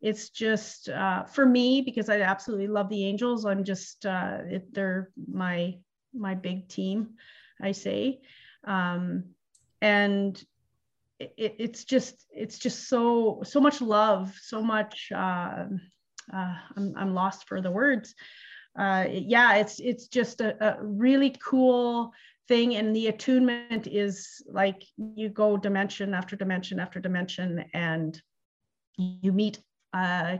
It's 0.00 0.30
just 0.30 0.88
uh, 0.88 1.24
for 1.24 1.44
me 1.44 1.82
because 1.82 2.08
I 2.08 2.20
absolutely 2.20 2.68
love 2.68 2.88
the 2.88 3.04
Angels. 3.04 3.44
I'm 3.44 3.64
just 3.64 4.06
uh, 4.06 4.38
it, 4.44 4.74
they're 4.74 5.10
my 5.30 5.76
my 6.14 6.34
big 6.34 6.68
team, 6.68 7.14
I 7.60 7.72
say, 7.72 8.20
um, 8.64 9.24
and 9.80 10.42
it, 11.18 11.56
it's 11.58 11.84
just 11.84 12.24
it's 12.30 12.58
just 12.58 12.88
so 12.88 13.42
so 13.44 13.60
much 13.60 13.80
love, 13.80 14.34
so 14.40 14.62
much. 14.62 15.12
Uh, 15.14 15.66
uh, 16.32 16.54
I'm 16.76 16.94
I'm 16.96 17.14
lost 17.14 17.48
for 17.48 17.60
the 17.60 17.70
words. 17.70 18.14
Uh, 18.78 19.06
yeah, 19.10 19.56
it's 19.56 19.78
it's 19.80 20.06
just 20.06 20.40
a, 20.40 20.78
a 20.78 20.82
really 20.82 21.36
cool 21.44 22.12
thing 22.48 22.74
and 22.74 22.94
the 22.94 23.08
attunement 23.08 23.86
is 23.86 24.42
like 24.48 24.82
you 24.96 25.28
go 25.28 25.56
dimension 25.56 26.14
after 26.14 26.36
dimension 26.36 26.80
after 26.80 27.00
dimension 27.00 27.64
and 27.72 28.20
you 28.96 29.32
meet 29.32 29.58
uh, 29.94 30.36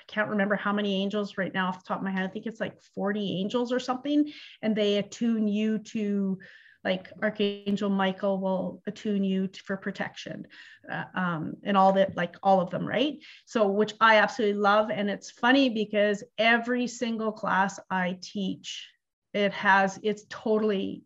I 0.00 0.12
can't 0.12 0.30
remember 0.30 0.56
how 0.56 0.72
many 0.72 1.02
angels 1.02 1.36
right 1.36 1.52
now 1.52 1.68
off 1.68 1.84
the 1.84 1.88
top 1.88 1.98
of 1.98 2.04
my 2.04 2.10
head. 2.10 2.24
I 2.24 2.28
think 2.28 2.46
it's 2.46 2.60
like 2.60 2.80
40 2.94 3.40
angels 3.40 3.72
or 3.72 3.78
something. 3.78 4.32
And 4.62 4.74
they 4.74 4.98
attune 4.98 5.46
you 5.48 5.78
to 5.78 6.38
like 6.82 7.12
Archangel 7.22 7.90
Michael 7.90 8.40
will 8.40 8.82
attune 8.86 9.22
you 9.22 9.48
to, 9.48 9.62
for 9.62 9.76
protection 9.76 10.46
uh, 10.90 11.04
um, 11.14 11.54
and 11.62 11.76
all 11.76 11.92
that, 11.92 12.16
like 12.16 12.36
all 12.42 12.60
of 12.60 12.70
them, 12.70 12.86
right? 12.86 13.18
So, 13.44 13.68
which 13.68 13.94
I 14.00 14.16
absolutely 14.16 14.60
love. 14.60 14.90
And 14.90 15.10
it's 15.10 15.30
funny 15.30 15.68
because 15.68 16.24
every 16.38 16.86
single 16.86 17.32
class 17.32 17.78
I 17.90 18.18
teach, 18.22 18.88
it 19.34 19.52
has, 19.52 20.00
it's 20.02 20.24
totally 20.30 21.02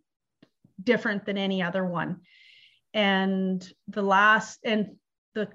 different 0.83 1.25
than 1.25 1.39
any 1.39 1.63
other 1.63 1.85
one. 1.85 2.21
And 2.93 3.67
the 3.89 4.03
last, 4.03 4.61
and 4.65 4.97
the 5.35 5.49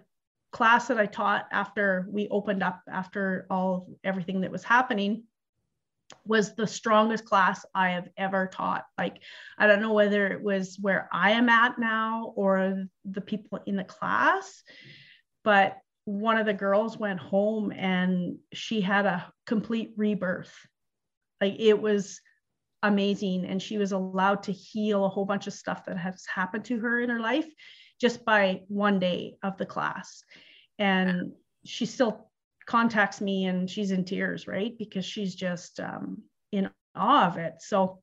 class 0.51 0.87
that 0.87 0.97
I 0.99 1.05
taught 1.05 1.47
after 1.51 2.07
we 2.09 2.27
opened 2.29 2.63
up 2.63 2.81
after 2.89 3.45
all 3.49 3.87
everything 4.03 4.41
that 4.41 4.51
was 4.51 4.63
happening 4.63 5.23
was 6.25 6.55
the 6.55 6.67
strongest 6.67 7.25
class 7.25 7.65
I 7.73 7.91
have 7.91 8.09
ever 8.17 8.47
taught. 8.47 8.85
Like, 8.97 9.21
I 9.57 9.67
don't 9.67 9.81
know 9.81 9.93
whether 9.93 10.27
it 10.27 10.41
was 10.41 10.77
where 10.81 11.07
I 11.13 11.31
am 11.31 11.49
at 11.49 11.77
now 11.77 12.33
or 12.35 12.85
the 13.05 13.21
people 13.21 13.59
in 13.65 13.75
the 13.75 13.83
class, 13.83 14.63
but 15.43 15.77
one 16.05 16.37
of 16.37 16.47
the 16.47 16.53
girls 16.53 16.97
went 16.97 17.19
home 17.19 17.71
and 17.71 18.37
she 18.53 18.81
had 18.81 19.05
a 19.05 19.31
complete 19.45 19.91
rebirth. 19.95 20.53
Like, 21.39 21.55
it 21.59 21.79
was 21.79 22.21
amazing. 22.83 23.45
And 23.45 23.61
she 23.61 23.77
was 23.77 23.91
allowed 23.91 24.43
to 24.43 24.51
heal 24.51 25.05
a 25.05 25.09
whole 25.09 25.25
bunch 25.25 25.47
of 25.47 25.53
stuff 25.53 25.85
that 25.85 25.97
has 25.97 26.25
happened 26.25 26.65
to 26.65 26.79
her 26.79 26.99
in 26.99 27.09
her 27.09 27.19
life 27.19 27.47
just 27.99 28.23
by 28.23 28.61
one 28.67 28.99
day 28.99 29.35
of 29.43 29.57
the 29.57 29.65
class. 29.65 30.23
And 30.77 31.33
she 31.65 31.85
still 31.85 32.29
contacts 32.65 33.19
me 33.19 33.45
and 33.45 33.69
she's 33.69 33.91
in 33.91 34.05
tears, 34.05 34.47
right? 34.47 34.77
Because 34.77 35.05
she's 35.05 35.35
just 35.35 35.79
um, 35.79 36.23
in 36.51 36.69
awe 36.95 37.27
of 37.27 37.37
it. 37.37 37.55
So, 37.59 38.01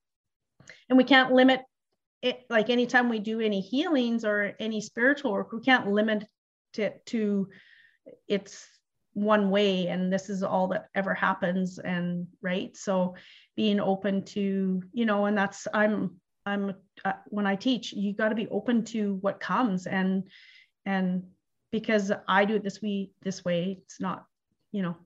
and 0.88 0.98
we 0.98 1.04
can't 1.04 1.32
limit 1.32 1.62
it, 2.22 2.44
like 2.50 2.70
anytime 2.70 3.08
we 3.08 3.18
do 3.18 3.40
any 3.40 3.60
healings 3.60 4.24
or 4.24 4.54
any 4.58 4.80
spiritual 4.80 5.32
work, 5.32 5.52
we 5.52 5.60
can't 5.60 5.88
limit 5.88 6.26
it 6.76 7.04
to 7.06 7.48
it's 8.28 8.66
one 9.16 9.48
way 9.48 9.86
and 9.86 10.12
this 10.12 10.28
is 10.28 10.42
all 10.42 10.68
that 10.68 10.88
ever 10.94 11.14
happens. 11.14 11.78
And 11.78 12.26
right. 12.42 12.76
So, 12.76 13.14
being 13.56 13.80
open 13.80 14.22
to, 14.26 14.82
you 14.92 15.06
know, 15.06 15.24
and 15.24 15.36
that's, 15.36 15.66
I'm 15.72 16.20
I'm 16.44 16.74
uh, 17.04 17.14
when 17.26 17.46
I 17.46 17.56
teach, 17.56 17.92
you 17.92 18.12
got 18.12 18.28
to 18.28 18.34
be 18.34 18.46
open 18.48 18.84
to 18.86 19.14
what 19.22 19.40
comes 19.40 19.86
and 19.86 20.28
and 20.84 21.24
because 21.72 22.12
I 22.28 22.44
do 22.44 22.54
it 22.56 22.62
this 22.62 22.80
way 22.82 23.10
this 23.22 23.44
way, 23.44 23.78
it's 23.82 24.00
not, 24.00 24.26
you 24.70 24.82
know, 24.82 24.96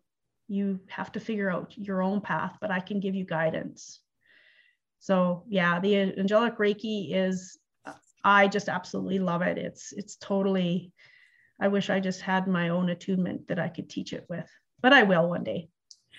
you 0.49 0.81
have 0.89 1.13
to 1.13 1.21
figure 1.21 1.51
out 1.51 1.73
your 1.79 2.03
own 2.03 2.21
path, 2.21 2.59
but 2.61 2.73
I 2.73 2.81
can 2.81 2.99
give 2.99 3.15
you 3.15 3.25
guidance. 3.25 4.01
So 4.99 5.45
yeah, 5.49 5.79
the 5.79 5.97
angelic 6.19 6.59
Reiki 6.59 7.15
is 7.15 7.57
I 8.25 8.49
just 8.49 8.69
absolutely 8.69 9.21
love 9.21 9.43
it. 9.43 9.57
It's 9.57 9.93
it's 9.93 10.17
totally 10.17 10.93
I 11.61 11.69
wish 11.69 11.91
I 11.91 12.01
just 12.01 12.23
had 12.23 12.47
my 12.47 12.71
own 12.71 12.89
attunement 12.89 13.49
that 13.49 13.59
I 13.59 13.69
could 13.69 13.91
teach 13.91 14.13
it 14.13 14.27
with, 14.29 14.49
but 14.81 14.93
I 14.93 15.03
will 15.03 15.29
one 15.29 15.45
day. 15.45 15.69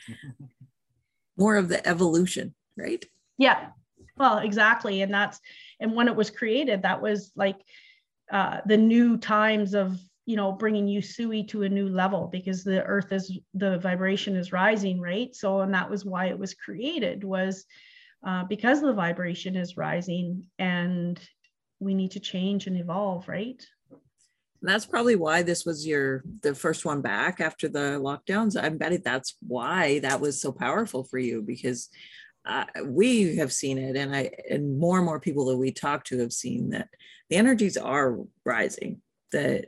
More 1.37 1.55
of 1.55 1.69
the 1.69 1.85
evolution, 1.87 2.53
right? 2.77 3.03
Yeah, 3.37 3.69
well, 4.17 4.39
exactly. 4.39 5.01
And 5.01 5.13
that's, 5.13 5.39
and 5.79 5.95
when 5.95 6.07
it 6.07 6.15
was 6.15 6.29
created, 6.29 6.83
that 6.83 7.01
was 7.01 7.31
like 7.35 7.57
uh, 8.31 8.59
the 8.65 8.77
new 8.77 9.17
times 9.17 9.73
of, 9.73 9.99
you 10.25 10.35
know, 10.35 10.51
bringing 10.51 10.85
Usui 10.85 11.47
to 11.47 11.63
a 11.63 11.69
new 11.69 11.89
level 11.89 12.29
because 12.31 12.63
the 12.63 12.83
earth 12.83 13.11
is, 13.11 13.35
the 13.55 13.79
vibration 13.79 14.35
is 14.35 14.51
rising, 14.51 15.01
right? 15.01 15.35
So, 15.35 15.61
and 15.61 15.73
that 15.73 15.89
was 15.89 16.05
why 16.05 16.27
it 16.27 16.37
was 16.37 16.53
created 16.53 17.23
was 17.23 17.65
uh, 18.25 18.43
because 18.43 18.81
the 18.81 18.93
vibration 18.93 19.55
is 19.55 19.77
rising 19.77 20.47
and 20.59 21.19
we 21.79 21.95
need 21.95 22.11
to 22.11 22.19
change 22.19 22.67
and 22.67 22.77
evolve, 22.77 23.27
right? 23.27 23.65
That's 24.61 24.85
probably 24.85 25.15
why 25.15 25.41
this 25.41 25.65
was 25.65 25.87
your 25.87 26.23
the 26.41 26.53
first 26.53 26.85
one 26.85 27.01
back 27.01 27.41
after 27.41 27.67
the 27.67 27.99
lockdowns. 27.99 28.61
I 28.61 28.69
bet 28.69 29.03
that's 29.03 29.35
why 29.45 29.99
that 29.99 30.21
was 30.21 30.39
so 30.39 30.51
powerful 30.51 31.03
for 31.03 31.17
you 31.17 31.41
because 31.41 31.89
uh, 32.45 32.65
we 32.85 33.37
have 33.37 33.53
seen 33.53 33.77
it 33.77 33.95
and 33.95 34.15
i 34.15 34.31
and 34.49 34.79
more 34.79 34.97
and 34.97 35.05
more 35.05 35.19
people 35.19 35.45
that 35.45 35.57
we 35.57 35.71
talk 35.71 36.03
to 36.03 36.17
have 36.17 36.33
seen 36.33 36.71
that 36.71 36.89
the 37.29 37.35
energies 37.35 37.77
are 37.77 38.17
rising 38.43 38.99
that 39.31 39.65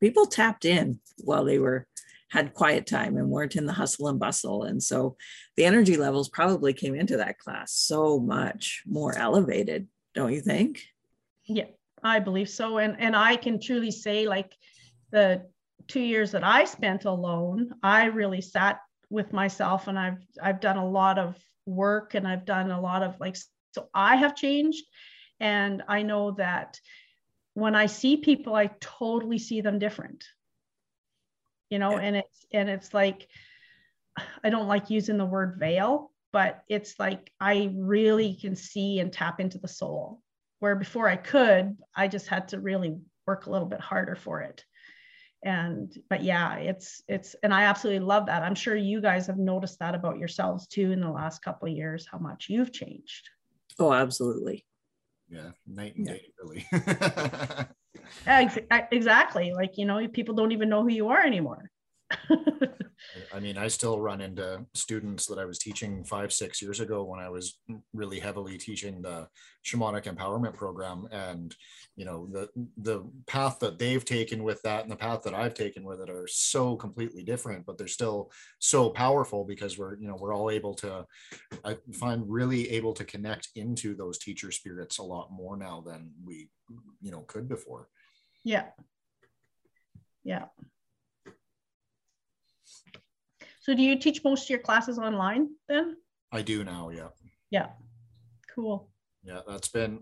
people 0.00 0.26
tapped 0.26 0.66
in 0.66 1.00
while 1.24 1.44
they 1.44 1.58
were 1.58 1.86
had 2.28 2.54
quiet 2.54 2.86
time 2.86 3.16
and 3.16 3.28
weren't 3.28 3.56
in 3.56 3.66
the 3.66 3.72
hustle 3.72 4.06
and 4.06 4.20
bustle. 4.20 4.62
And 4.62 4.80
so 4.80 5.16
the 5.56 5.64
energy 5.64 5.96
levels 5.96 6.28
probably 6.28 6.72
came 6.72 6.94
into 6.94 7.16
that 7.16 7.38
class 7.38 7.72
so 7.72 8.20
much 8.20 8.84
more 8.86 9.16
elevated 9.16 9.88
don't 10.14 10.32
you 10.32 10.40
think? 10.40 10.82
Yeah 11.44 11.66
i 12.02 12.18
believe 12.18 12.48
so. 12.48 12.78
And 12.78 12.96
and 12.98 13.14
i 13.16 13.36
can 13.36 13.60
truly 13.60 13.90
say 13.90 14.26
like 14.26 14.52
the 15.10 15.42
two 15.88 16.00
years 16.00 16.32
that 16.32 16.44
i 16.44 16.64
spent 16.64 17.04
alone 17.04 17.72
i 17.82 18.04
really 18.04 18.40
sat 18.40 18.80
with 19.10 19.32
myself 19.32 19.88
and 19.88 19.98
I've 19.98 20.24
I've 20.40 20.60
done 20.60 20.76
a 20.78 20.88
lot 20.88 21.18
of 21.18 21.36
work 21.66 22.14
and 22.14 22.26
I've 22.26 22.44
done 22.44 22.70
a 22.70 22.80
lot 22.80 23.02
of 23.02 23.18
like 23.20 23.36
so 23.72 23.88
I 23.92 24.16
have 24.16 24.36
changed. 24.36 24.84
And 25.40 25.82
I 25.88 26.02
know 26.02 26.32
that 26.32 26.78
when 27.54 27.74
I 27.74 27.86
see 27.86 28.16
people 28.16 28.54
I 28.54 28.70
totally 28.80 29.38
see 29.38 29.60
them 29.60 29.78
different. 29.78 30.24
You 31.68 31.78
know, 31.78 31.98
and 31.98 32.16
it's 32.16 32.46
and 32.52 32.68
it's 32.68 32.94
like 32.94 33.28
I 34.42 34.50
don't 34.50 34.68
like 34.68 34.90
using 34.90 35.18
the 35.18 35.24
word 35.24 35.56
veil, 35.58 36.12
but 36.32 36.62
it's 36.68 36.98
like 36.98 37.32
I 37.40 37.72
really 37.74 38.34
can 38.34 38.56
see 38.56 39.00
and 39.00 39.12
tap 39.12 39.40
into 39.40 39.58
the 39.58 39.68
soul 39.68 40.20
where 40.60 40.76
before 40.76 41.08
I 41.08 41.16
could, 41.16 41.76
I 41.96 42.06
just 42.06 42.28
had 42.28 42.48
to 42.48 42.60
really 42.60 42.98
work 43.26 43.46
a 43.46 43.50
little 43.50 43.66
bit 43.66 43.80
harder 43.80 44.14
for 44.14 44.42
it. 44.42 44.64
And 45.42 45.90
but 46.10 46.22
yeah 46.22 46.56
it's 46.56 47.02
it's 47.08 47.34
and 47.42 47.54
i 47.54 47.62
absolutely 47.62 48.04
love 48.04 48.26
that. 48.26 48.42
I'm 48.42 48.54
sure 48.54 48.76
you 48.76 49.00
guys 49.00 49.26
have 49.26 49.38
noticed 49.38 49.78
that 49.78 49.94
about 49.94 50.18
yourselves 50.18 50.66
too 50.66 50.92
in 50.92 51.00
the 51.00 51.10
last 51.10 51.42
couple 51.42 51.66
of 51.66 51.74
years 51.74 52.06
how 52.10 52.18
much 52.18 52.48
you've 52.50 52.72
changed. 52.72 53.30
Oh 53.78 53.92
absolutely. 53.92 54.66
Yeah 55.30 55.52
night 55.66 55.96
and 55.96 56.06
yeah. 56.06 56.12
day 56.12 56.32
really. 56.42 56.66
Exactly. 58.92 59.52
Like 59.52 59.78
you 59.78 59.86
know 59.86 60.06
people 60.08 60.34
don't 60.34 60.52
even 60.52 60.68
know 60.68 60.82
who 60.82 60.90
you 60.90 61.08
are 61.08 61.24
anymore 61.24 61.69
I 63.34 63.40
mean, 63.40 63.56
I 63.56 63.68
still 63.68 64.00
run 64.00 64.20
into 64.20 64.64
students 64.74 65.26
that 65.26 65.38
I 65.38 65.44
was 65.44 65.58
teaching 65.58 66.04
five, 66.04 66.32
six 66.32 66.60
years 66.60 66.80
ago 66.80 67.04
when 67.04 67.20
I 67.20 67.28
was 67.28 67.58
really 67.92 68.20
heavily 68.20 68.58
teaching 68.58 69.00
the 69.00 69.28
shamanic 69.64 70.04
empowerment 70.04 70.54
program. 70.54 71.06
And, 71.10 71.54
you 71.96 72.04
know, 72.04 72.28
the 72.30 72.48
the 72.76 73.02
path 73.26 73.58
that 73.60 73.78
they've 73.78 74.04
taken 74.04 74.42
with 74.42 74.60
that 74.62 74.82
and 74.82 74.92
the 74.92 74.96
path 74.96 75.22
that 75.22 75.34
I've 75.34 75.54
taken 75.54 75.84
with 75.84 76.00
it 76.00 76.10
are 76.10 76.26
so 76.28 76.76
completely 76.76 77.22
different, 77.22 77.66
but 77.66 77.78
they're 77.78 77.88
still 77.88 78.30
so 78.58 78.90
powerful 78.90 79.44
because 79.44 79.78
we're, 79.78 79.96
you 79.96 80.08
know, 80.08 80.16
we're 80.18 80.34
all 80.34 80.50
able 80.50 80.74
to 80.74 81.06
I 81.64 81.76
find 81.94 82.24
really 82.28 82.70
able 82.70 82.92
to 82.94 83.04
connect 83.04 83.48
into 83.54 83.94
those 83.94 84.18
teacher 84.18 84.50
spirits 84.50 84.98
a 84.98 85.02
lot 85.02 85.32
more 85.32 85.56
now 85.56 85.82
than 85.86 86.10
we, 86.24 86.48
you 87.00 87.10
know, 87.10 87.20
could 87.20 87.48
before. 87.48 87.88
Yeah. 88.44 88.66
Yeah. 90.22 90.46
So 93.70 93.76
do 93.76 93.84
you 93.84 93.96
teach 93.96 94.24
most 94.24 94.46
of 94.46 94.50
your 94.50 94.58
classes 94.58 94.98
online 94.98 95.50
then? 95.68 95.96
I 96.32 96.42
do 96.42 96.64
now, 96.64 96.90
yeah. 96.90 97.10
Yeah. 97.52 97.68
Cool. 98.52 98.90
Yeah, 99.22 99.42
that's 99.46 99.68
been 99.68 100.00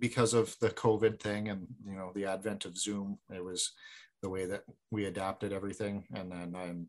because 0.00 0.34
of 0.34 0.56
the 0.58 0.70
COVID 0.70 1.20
thing 1.20 1.48
and 1.48 1.68
you 1.86 1.94
know 1.94 2.10
the 2.12 2.24
advent 2.24 2.64
of 2.64 2.76
Zoom. 2.76 3.20
It 3.32 3.44
was 3.44 3.70
the 4.20 4.28
way 4.28 4.46
that 4.46 4.64
we 4.90 5.04
adapted 5.04 5.52
everything, 5.52 6.06
and 6.12 6.32
then 6.32 6.56
I'm 6.56 6.88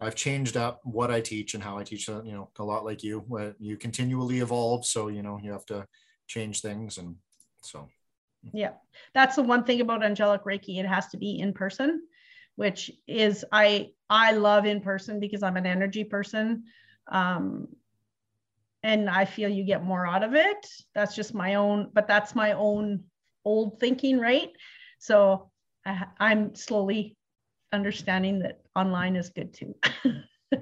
I've 0.00 0.16
changed 0.16 0.56
up 0.56 0.80
what 0.82 1.12
I 1.12 1.20
teach 1.20 1.54
and 1.54 1.62
how 1.62 1.78
I 1.78 1.84
teach. 1.84 2.08
Uh, 2.08 2.24
you 2.24 2.32
know, 2.32 2.50
a 2.58 2.64
lot 2.64 2.84
like 2.84 3.04
you, 3.04 3.24
you 3.60 3.76
continually 3.76 4.40
evolve, 4.40 4.86
so 4.86 5.06
you 5.06 5.22
know 5.22 5.38
you 5.40 5.52
have 5.52 5.66
to 5.66 5.86
change 6.26 6.62
things, 6.62 6.98
and 6.98 7.14
so. 7.62 7.86
Yeah, 8.52 8.72
that's 9.14 9.36
the 9.36 9.44
one 9.44 9.62
thing 9.62 9.82
about 9.82 10.04
angelic 10.04 10.42
Reiki. 10.42 10.80
It 10.80 10.86
has 10.86 11.06
to 11.08 11.16
be 11.16 11.38
in 11.38 11.52
person 11.52 12.02
which 12.58 12.90
is 13.06 13.44
I 13.52 13.90
I 14.10 14.32
love 14.32 14.66
in 14.66 14.80
person 14.80 15.20
because 15.20 15.44
I'm 15.44 15.56
an 15.56 15.64
energy 15.64 16.02
person. 16.02 16.64
Um, 17.06 17.68
and 18.82 19.08
I 19.08 19.26
feel 19.26 19.48
you 19.48 19.62
get 19.62 19.84
more 19.84 20.04
out 20.04 20.24
of 20.24 20.34
it. 20.34 20.66
That's 20.92 21.14
just 21.14 21.34
my 21.34 21.54
own, 21.54 21.90
but 21.92 22.08
that's 22.08 22.34
my 22.34 22.54
own 22.54 23.04
old 23.44 23.78
thinking, 23.78 24.18
right? 24.18 24.48
So 24.98 25.52
I, 25.86 26.06
I'm 26.18 26.56
slowly 26.56 27.16
understanding 27.72 28.40
that 28.40 28.60
online 28.74 29.14
is 29.14 29.28
good 29.28 29.54
too. 29.54 29.76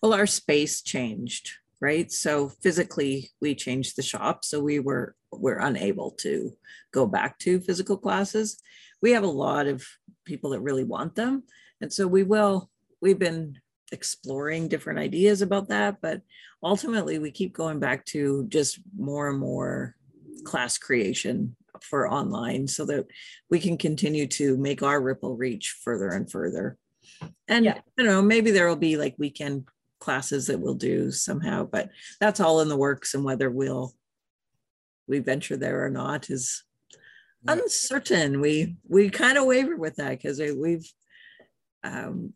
well, 0.00 0.14
our 0.14 0.26
space 0.26 0.82
changed 0.82 1.50
right? 1.80 2.10
So 2.10 2.48
physically, 2.48 3.30
we 3.40 3.54
changed 3.54 3.94
the 3.94 4.02
shop, 4.02 4.44
so 4.44 4.60
we 4.60 4.80
were 4.80 5.14
we're 5.30 5.60
unable 5.60 6.10
to 6.22 6.56
go 6.92 7.06
back 7.06 7.38
to 7.40 7.60
physical 7.60 7.96
classes. 7.96 8.60
We 9.00 9.12
have 9.12 9.22
a 9.22 9.28
lot 9.28 9.68
of 9.68 9.86
people 10.28 10.50
that 10.50 10.60
really 10.60 10.84
want 10.84 11.14
them, 11.14 11.42
and 11.80 11.92
so 11.92 12.06
we 12.06 12.22
will. 12.22 12.70
We've 13.00 13.18
been 13.18 13.58
exploring 13.90 14.68
different 14.68 14.98
ideas 14.98 15.42
about 15.42 15.68
that, 15.68 16.00
but 16.00 16.22
ultimately, 16.62 17.18
we 17.18 17.30
keep 17.30 17.52
going 17.52 17.80
back 17.80 18.04
to 18.06 18.46
just 18.48 18.78
more 18.96 19.28
and 19.30 19.38
more 19.38 19.96
class 20.44 20.78
creation 20.78 21.56
for 21.82 22.10
online 22.10 22.66
so 22.68 22.84
that 22.86 23.06
we 23.50 23.58
can 23.58 23.76
continue 23.76 24.26
to 24.26 24.56
make 24.56 24.82
our 24.82 25.00
ripple 25.00 25.36
reach 25.36 25.76
further 25.82 26.08
and 26.08 26.30
further. 26.30 26.76
And 27.46 27.64
yeah. 27.64 27.78
I 27.78 27.80
don't 27.96 28.06
know, 28.06 28.22
maybe 28.22 28.50
there 28.50 28.68
will 28.68 28.76
be 28.76 28.96
like 28.96 29.14
weekend 29.18 29.68
classes 30.00 30.46
that 30.46 30.60
we'll 30.60 30.74
do 30.74 31.10
somehow, 31.10 31.64
but 31.64 31.90
that's 32.20 32.40
all 32.40 32.60
in 32.60 32.68
the 32.68 32.76
works 32.76 33.14
and 33.14 33.24
whether 33.24 33.50
we'll 33.50 33.94
we 35.06 35.20
venture 35.20 35.56
there 35.56 35.84
or 35.84 35.90
not 35.90 36.30
is 36.30 36.64
uncertain. 37.46 38.40
We 38.40 38.76
we 38.86 39.10
kind 39.10 39.38
of 39.38 39.46
waver 39.46 39.76
with 39.76 39.96
that 39.96 40.10
because 40.10 40.40
we've 40.40 40.90
um, 41.84 42.32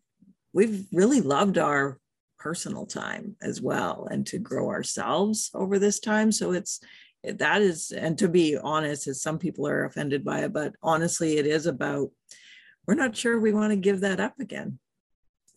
we've 0.53 0.85
really 0.91 1.21
loved 1.21 1.57
our 1.57 1.99
personal 2.39 2.85
time 2.85 3.35
as 3.41 3.61
well 3.61 4.07
and 4.11 4.27
to 4.27 4.37
grow 4.37 4.69
ourselves 4.69 5.49
over 5.53 5.79
this 5.79 5.99
time. 5.99 6.31
So 6.31 6.51
it's 6.51 6.79
that 7.23 7.61
is, 7.61 7.91
and 7.91 8.17
to 8.17 8.27
be 8.27 8.57
honest, 8.57 9.07
as 9.07 9.21
some 9.21 9.39
people 9.39 9.65
are 9.67 9.85
offended 9.85 10.25
by 10.25 10.41
it, 10.41 10.53
but 10.53 10.73
honestly, 10.81 11.37
it 11.37 11.45
is 11.45 11.65
about 11.65 12.09
we're 12.85 12.95
not 12.95 13.15
sure 13.15 13.39
we 13.39 13.53
want 13.53 13.71
to 13.71 13.77
give 13.77 14.01
that 14.01 14.19
up 14.19 14.39
again. 14.39 14.79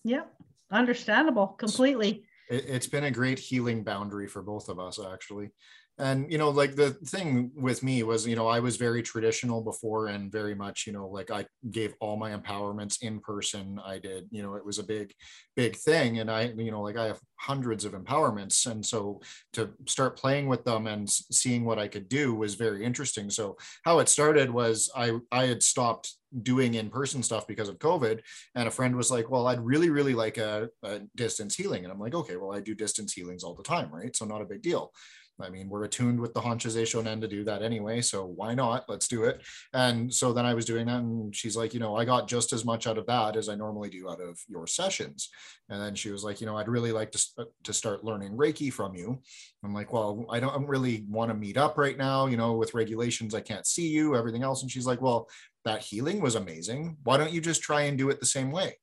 Yep 0.05 0.33
understandable 0.71 1.49
completely 1.49 2.25
it, 2.49 2.69
has 2.69 2.87
been 2.87 3.05
a 3.05 3.11
great 3.11 3.39
healing 3.39 3.85
boundary 3.85 4.27
for 4.27 4.43
both 4.43 4.69
of 4.69 4.79
us 4.79 4.99
actually 5.13 5.51
and 5.99 6.31
you 6.31 6.39
know 6.39 6.51
like 6.51 6.77
the 6.77 6.91
thing 7.07 7.51
with 7.55 7.83
me 7.83 8.03
was 8.03 8.27
you 8.27 8.37
know 8.37 8.47
i 8.47 8.61
was 8.61 8.77
very 8.77 9.03
traditional 9.03 9.63
before 9.63 10.09
and 10.09 10.31
very 10.31 10.55
much 10.55 10.87
you 10.87 10.93
know 10.93 11.09
like 11.09 11.31
i 11.31 11.45
gave 11.71 11.95
all 12.01 12.17
my 12.17 12.31
empowerments 12.37 13.03
in 13.03 13.21
person. 13.21 13.81
I 13.85 13.99
did 13.99 14.29
you 14.31 14.43
know 14.43 14.55
it 14.55 14.65
was 14.65 14.79
a 14.79 14.85
big 14.85 15.13
big 15.55 15.77
thing. 15.77 16.19
And 16.19 16.31
i 16.31 16.53
you 16.57 16.71
know 16.71 16.83
like 16.83 16.97
i 16.97 17.07
have 17.07 17.21
hundreds 17.39 17.85
of 17.85 17.93
empowerments. 17.93 18.67
And 18.67 18.85
so 18.85 19.21
to 19.53 19.71
start 19.87 20.19
playing 20.19 20.47
with 20.47 20.65
them 20.65 20.87
and 20.87 21.09
seeing 21.09 21.65
what 21.65 21.79
i 21.79 21.89
could 21.89 22.09
do 22.09 22.35
was 22.35 22.55
very 22.55 22.85
interesting. 22.85 23.31
So 23.31 23.57
how 23.85 23.99
it 23.99 24.09
started 24.09 24.51
was 24.51 24.91
i 24.97 25.13
i 25.33 25.47
had 25.47 25.63
stopped 25.63 26.13
doing 26.43 26.75
in-person 26.75 27.23
stuff 27.23 27.47
because 27.47 27.69
of 27.69 27.79
covid. 27.79 28.21
And 28.55 28.69
a 28.69 28.71
friend 28.73 28.97
was 28.97 29.11
like 29.11 29.31
well 29.31 29.47
i'd 29.49 29.61
really 29.61 29.91
really 29.91 30.15
like 30.15 30.39
a, 30.39 30.69
a 30.83 31.01
distance 31.15 31.55
healing. 31.55 31.85
And 31.85 31.93
i'm 31.93 32.01
like 32.01 32.15
okay 32.15 32.37
well 32.37 32.55
i 32.55 32.61
do 32.61 32.75
distance 32.75 33.13
healings 33.13 33.45
all 33.45 33.55
the 33.55 33.63
time 33.63 33.91
right? 33.93 34.15
So 34.15 34.25
not 34.25 34.43
a 34.43 34.47
big 34.47 34.63
deal 34.63 34.93
I 35.41 35.51
mean, 35.51 35.69
we're 35.69 35.85
attuned 35.85 36.19
with 36.19 36.33
the 36.33 36.41
Hon 36.41 36.59
Sha 36.59 36.71
Ze 36.71 36.85
Sho 36.85 37.03
Nen 37.03 37.21
to 37.21 37.29
do 37.29 37.45
that 37.45 37.63
anyway, 37.63 38.01
so 38.01 38.25
why 38.25 38.55
not? 38.55 38.85
Let's 38.89 39.09
do 39.09 39.25
it. 39.25 39.43
And 39.73 40.13
so 40.13 40.33
then 40.33 40.47
I 40.47 40.55
was 40.55 40.65
doing 40.65 40.87
that, 40.87 41.01
and 41.01 41.35
she's 41.35 41.57
like, 41.57 41.75
you 41.75 41.81
know, 41.81 41.97
I 41.97 42.05
got 42.05 42.29
just 42.29 42.53
as 42.53 42.65
much 42.65 42.87
out 42.87 42.99
of 42.99 43.07
that 43.07 43.37
as 43.37 43.49
I 43.49 43.55
normally 43.55 43.91
do 43.91 44.09
out 44.09 44.21
of 44.21 44.39
your 44.49 44.67
sessions. 44.67 45.29
And 45.69 45.81
then 45.81 45.95
she 45.95 46.11
was 46.11 46.25
like, 46.25 46.41
you 46.41 46.47
know, 46.47 46.57
I'd 46.57 46.69
really 46.69 46.93
like 46.93 47.11
to 47.13 47.27
uh, 47.39 47.45
to 47.65 47.73
start 47.73 48.05
learning 48.05 48.33
Reiki 48.33 48.73
from 48.73 48.95
you. 48.95 49.21
I'm 49.65 49.75
like, 49.75 49.93
well, 49.93 50.25
I 50.31 50.41
don't 50.41 50.67
really 50.67 51.05
want 51.09 51.31
to 51.31 51.37
meet 51.37 51.57
up 51.57 51.77
right 51.77 51.99
now. 51.99 52.27
You 52.27 52.37
know, 52.37 52.55
with 52.55 52.75
regulations, 52.75 53.35
I 53.35 53.41
can't 53.41 53.67
see 53.67 53.89
you. 53.89 54.17
Everything 54.17 54.43
else, 54.43 54.63
and 54.63 54.71
she's 54.71 54.87
like, 54.87 55.03
well, 55.03 55.29
that 55.65 55.83
healing 55.83 56.21
was 56.21 56.37
amazing. 56.37 56.97
Why 57.03 57.17
don't 57.17 57.33
you 57.33 57.41
just 57.41 57.63
try 57.63 57.83
and 57.83 57.99
do 57.99 58.09
it 58.11 58.21
the 58.21 58.27
same 58.27 58.53
way? 58.53 58.77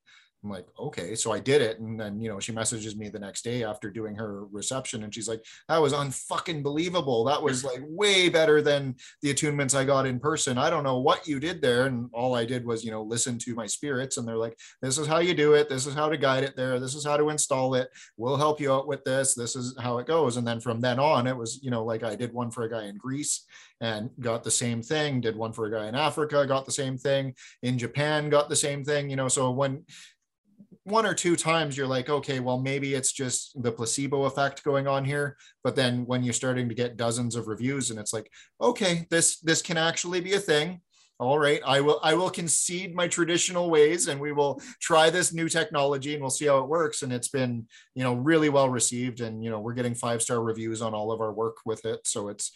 I'm 0.44 0.50
like, 0.50 0.66
okay. 0.78 1.16
So 1.16 1.32
I 1.32 1.40
did 1.40 1.62
it. 1.62 1.80
And 1.80 1.98
then, 2.00 2.20
you 2.20 2.30
know, 2.30 2.40
she 2.40 2.52
messages 2.52 2.96
me 2.98 3.10
the 3.10 3.20
next 3.20 3.44
day 3.44 3.64
after 3.64 3.90
doing 3.90 4.16
her 4.16 4.46
reception 4.48 5.04
and 5.04 5.14
she's 5.14 5.28
like, 5.28 5.44
that 5.70 5.82
was 5.82 5.94
unfucking 5.94 6.62
believable. 6.64 7.24
That 7.24 7.42
was 7.42 7.64
like 7.64 7.82
way 7.84 8.28
better 8.28 8.62
than 8.62 8.96
the 9.22 9.34
attunements 9.34 9.74
I 9.74 9.86
got 9.86 10.06
in 10.06 10.20
person. 10.20 10.58
I 10.58 10.70
don't 10.70 10.84
know 10.84 11.00
what 11.00 11.28
you 11.28 11.40
did 11.40 11.62
there. 11.62 11.86
And 11.86 12.10
all 12.14 12.36
I 12.36 12.46
did 12.46 12.66
was, 12.66 12.84
you 12.84 12.92
know, 12.92 13.04
listen 13.04 13.38
to 13.40 13.56
my 13.56 13.66
spirits. 13.66 14.18
And 14.18 14.28
they're 14.28 14.36
like, 14.36 14.58
this 14.82 14.98
is 14.98 15.08
how 15.08 15.20
you 15.20 15.34
do 15.34 15.54
it. 15.54 15.70
This 15.70 15.88
is 15.88 15.94
how 15.94 16.10
to 16.10 16.18
guide 16.18 16.44
it 16.44 16.58
there. 16.58 16.80
This 16.80 16.96
is 16.96 17.06
how 17.06 17.16
to 17.16 17.30
install 17.30 17.76
it. 17.76 17.90
We'll 18.18 18.38
help 18.38 18.60
you 18.60 18.74
out 18.74 18.88
with 18.88 19.04
this. 19.06 19.34
This 19.34 19.56
is 19.56 19.76
how 19.80 20.00
it 20.00 20.08
goes. 20.08 20.36
And 20.38 20.46
then 20.46 20.60
from 20.60 20.82
then 20.82 21.00
on, 21.00 21.26
it 21.26 21.38
was, 21.38 21.60
you 21.64 21.72
know, 21.72 21.86
like 21.86 22.04
I 22.04 22.16
did 22.16 22.34
one 22.34 22.52
for 22.52 22.64
a 22.64 22.70
guy 22.70 22.86
in 22.86 22.98
Greece 22.98 23.46
and 23.82 24.10
got 24.22 24.44
the 24.44 24.52
same 24.52 24.82
thing, 24.82 25.20
did 25.20 25.36
one 25.36 25.52
for 25.52 25.66
a 25.66 25.72
guy 25.72 25.88
in 25.88 25.96
Africa, 25.96 26.46
got 26.48 26.66
the 26.66 26.72
same 26.72 26.98
thing, 26.98 27.36
in 27.64 27.78
Japan, 27.78 28.30
got 28.30 28.48
the 28.48 28.56
same 28.56 28.84
thing, 28.84 29.10
you 29.10 29.18
know. 29.18 29.28
So 29.28 29.52
when 29.52 29.84
one 30.86 31.06
or 31.06 31.14
two 31.14 31.36
times 31.36 31.78
you're 31.78 31.88
like 31.88 32.10
okay 32.10 32.40
well 32.40 32.60
maybe 32.60 32.94
it's 32.94 33.12
just 33.12 33.62
the 33.62 33.72
placebo 33.72 34.24
effect 34.26 34.64
going 34.64 34.88
on 34.88 35.06
here. 35.06 35.38
But 35.64 35.76
then 35.76 36.06
when 36.06 36.24
you're 36.24 36.34
starting 36.34 36.68
to 36.70 36.76
get 36.76 36.98
dozens 36.98 37.36
of 37.36 37.48
reviews 37.48 37.90
and 37.90 38.00
it's 38.00 38.14
like 38.14 38.30
okay 38.62 39.08
this 39.10 39.40
this 39.40 39.62
can 39.62 39.78
actually 39.78 40.22
be 40.22 40.34
a 40.34 40.40
thing. 40.40 40.82
All 41.20 41.40
right 41.40 41.62
i 41.66 41.80
will 41.80 42.00
i 42.04 42.16
will 42.16 42.30
concede 42.30 42.96
my 42.96 43.08
traditional 43.08 43.70
ways 43.70 44.08
and 44.08 44.20
we 44.20 44.34
will 44.34 44.60
try 44.82 45.10
this 45.10 45.32
new 45.32 45.48
technology 45.48 46.14
and 46.14 46.22
we'll 46.22 46.30
see 46.30 46.48
how 46.48 46.58
it 46.60 46.68
works. 46.68 47.02
And 47.02 47.14
it's 47.14 47.30
been 47.30 47.68
you 47.96 48.04
know 48.04 48.16
really 48.16 48.50
well 48.50 48.70
received 48.70 49.22
and 49.22 49.44
you 49.44 49.50
know 49.50 49.60
we're 49.60 49.74
getting 49.74 49.96
five 49.96 50.22
star 50.22 50.42
reviews 50.42 50.82
on 50.82 50.94
all 50.94 51.12
of 51.12 51.22
our 51.22 51.32
work 51.32 51.58
with 51.66 51.86
it. 51.86 52.02
So 52.06 52.30
it's 52.30 52.52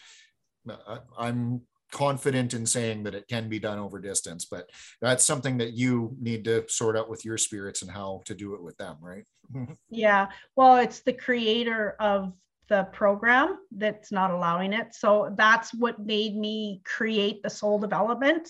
uh, 0.69 0.97
i'm 1.17 1.61
confident 1.91 2.53
in 2.53 2.65
saying 2.65 3.03
that 3.03 3.15
it 3.15 3.27
can 3.27 3.47
be 3.47 3.59
done 3.59 3.79
over 3.79 3.99
distance 3.99 4.45
but 4.45 4.69
that's 5.01 5.23
something 5.23 5.57
that 5.57 5.73
you 5.73 6.15
need 6.19 6.43
to 6.43 6.63
sort 6.67 6.97
out 6.97 7.09
with 7.09 7.23
your 7.23 7.37
spirits 7.37 7.81
and 7.81 7.91
how 7.91 8.21
to 8.25 8.35
do 8.35 8.53
it 8.53 8.61
with 8.61 8.77
them 8.77 8.97
right? 9.01 9.25
Mm-hmm. 9.53 9.73
Yeah 9.89 10.27
well 10.55 10.77
it's 10.77 11.01
the 11.01 11.13
creator 11.13 11.95
of 11.99 12.33
the 12.67 12.83
program 12.91 13.57
that's 13.71 14.11
not 14.11 14.31
allowing 14.31 14.73
it. 14.73 14.93
So 14.93 15.33
that's 15.37 15.73
what 15.73 16.05
made 16.05 16.35
me 16.35 16.81
create 16.83 17.41
the 17.41 17.49
soul 17.49 17.79
development 17.79 18.49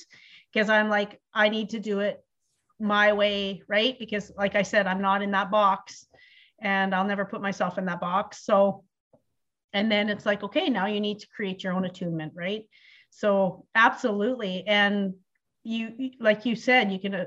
because 0.52 0.70
i'm 0.70 0.90
like 0.90 1.20
i 1.34 1.50
need 1.50 1.70
to 1.70 1.80
do 1.80 2.00
it 2.00 2.24
my 2.80 3.14
way 3.14 3.62
right? 3.68 3.98
Because 4.00 4.32
like 4.38 4.56
i 4.56 4.64
said 4.64 4.88
i'm 4.88 5.02
not 5.02 5.22
in 5.22 5.32
that 5.32 5.52
box 5.52 6.08
and 6.60 6.94
i'll 6.96 7.06
never 7.06 7.26
put 7.26 7.42
myself 7.42 7.78
in 7.78 7.86
that 7.86 8.02
box. 8.02 8.44
So 8.44 8.84
and 9.74 9.92
then 9.92 10.10
it's 10.10 10.26
like 10.26 10.44
okay 10.44 10.70
now 10.70 10.88
you 10.88 11.00
need 11.00 11.20
to 11.20 11.28
create 11.28 11.64
your 11.64 11.74
own 11.74 11.86
attunement 11.86 12.34
right 12.36 12.66
so 13.18 13.66
absolutely. 13.74 14.64
And 14.68 15.16
you, 15.64 16.12
like 16.20 16.46
you 16.46 16.56
said, 16.56 16.92
you 16.92 17.00
can 17.00 17.16
uh, 17.16 17.26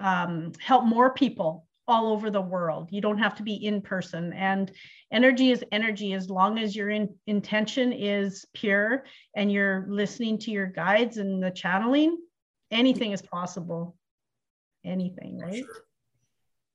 um, 0.00 0.50
help 0.58 0.84
more 0.84 1.14
people 1.14 1.68
all 1.86 2.12
over 2.12 2.30
the 2.30 2.40
world. 2.40 2.88
You 2.90 3.00
don't 3.00 3.18
have 3.18 3.36
to 3.36 3.44
be 3.44 3.54
in 3.54 3.80
person. 3.80 4.32
And 4.32 4.72
energy 5.12 5.52
is 5.52 5.62
energy 5.70 6.14
as 6.14 6.28
long 6.28 6.58
as 6.58 6.74
your 6.74 6.90
in, 6.90 7.14
intention 7.28 7.92
is 7.92 8.44
pure 8.54 9.04
and 9.36 9.52
you're 9.52 9.86
listening 9.88 10.36
to 10.38 10.50
your 10.50 10.66
guides 10.66 11.18
and 11.18 11.40
the 11.40 11.52
channeling, 11.52 12.18
anything 12.72 13.12
is 13.12 13.22
possible. 13.22 13.94
Anything, 14.84 15.38
right? 15.38 15.64
Sure. 15.64 15.84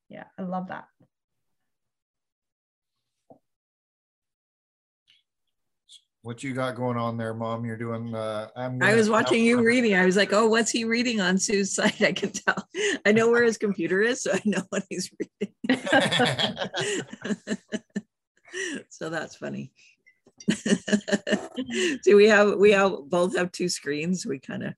Yeah, 0.08 0.24
I 0.38 0.44
love 0.44 0.70
that. 0.70 0.86
What 6.22 6.44
you 6.44 6.54
got 6.54 6.76
going 6.76 6.98
on 6.98 7.18
there, 7.18 7.34
mom? 7.34 7.66
You're 7.66 7.78
doing. 7.78 8.14
Uh, 8.14 8.50
I'm 8.56 8.82
i 8.84 8.94
was 8.94 9.10
watching 9.10 9.44
you 9.44 9.64
reading. 9.64 9.96
I 9.96 10.06
was 10.06 10.18
like, 10.18 10.34
oh, 10.34 10.48
what's 10.48 10.72
he 10.72 10.84
reading 10.84 11.22
on 11.22 11.38
Sue's 11.38 11.74
site? 11.76 12.02
I 12.02 12.12
can 12.12 12.32
tell. 12.32 12.68
I 13.06 13.12
know 13.12 13.30
where 13.30 13.44
his 13.44 13.58
computer 13.58 14.02
is, 14.02 14.24
so 14.24 14.32
I 14.34 14.42
know 14.46 14.64
what 14.70 14.84
he's 14.90 15.12
reading. 15.20 15.54
so 18.90 19.10
that's 19.10 19.36
funny. 19.36 19.72
so 22.02 22.16
we 22.16 22.28
have 22.28 22.56
we 22.56 22.72
have 22.72 22.94
both 23.08 23.38
have 23.38 23.52
two 23.52 23.70
screens. 23.70 24.26
We 24.26 24.40
kind 24.40 24.64
of 24.64 24.74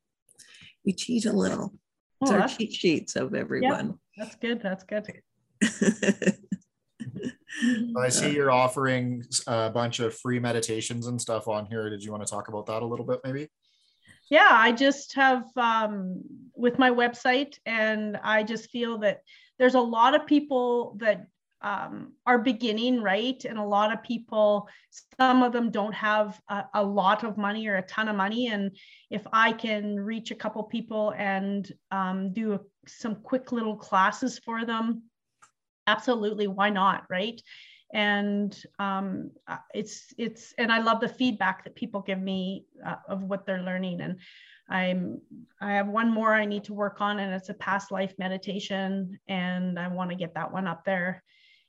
we 0.86 0.94
cheat 0.94 1.26
a 1.26 1.34
little. 1.34 1.74
It's 2.22 2.32
oh, 2.32 2.40
our 2.40 2.48
cheat 2.48 2.74
sheets 2.74 3.16
of 3.16 3.34
everyone. 3.34 3.98
Yeah, 4.16 4.24
that's 4.24 4.36
good. 4.36 4.62
That's 4.62 4.84
good. 4.84 5.22
I 7.98 8.10
see 8.10 8.34
you're 8.34 8.52
offering 8.52 9.24
a 9.48 9.70
bunch 9.70 10.00
of 10.00 10.16
free 10.16 10.40
meditations 10.40 11.08
and 11.08 11.22
stuff 11.22 11.48
on 11.48 11.66
here. 11.66 11.90
Did 11.90 12.04
you 12.04 12.12
want 12.12 12.26
to 12.26 12.32
talk 12.32 12.48
about 12.48 12.66
that 12.68 12.82
a 12.82 12.86
little 12.86 13.06
bit, 13.06 13.20
maybe? 13.24 13.50
Yeah, 14.30 14.50
I 14.50 14.72
just 14.72 15.14
have 15.16 15.46
um, 15.58 16.22
with 16.56 16.80
my 16.80 16.90
website, 16.90 17.58
and 17.66 18.18
I 18.24 18.44
just 18.44 18.70
feel 18.70 19.00
that 19.00 19.22
there's 19.60 19.76
a 19.76 19.82
lot 19.82 20.16
of 20.16 20.26
people 20.26 20.96
that 21.00 21.28
um, 21.62 22.14
are 22.26 22.40
beginning, 22.40 23.02
right? 23.02 23.44
And 23.46 23.58
a 23.58 23.64
lot 23.64 23.94
of 23.94 24.02
people, 24.04 24.68
some 25.20 25.44
of 25.44 25.54
them 25.54 25.70
don't 25.70 25.94
have 25.94 26.42
a, 26.50 26.64
a, 26.76 26.84
lot 26.84 27.24
of 27.24 27.38
money 27.38 27.68
or 27.68 27.76
a 27.76 27.84
ton 27.84 28.08
of 28.08 28.16
money. 28.16 28.48
And 28.48 28.76
if 29.10 29.22
I 29.32 29.52
can 29.52 30.00
reach 30.00 30.32
a 30.32 30.36
couple 30.36 30.64
people 30.64 31.14
and 31.18 31.72
um, 31.92 32.34
do 32.34 32.54
a, 32.54 32.60
some 32.88 33.16
quick 33.16 33.52
little 33.52 33.76
classes 33.76 34.40
for 34.40 34.66
them, 34.66 35.04
absolutely 35.88 36.48
why 36.48 36.70
not 36.70 37.06
right? 37.10 37.42
And 37.94 38.58
um, 38.80 39.32
uh, 39.48 39.58
it's 39.74 40.14
it's 40.18 40.54
and 40.58 40.72
i 40.72 40.80
love 40.80 41.02
the 41.02 41.10
feedback 41.10 41.66
that 41.66 41.76
people 41.76 42.02
give 42.02 42.20
me 42.20 42.66
uh, 42.86 42.96
of 43.10 43.24
what 43.24 43.46
they're 43.46 43.64
learning 43.64 44.00
and 44.00 44.16
i'm 44.70 45.20
i 45.60 45.74
have 45.74 45.90
one 45.90 46.10
more 46.10 46.34
i 46.34 46.46
need 46.46 46.64
to 46.64 46.74
work 46.74 47.02
on 47.02 47.20
and 47.20 47.34
it's 47.34 47.50
a 47.50 47.54
past 47.56 47.92
life 47.92 48.14
meditation 48.18 49.20
and 49.28 49.78
i 49.78 49.90
want 49.90 50.10
to 50.10 50.16
get 50.16 50.34
that 50.34 50.52
one 50.52 50.68
up 50.68 50.86
there 50.86 51.22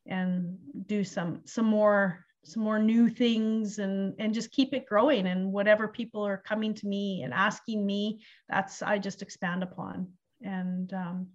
and 0.07 0.57
do 0.87 1.03
some 1.03 1.41
some 1.45 1.65
more 1.65 2.25
some 2.45 2.63
more 2.63 2.79
new 2.79 3.09
things 3.09 3.79
and 3.79 4.15
and 4.19 4.35
just 4.35 4.51
keep 4.51 4.75
it 4.75 4.87
growing 4.87 5.27
and 5.27 5.53
whatever 5.53 5.87
people 5.89 6.25
are 6.25 6.39
coming 6.39 6.75
to 6.75 6.87
me 6.87 7.23
and 7.23 7.33
asking 7.33 7.85
me 7.85 8.21
that's 8.49 8.83
i 8.83 8.99
just 8.99 9.23
expand 9.23 9.63
upon 9.63 10.07
and 10.43 10.93
um, 10.93 11.29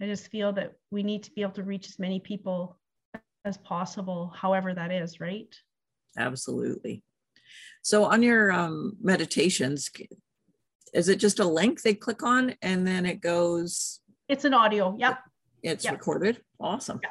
i 0.00 0.06
just 0.06 0.28
feel 0.28 0.52
that 0.52 0.72
we 0.90 1.02
need 1.02 1.22
to 1.22 1.30
be 1.32 1.42
able 1.42 1.52
to 1.52 1.62
reach 1.62 1.88
as 1.88 1.98
many 1.98 2.20
people 2.20 2.78
as 3.44 3.56
possible 3.58 4.32
however 4.34 4.72
that 4.74 4.92
is 4.92 5.20
right? 5.20 5.54
Absolutely. 6.18 7.02
So 7.82 8.04
on 8.04 8.22
your 8.22 8.52
um, 8.52 8.96
meditations 9.00 9.90
is 10.92 11.08
it 11.08 11.16
just 11.16 11.40
a 11.40 11.44
link 11.44 11.80
they 11.80 11.94
click 11.94 12.22
on 12.22 12.54
and 12.60 12.86
then 12.86 13.06
it 13.06 13.20
goes 13.20 14.00
it's 14.28 14.44
an 14.44 14.54
audio 14.54 14.96
yep. 14.98 15.18
It's 15.62 15.84
yep. 15.84 15.94
recorded? 15.94 16.40
Awesome. 16.60 17.00
Yeah 17.02 17.10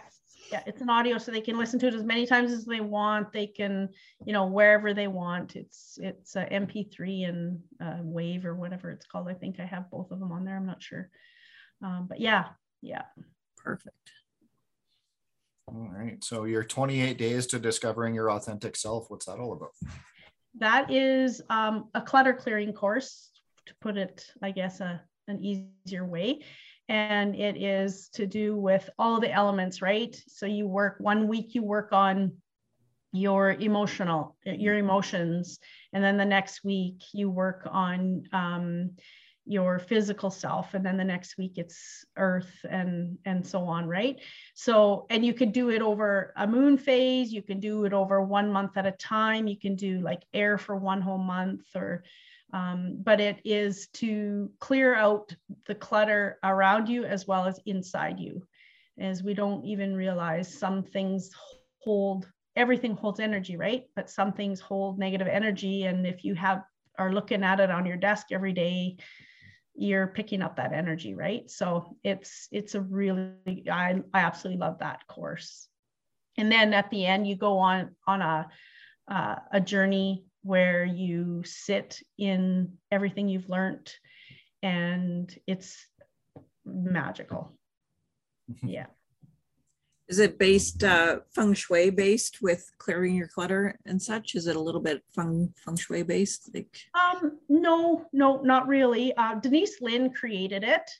yeah 0.51 0.61
it's 0.65 0.81
an 0.81 0.89
audio 0.89 1.17
so 1.17 1.31
they 1.31 1.39
can 1.39 1.57
listen 1.57 1.79
to 1.79 1.87
it 1.87 1.93
as 1.93 2.03
many 2.03 2.25
times 2.25 2.51
as 2.51 2.65
they 2.65 2.81
want. 2.81 3.31
They 3.31 3.47
can 3.47 3.89
you 4.25 4.33
know 4.33 4.47
wherever 4.47 4.93
they 4.93 5.07
want. 5.07 5.55
It's 5.55 5.97
it's 6.01 6.35
a 6.35 6.45
mp3 6.45 7.29
and 7.29 7.59
uh, 7.81 7.99
wave 8.01 8.45
or 8.45 8.55
whatever 8.55 8.91
it's 8.91 9.05
called. 9.05 9.29
I 9.29 9.33
think 9.33 9.59
i 9.59 9.65
have 9.65 9.89
both 9.89 10.11
of 10.11 10.19
them 10.19 10.31
on 10.31 10.43
there. 10.43 10.57
I'm 10.57 10.65
not 10.65 10.83
sure. 10.83 11.09
Um, 11.81 12.05
but 12.09 12.19
yeah 12.19 12.49
yeah. 12.81 13.03
Perfect. 13.57 14.11
All 15.67 15.89
right. 15.93 16.21
So 16.23 16.43
your 16.45 16.63
28 16.63 17.17
days 17.17 17.47
to 17.47 17.59
discovering 17.59 18.13
your 18.13 18.31
authentic 18.31 18.75
self 18.75 19.09
what's 19.09 19.25
that 19.25 19.39
all 19.39 19.53
about? 19.53 19.71
That 20.59 20.91
is 20.91 21.41
um, 21.49 21.89
a 21.93 22.01
clutter 22.01 22.33
clearing 22.33 22.73
course 22.73 23.29
to 23.67 23.75
put 23.79 23.95
it 23.95 24.25
i 24.41 24.49
guess 24.51 24.81
a, 24.81 25.01
an 25.27 25.41
easier 25.43 26.05
way. 26.05 26.43
And 26.89 27.35
it 27.35 27.55
is 27.61 28.09
to 28.15 28.25
do 28.25 28.57
with 28.57 28.89
all 28.99 29.21
the 29.21 29.31
elements, 29.31 29.81
right? 29.81 30.13
So 30.27 30.45
you 30.45 30.67
work 30.67 30.95
one 30.99 31.29
week, 31.29 31.55
you 31.55 31.63
work 31.63 31.93
on 31.93 32.33
your 33.13 33.51
emotional, 33.51 34.35
your 34.43 34.77
emotions, 34.77 35.59
and 35.93 36.03
then 36.03 36.17
the 36.17 36.25
next 36.25 36.65
week 36.65 37.01
you 37.13 37.29
work 37.29 37.67
on 37.71 38.23
um, 38.33 38.91
your 39.51 39.79
physical 39.79 40.29
self, 40.29 40.73
and 40.73 40.85
then 40.85 40.97
the 40.97 41.03
next 41.03 41.37
week 41.37 41.53
it's 41.57 42.05
earth 42.17 42.65
and 42.69 43.17
and 43.25 43.45
so 43.45 43.65
on, 43.65 43.87
right? 43.87 44.19
So 44.53 45.05
and 45.09 45.25
you 45.25 45.33
can 45.33 45.51
do 45.51 45.69
it 45.69 45.81
over 45.81 46.33
a 46.37 46.47
moon 46.47 46.77
phase, 46.77 47.31
you 47.31 47.41
can 47.41 47.59
do 47.59 47.85
it 47.85 47.93
over 47.93 48.21
one 48.21 48.51
month 48.51 48.77
at 48.77 48.85
a 48.85 48.91
time, 48.91 49.47
you 49.47 49.59
can 49.59 49.75
do 49.75 49.99
like 49.99 50.23
air 50.33 50.57
for 50.57 50.75
one 50.75 51.01
whole 51.01 51.17
month 51.17 51.65
or 51.75 52.03
um, 52.53 52.97
but 53.01 53.21
it 53.21 53.39
is 53.45 53.87
to 53.93 54.51
clear 54.59 54.95
out 54.95 55.33
the 55.67 55.75
clutter 55.75 56.37
around 56.43 56.87
you 56.89 57.05
as 57.05 57.27
well 57.27 57.45
as 57.45 57.59
inside 57.65 58.19
you 58.19 58.45
as 58.99 59.23
we 59.23 59.33
don't 59.33 59.63
even 59.65 59.95
realize 59.95 60.53
some 60.53 60.83
things 60.83 61.31
hold 61.79 62.29
everything 62.55 62.95
holds 62.95 63.19
energy 63.19 63.55
right 63.55 63.85
but 63.95 64.09
some 64.09 64.33
things 64.33 64.59
hold 64.59 64.99
negative 64.99 65.27
energy 65.27 65.83
and 65.83 66.05
if 66.05 66.23
you 66.25 66.35
have 66.35 66.63
are 66.97 67.13
looking 67.13 67.43
at 67.43 67.59
it 67.59 67.71
on 67.71 67.85
your 67.85 67.97
desk 67.97 68.27
every 68.31 68.53
day 68.53 68.97
you're 69.81 70.07
picking 70.07 70.41
up 70.41 70.57
that 70.57 70.73
energy 70.73 71.15
right 71.15 71.49
so 71.49 71.97
it's 72.03 72.47
it's 72.51 72.75
a 72.75 72.81
really 72.81 73.63
i 73.71 74.01
i 74.13 74.19
absolutely 74.19 74.59
love 74.59 74.79
that 74.79 75.05
course 75.07 75.67
and 76.37 76.51
then 76.51 76.73
at 76.73 76.89
the 76.91 77.05
end 77.05 77.27
you 77.27 77.35
go 77.35 77.57
on 77.57 77.95
on 78.07 78.21
a 78.21 78.47
uh, 79.09 79.35
a 79.51 79.59
journey 79.59 80.23
where 80.43 80.85
you 80.85 81.43
sit 81.45 81.99
in 82.17 82.73
everything 82.91 83.27
you've 83.27 83.49
learned 83.49 83.91
and 84.63 85.33
it's 85.47 85.85
magical. 86.65 87.53
Yeah. 88.63 88.87
Is 90.11 90.19
it 90.19 90.37
based 90.37 90.83
uh, 90.83 91.19
feng 91.33 91.53
shui 91.53 91.89
based 91.89 92.41
with 92.41 92.69
clearing 92.79 93.15
your 93.15 93.29
clutter 93.29 93.79
and 93.85 93.99
such? 94.01 94.35
Is 94.35 94.45
it 94.45 94.57
a 94.57 94.59
little 94.59 94.81
bit 94.81 95.01
feng 95.15 95.53
feng 95.63 95.77
shui 95.77 96.03
based? 96.03 96.49
Like 96.53 96.67
um, 96.93 97.39
no, 97.47 98.05
no, 98.11 98.41
not 98.41 98.67
really. 98.67 99.15
Uh, 99.15 99.35
Denise 99.35 99.79
Linn 99.79 100.11
created 100.11 100.65
it. 100.65 100.91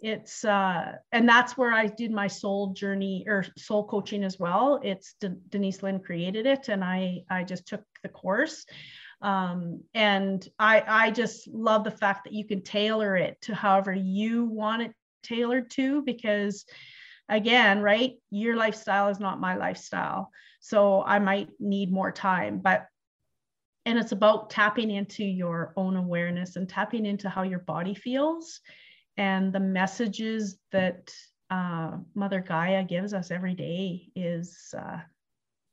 It's 0.00 0.44
uh, 0.44 0.96
and 1.12 1.28
that's 1.28 1.56
where 1.56 1.72
I 1.72 1.86
did 1.86 2.10
my 2.10 2.26
soul 2.26 2.72
journey 2.72 3.24
or 3.28 3.44
soul 3.56 3.86
coaching 3.86 4.24
as 4.24 4.40
well. 4.40 4.80
It's 4.82 5.14
De- 5.20 5.36
Denise 5.50 5.84
Linn 5.84 6.00
created 6.00 6.44
it, 6.44 6.68
and 6.68 6.82
I 6.82 7.22
I 7.30 7.44
just 7.44 7.64
took 7.64 7.84
the 8.02 8.08
course. 8.08 8.66
Um, 9.22 9.82
and 9.94 10.48
I, 10.58 10.82
I 10.86 11.10
just 11.12 11.46
love 11.46 11.84
the 11.84 11.92
fact 11.92 12.24
that 12.24 12.32
you 12.32 12.44
can 12.44 12.62
tailor 12.62 13.16
it 13.16 13.40
to 13.42 13.54
however 13.54 13.92
you 13.92 14.46
want 14.46 14.82
it 14.82 14.92
tailored 15.22 15.70
to, 15.70 16.02
because 16.02 16.64
again, 17.28 17.80
right, 17.80 18.14
your 18.30 18.56
lifestyle 18.56 19.08
is 19.08 19.20
not 19.20 19.40
my 19.40 19.56
lifestyle. 19.56 20.30
So 20.60 21.02
I 21.02 21.18
might 21.18 21.48
need 21.60 21.92
more 21.92 22.12
time, 22.12 22.58
but 22.58 22.86
and 23.86 23.98
it's 23.98 24.12
about 24.12 24.50
tapping 24.50 24.90
into 24.90 25.24
your 25.24 25.72
own 25.76 25.96
awareness 25.96 26.56
and 26.56 26.68
tapping 26.68 27.06
into 27.06 27.30
how 27.30 27.42
your 27.42 27.60
body 27.60 27.94
feels 27.94 28.60
and 29.16 29.52
the 29.52 29.60
messages 29.60 30.58
that 30.72 31.12
uh, 31.50 31.96
Mother 32.14 32.40
Gaia 32.40 32.84
gives 32.84 33.12
us 33.12 33.30
every 33.30 33.54
day 33.54 34.10
is 34.14 34.74
uh, 34.78 34.98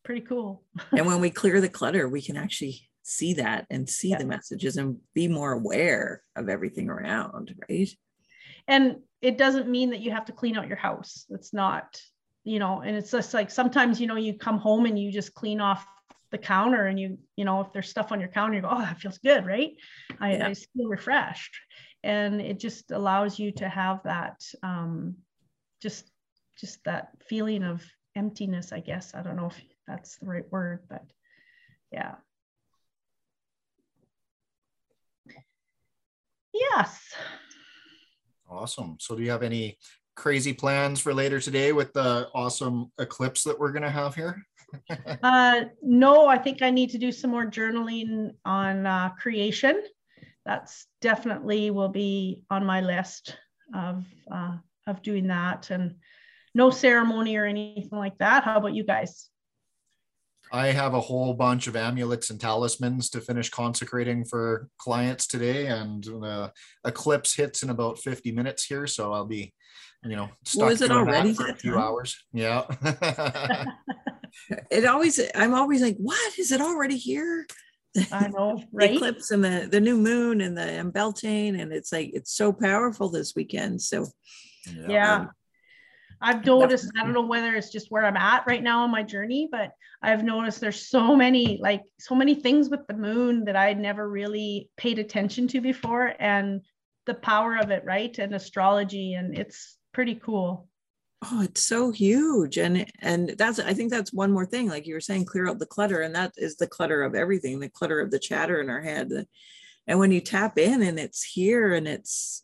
pretty 0.04 0.22
cool. 0.22 0.64
and 0.92 1.06
when 1.06 1.20
we 1.20 1.30
clear 1.30 1.62
the 1.62 1.70
clutter, 1.70 2.08
we 2.08 2.22
can 2.22 2.38
actually 2.38 2.82
see 3.04 3.34
that 3.36 3.68
and 3.70 3.88
see 3.88 4.10
yeah. 4.10 4.18
the 4.18 4.26
messages 4.26 4.78
and 4.78 4.98
be 5.14 5.28
more 5.28 5.52
aware 5.52 6.24
of 6.36 6.50
everything 6.50 6.90
around, 6.90 7.54
right? 7.70 7.90
And 8.68 8.98
it 9.26 9.40
doesn't 9.40 9.68
mean 9.68 9.90
that 9.90 10.02
you 10.02 10.12
have 10.12 10.26
to 10.26 10.32
clean 10.32 10.56
out 10.56 10.68
your 10.68 10.78
house. 10.78 11.26
It's 11.32 11.52
not, 11.52 12.00
you 12.44 12.60
know, 12.60 12.82
and 12.82 12.96
it's 12.96 13.10
just 13.10 13.34
like 13.34 13.50
sometimes, 13.50 14.00
you 14.00 14.06
know, 14.06 14.18
you 14.18 14.36
come 14.36 14.60
home 14.60 14.86
and 14.86 15.00
you 15.00 15.12
just 15.12 15.34
clean 15.34 15.60
off 15.60 15.84
the 16.30 16.38
counter 16.38 16.86
and 16.86 17.00
you, 17.00 17.18
you 17.36 17.44
know, 17.44 17.62
if 17.62 17.74
there's 17.74 17.90
stuff 17.90 18.12
on 18.12 18.20
your 18.20 18.30
counter, 18.30 18.54
you 18.54 18.62
go, 18.62 18.70
oh, 18.70 18.82
that 18.82 19.00
feels 19.00 19.18
good, 19.18 19.44
right? 19.48 19.72
I, 20.20 20.34
yeah. 20.34 20.48
I 20.50 20.54
feel 20.54 20.88
refreshed. 20.88 21.56
And 22.04 22.40
it 22.40 22.60
just 22.60 22.92
allows 22.92 23.40
you 23.40 23.52
to 23.54 23.68
have 23.68 24.04
that 24.04 24.44
um, 24.62 25.16
just 25.82 26.12
just 26.56 26.84
that 26.84 27.10
feeling 27.28 27.64
of 27.64 27.84
emptiness, 28.16 28.72
I 28.72 28.80
guess. 28.80 29.16
I 29.16 29.24
don't 29.24 29.38
know 29.38 29.48
if 29.48 29.60
that's 29.88 30.18
the 30.18 30.28
right 30.28 30.46
word, 30.52 30.84
but 30.88 31.04
yeah. 31.92 32.14
Yes. 36.54 37.16
Awesome. 38.50 38.98
So 39.00 39.16
do 39.16 39.24
you 39.24 39.32
have 39.32 39.44
any 39.44 39.78
crazy 40.16 40.54
plans 40.54 41.00
for 41.00 41.14
later 41.14 41.40
today 41.40 41.74
with 41.74 41.94
the 41.94 42.30
awesome 42.34 42.92
eclipse 43.00 43.44
that 43.44 43.60
we're 43.60 43.72
going 43.72 43.84
to 43.84 43.90
have 43.90 44.16
here? 44.16 44.42
uh, 45.24 45.62
no, 45.82 46.28
I 46.28 46.38
think 46.38 46.62
I 46.62 46.70
need 46.70 46.90
to 46.92 46.98
do 46.98 47.12
some 47.12 47.32
more 47.32 47.46
journaling 47.46 48.32
on 48.46 48.86
uh, 48.86 49.10
creation. 49.10 49.84
That's 50.46 50.88
definitely 51.02 51.72
will 51.72 51.90
be 51.90 52.44
on 52.50 52.66
my 52.66 52.82
list 52.82 53.38
of 53.74 54.06
uh, 54.32 54.58
of 54.88 55.02
doing 55.02 55.28
that, 55.28 55.72
and 55.72 55.96
no 56.54 56.70
ceremony 56.70 57.36
or 57.38 57.46
anything 57.46 57.98
like 57.98 58.18
that. 58.20 58.44
How 58.44 58.58
about 58.58 58.76
you 58.76 58.84
guys? 58.84 59.30
I 60.56 60.72
have 60.72 60.94
a 60.94 61.02
whole 61.02 61.34
bunch 61.34 61.68
of 61.68 61.76
amulets 61.76 62.30
and 62.30 62.40
talismans 62.40 63.10
to 63.10 63.20
finish 63.20 63.50
consecrating 63.50 64.24
for 64.24 64.70
clients 64.78 65.28
today, 65.28 65.68
and 65.68 66.02
the 66.02 66.54
eclipse 66.86 67.36
hits 67.36 67.62
in 67.62 67.70
about 67.70 68.00
50 68.00 68.32
minutes 68.32 68.64
here, 68.64 68.88
so 68.88 69.12
I'll 69.12 69.26
be, 69.26 69.54
you 70.06 70.16
know, 70.16 70.30
stuck 70.46 70.70
was 70.70 70.82
it 70.82 70.92
already 70.92 71.34
for 71.34 71.50
a 71.50 71.56
few 71.56 71.74
time? 71.74 71.82
hours. 71.82 72.24
Yeah. 72.32 72.64
it 74.72 74.86
always, 74.86 75.20
I'm 75.36 75.54
always 75.54 75.82
like, 75.82 75.98
what 75.98 76.40
is 76.40 76.54
it 76.54 76.62
already 76.62 76.96
here? 76.96 77.46
I 78.14 78.30
know, 78.30 78.64
right? 78.72 78.92
the 78.92 78.96
eclipse 78.96 79.32
and 79.32 79.44
the 79.44 79.68
the 79.70 79.82
new 79.82 79.98
moon 79.98 80.40
and 80.40 80.58
the 80.58 80.90
Beltane, 80.94 81.60
and 81.60 81.74
it's 81.74 81.92
like 81.92 82.12
it's 82.14 82.32
so 82.32 82.54
powerful 82.54 83.10
this 83.10 83.34
weekend. 83.36 83.82
So, 83.82 84.08
yeah. 84.74 84.88
yeah. 84.88 85.26
I've 86.26 86.44
noticed, 86.44 86.92
I 86.98 87.04
don't 87.04 87.14
know 87.14 87.22
whether 87.22 87.54
it's 87.54 87.72
just 87.72 87.92
where 87.92 88.04
I'm 88.04 88.18
at 88.18 88.48
right 88.48 88.64
now 88.64 88.82
on 88.84 88.90
my 88.90 89.04
journey, 89.04 89.48
but 89.52 89.74
I've 90.02 90.24
noticed 90.24 90.60
there's 90.60 90.90
so 90.90 91.16
many, 91.16 91.60
like 91.62 91.84
so 92.00 92.16
many 92.16 92.34
things 92.34 92.68
with 92.68 92.88
the 92.88 92.96
moon 92.96 93.46
that 93.46 93.56
I'd 93.56 93.80
never 93.80 94.10
really 94.10 94.72
paid 94.76 94.98
attention 94.98 95.48
to 95.50 95.62
before 95.62 96.16
and 96.20 96.62
the 97.06 97.14
power 97.14 97.56
of 97.56 97.70
it, 97.70 97.84
right? 97.86 98.18
And 98.18 98.34
astrology. 98.34 99.14
And 99.14 99.38
it's 99.38 99.78
pretty 99.94 100.16
cool. 100.16 100.68
Oh, 101.24 101.44
it's 101.44 101.64
so 101.64 101.92
huge. 101.92 102.58
And 102.58 102.92
and 103.02 103.30
that's 103.38 103.60
I 103.60 103.76
think 103.76 103.92
that's 103.92 104.12
one 104.12 104.32
more 104.32 104.48
thing. 104.48 104.68
Like 104.68 104.88
you 104.88 104.96
were 104.96 105.02
saying, 105.02 105.26
clear 105.26 105.48
out 105.48 105.60
the 105.60 105.68
clutter. 105.68 106.02
And 106.02 106.16
that 106.16 106.34
is 106.38 106.56
the 106.56 106.68
clutter 106.68 107.04
of 107.04 107.14
everything, 107.14 107.60
the 107.60 107.70
clutter 107.70 108.00
of 108.00 108.10
the 108.10 108.20
chatter 108.20 108.60
in 108.62 108.70
our 108.72 108.82
head. 108.82 109.12
And 109.86 110.00
when 110.00 110.12
you 110.12 110.22
tap 110.22 110.58
in 110.58 110.82
and 110.82 111.00
it's 111.00 111.24
here 111.24 111.74
and 111.74 111.88
it's 111.88 112.44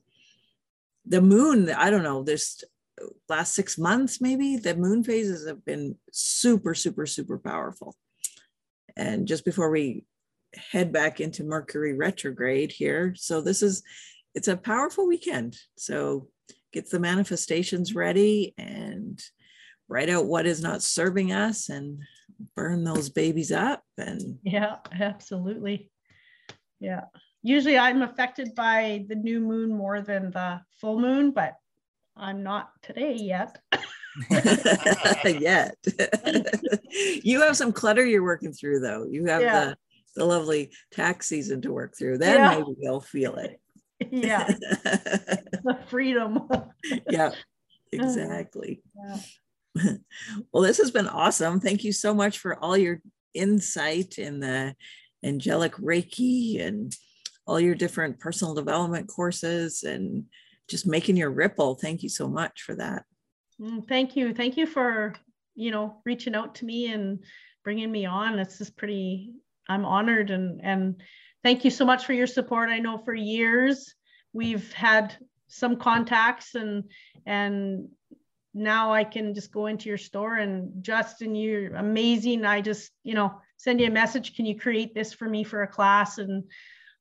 the 1.04 1.22
moon, 1.22 1.72
I 1.72 1.90
don't 1.90 2.04
know, 2.04 2.22
there's 2.22 2.64
last 3.30 3.54
six 3.56 3.78
months, 3.78 4.22
maybe 4.22 4.58
the 4.58 4.76
moon 4.76 5.04
phases 5.04 5.48
have 5.48 5.64
been 5.66 5.96
super, 6.12 6.74
super, 6.74 7.06
super 7.06 7.38
powerful. 7.38 7.96
And 8.96 9.28
just 9.28 9.46
before 9.46 9.70
we 9.70 10.06
head 10.54 10.92
back 10.92 11.22
into 11.22 11.44
Mercury 11.44 11.94
retrograde 11.94 12.72
here, 12.72 13.14
so 13.16 13.42
this 13.42 13.62
is 13.62 13.84
it's 14.34 14.48
a 14.48 14.58
powerful 14.58 15.08
weekend. 15.08 15.58
So 15.78 16.30
get 16.72 16.90
the 16.90 17.00
manifestations 17.00 17.94
ready 17.94 18.54
and 18.58 19.22
write 19.88 20.10
out 20.10 20.26
what 20.26 20.46
is 20.46 20.62
not 20.62 20.82
serving 20.82 21.32
us 21.32 21.70
and 21.70 22.00
burn 22.56 22.84
those 22.84 23.10
babies 23.10 23.52
up 23.52 23.84
and 23.98 24.40
yeah 24.44 24.78
absolutely 25.00 25.92
yeah 26.80 27.02
usually 27.44 27.78
i'm 27.78 28.02
affected 28.02 28.56
by 28.56 29.06
the 29.10 29.16
new 29.16 29.40
moon 29.40 29.70
more 29.70 30.02
than 30.02 30.32
the 30.32 30.60
full 30.80 31.00
moon 31.00 31.32
but 31.32 31.56
i'm 32.22 32.44
not 32.44 32.70
today 32.82 33.14
yet 33.14 33.58
yet 35.26 35.76
you 37.24 37.42
have 37.42 37.58
some 37.58 37.72
clutter 37.72 38.06
you're 38.06 38.24
working 38.24 38.54
through 38.54 38.80
though 38.80 39.06
you 39.10 39.26
have 39.26 39.42
yeah. 39.42 39.66
the 39.66 39.78
the 40.16 40.26
lovely 40.26 40.72
tax 40.92 41.28
season 41.28 41.62
to 41.62 41.72
work 41.72 41.94
through 41.98 42.18
then 42.18 42.36
yeah. 42.36 42.58
maybe 42.58 42.76
you'll 42.80 43.02
feel 43.02 43.36
it 43.36 43.60
yeah 44.12 44.48
the 44.48 45.78
freedom 45.88 46.48
yeah 47.10 47.32
exactly 47.92 48.82
yeah. 48.96 49.18
well, 50.52 50.64
this 50.64 50.78
has 50.78 50.92
been 50.92 51.08
awesome. 51.08 51.60
Thank 51.60 51.84
you 51.84 51.92
so 51.92 52.14
much 52.14 52.40
for 52.40 52.58
all 52.60 52.78
your 52.78 53.02
insight 53.34 54.18
in 54.18 54.40
the 54.40 54.76
angelic 55.24 55.74
Reiki 55.76 56.62
and 56.62 56.96
all 57.48 57.60
your 57.60 57.76
different 57.76 58.20
personal 58.20 58.54
development 58.54 59.08
courses 59.08 59.84
and 59.84 60.26
just 60.72 60.88
making 60.88 61.18
your 61.18 61.30
ripple. 61.30 61.76
Thank 61.76 62.02
you 62.02 62.10
so 62.10 62.28
much 62.28 62.64
for 62.64 62.76
that. 62.76 63.04
Mm, 63.62 63.88
thank 63.88 64.16
you. 64.16 64.34
Thank 64.34 64.58
you 64.58 64.66
for, 64.66 65.14
you 65.54 65.70
know, 65.70 65.98
reaching 66.06 66.34
out 66.34 66.56
to 66.56 66.66
me 66.66 66.92
and 66.92 67.24
bringing 67.64 67.92
me 67.92 68.06
on. 68.06 68.40
It's 68.40 68.58
just 68.58 68.76
pretty, 68.78 69.34
I'm 69.70 69.86
honored 69.86 70.32
and, 70.32 70.62
and 70.64 71.02
thank 71.44 71.64
you 71.64 71.70
so 71.70 71.86
much 71.86 72.06
for 72.06 72.14
your 72.14 72.28
support. 72.28 72.70
I 72.70 72.80
know 72.80 72.98
for 72.98 73.14
years 73.14 73.94
we've 74.34 74.72
had 74.74 75.16
some 75.48 75.76
contacts 75.76 76.56
and, 76.56 76.86
and 77.26 77.90
now 78.54 78.94
I 78.94 79.04
can 79.04 79.36
just 79.36 79.52
go 79.52 79.68
into 79.68 79.90
your 79.90 79.98
store 79.98 80.38
and 80.38 80.84
Justin, 80.84 81.36
you're 81.36 81.76
amazing. 81.76 82.46
I 82.46 82.62
just, 82.62 82.92
you 83.04 83.14
know, 83.14 83.34
send 83.58 83.80
you 83.80 83.88
a 83.88 83.92
message. 83.92 84.36
Can 84.36 84.46
you 84.46 84.58
create 84.58 84.96
this 84.96 85.14
for 85.14 85.28
me 85.28 85.44
for 85.44 85.62
a 85.62 85.68
class? 85.68 86.18
And 86.18 86.46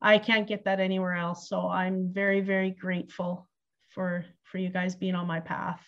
I 0.02 0.18
can't 0.18 0.46
get 0.46 0.64
that 0.64 0.80
anywhere 0.80 1.14
else. 1.14 1.48
So 1.48 1.68
I'm 1.68 2.12
very, 2.12 2.40
very 2.40 2.70
grateful 2.70 3.49
for 3.90 4.24
for 4.44 4.58
you 4.58 4.68
guys 4.68 4.94
being 4.94 5.14
on 5.14 5.26
my 5.26 5.40
path. 5.40 5.82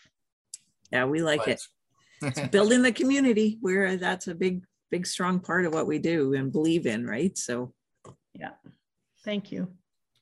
Yeah, 0.90 1.06
we 1.06 1.22
like 1.22 1.46
it. 1.48 1.60
It's 2.20 2.40
building 2.48 2.82
the 2.82 2.92
community 2.92 3.58
where 3.60 3.96
that's 3.96 4.28
a 4.28 4.34
big, 4.34 4.64
big, 4.90 5.06
strong 5.06 5.40
part 5.40 5.64
of 5.64 5.72
what 5.72 5.86
we 5.86 5.98
do 5.98 6.34
and 6.34 6.52
believe 6.52 6.86
in, 6.86 7.06
right? 7.06 7.36
So 7.36 7.72
yeah. 8.34 8.50
Thank 9.24 9.52
you. 9.52 9.68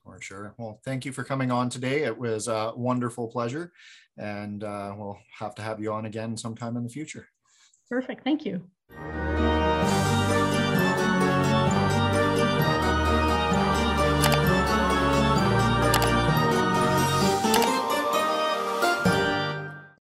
For 0.04 0.20
sure. 0.20 0.54
Well, 0.58 0.80
thank 0.84 1.04
you 1.04 1.12
for 1.12 1.24
coming 1.24 1.50
on 1.50 1.68
today. 1.68 2.04
It 2.04 2.16
was 2.16 2.48
a 2.48 2.72
wonderful 2.74 3.28
pleasure 3.28 3.72
and 4.18 4.64
uh, 4.64 4.94
we'll 4.96 5.18
have 5.38 5.54
to 5.56 5.62
have 5.62 5.80
you 5.80 5.92
on 5.92 6.06
again 6.06 6.36
sometime 6.36 6.76
in 6.76 6.82
the 6.82 6.88
future. 6.88 7.28
Perfect. 7.88 8.24
Thank 8.24 8.44
you. 8.44 8.62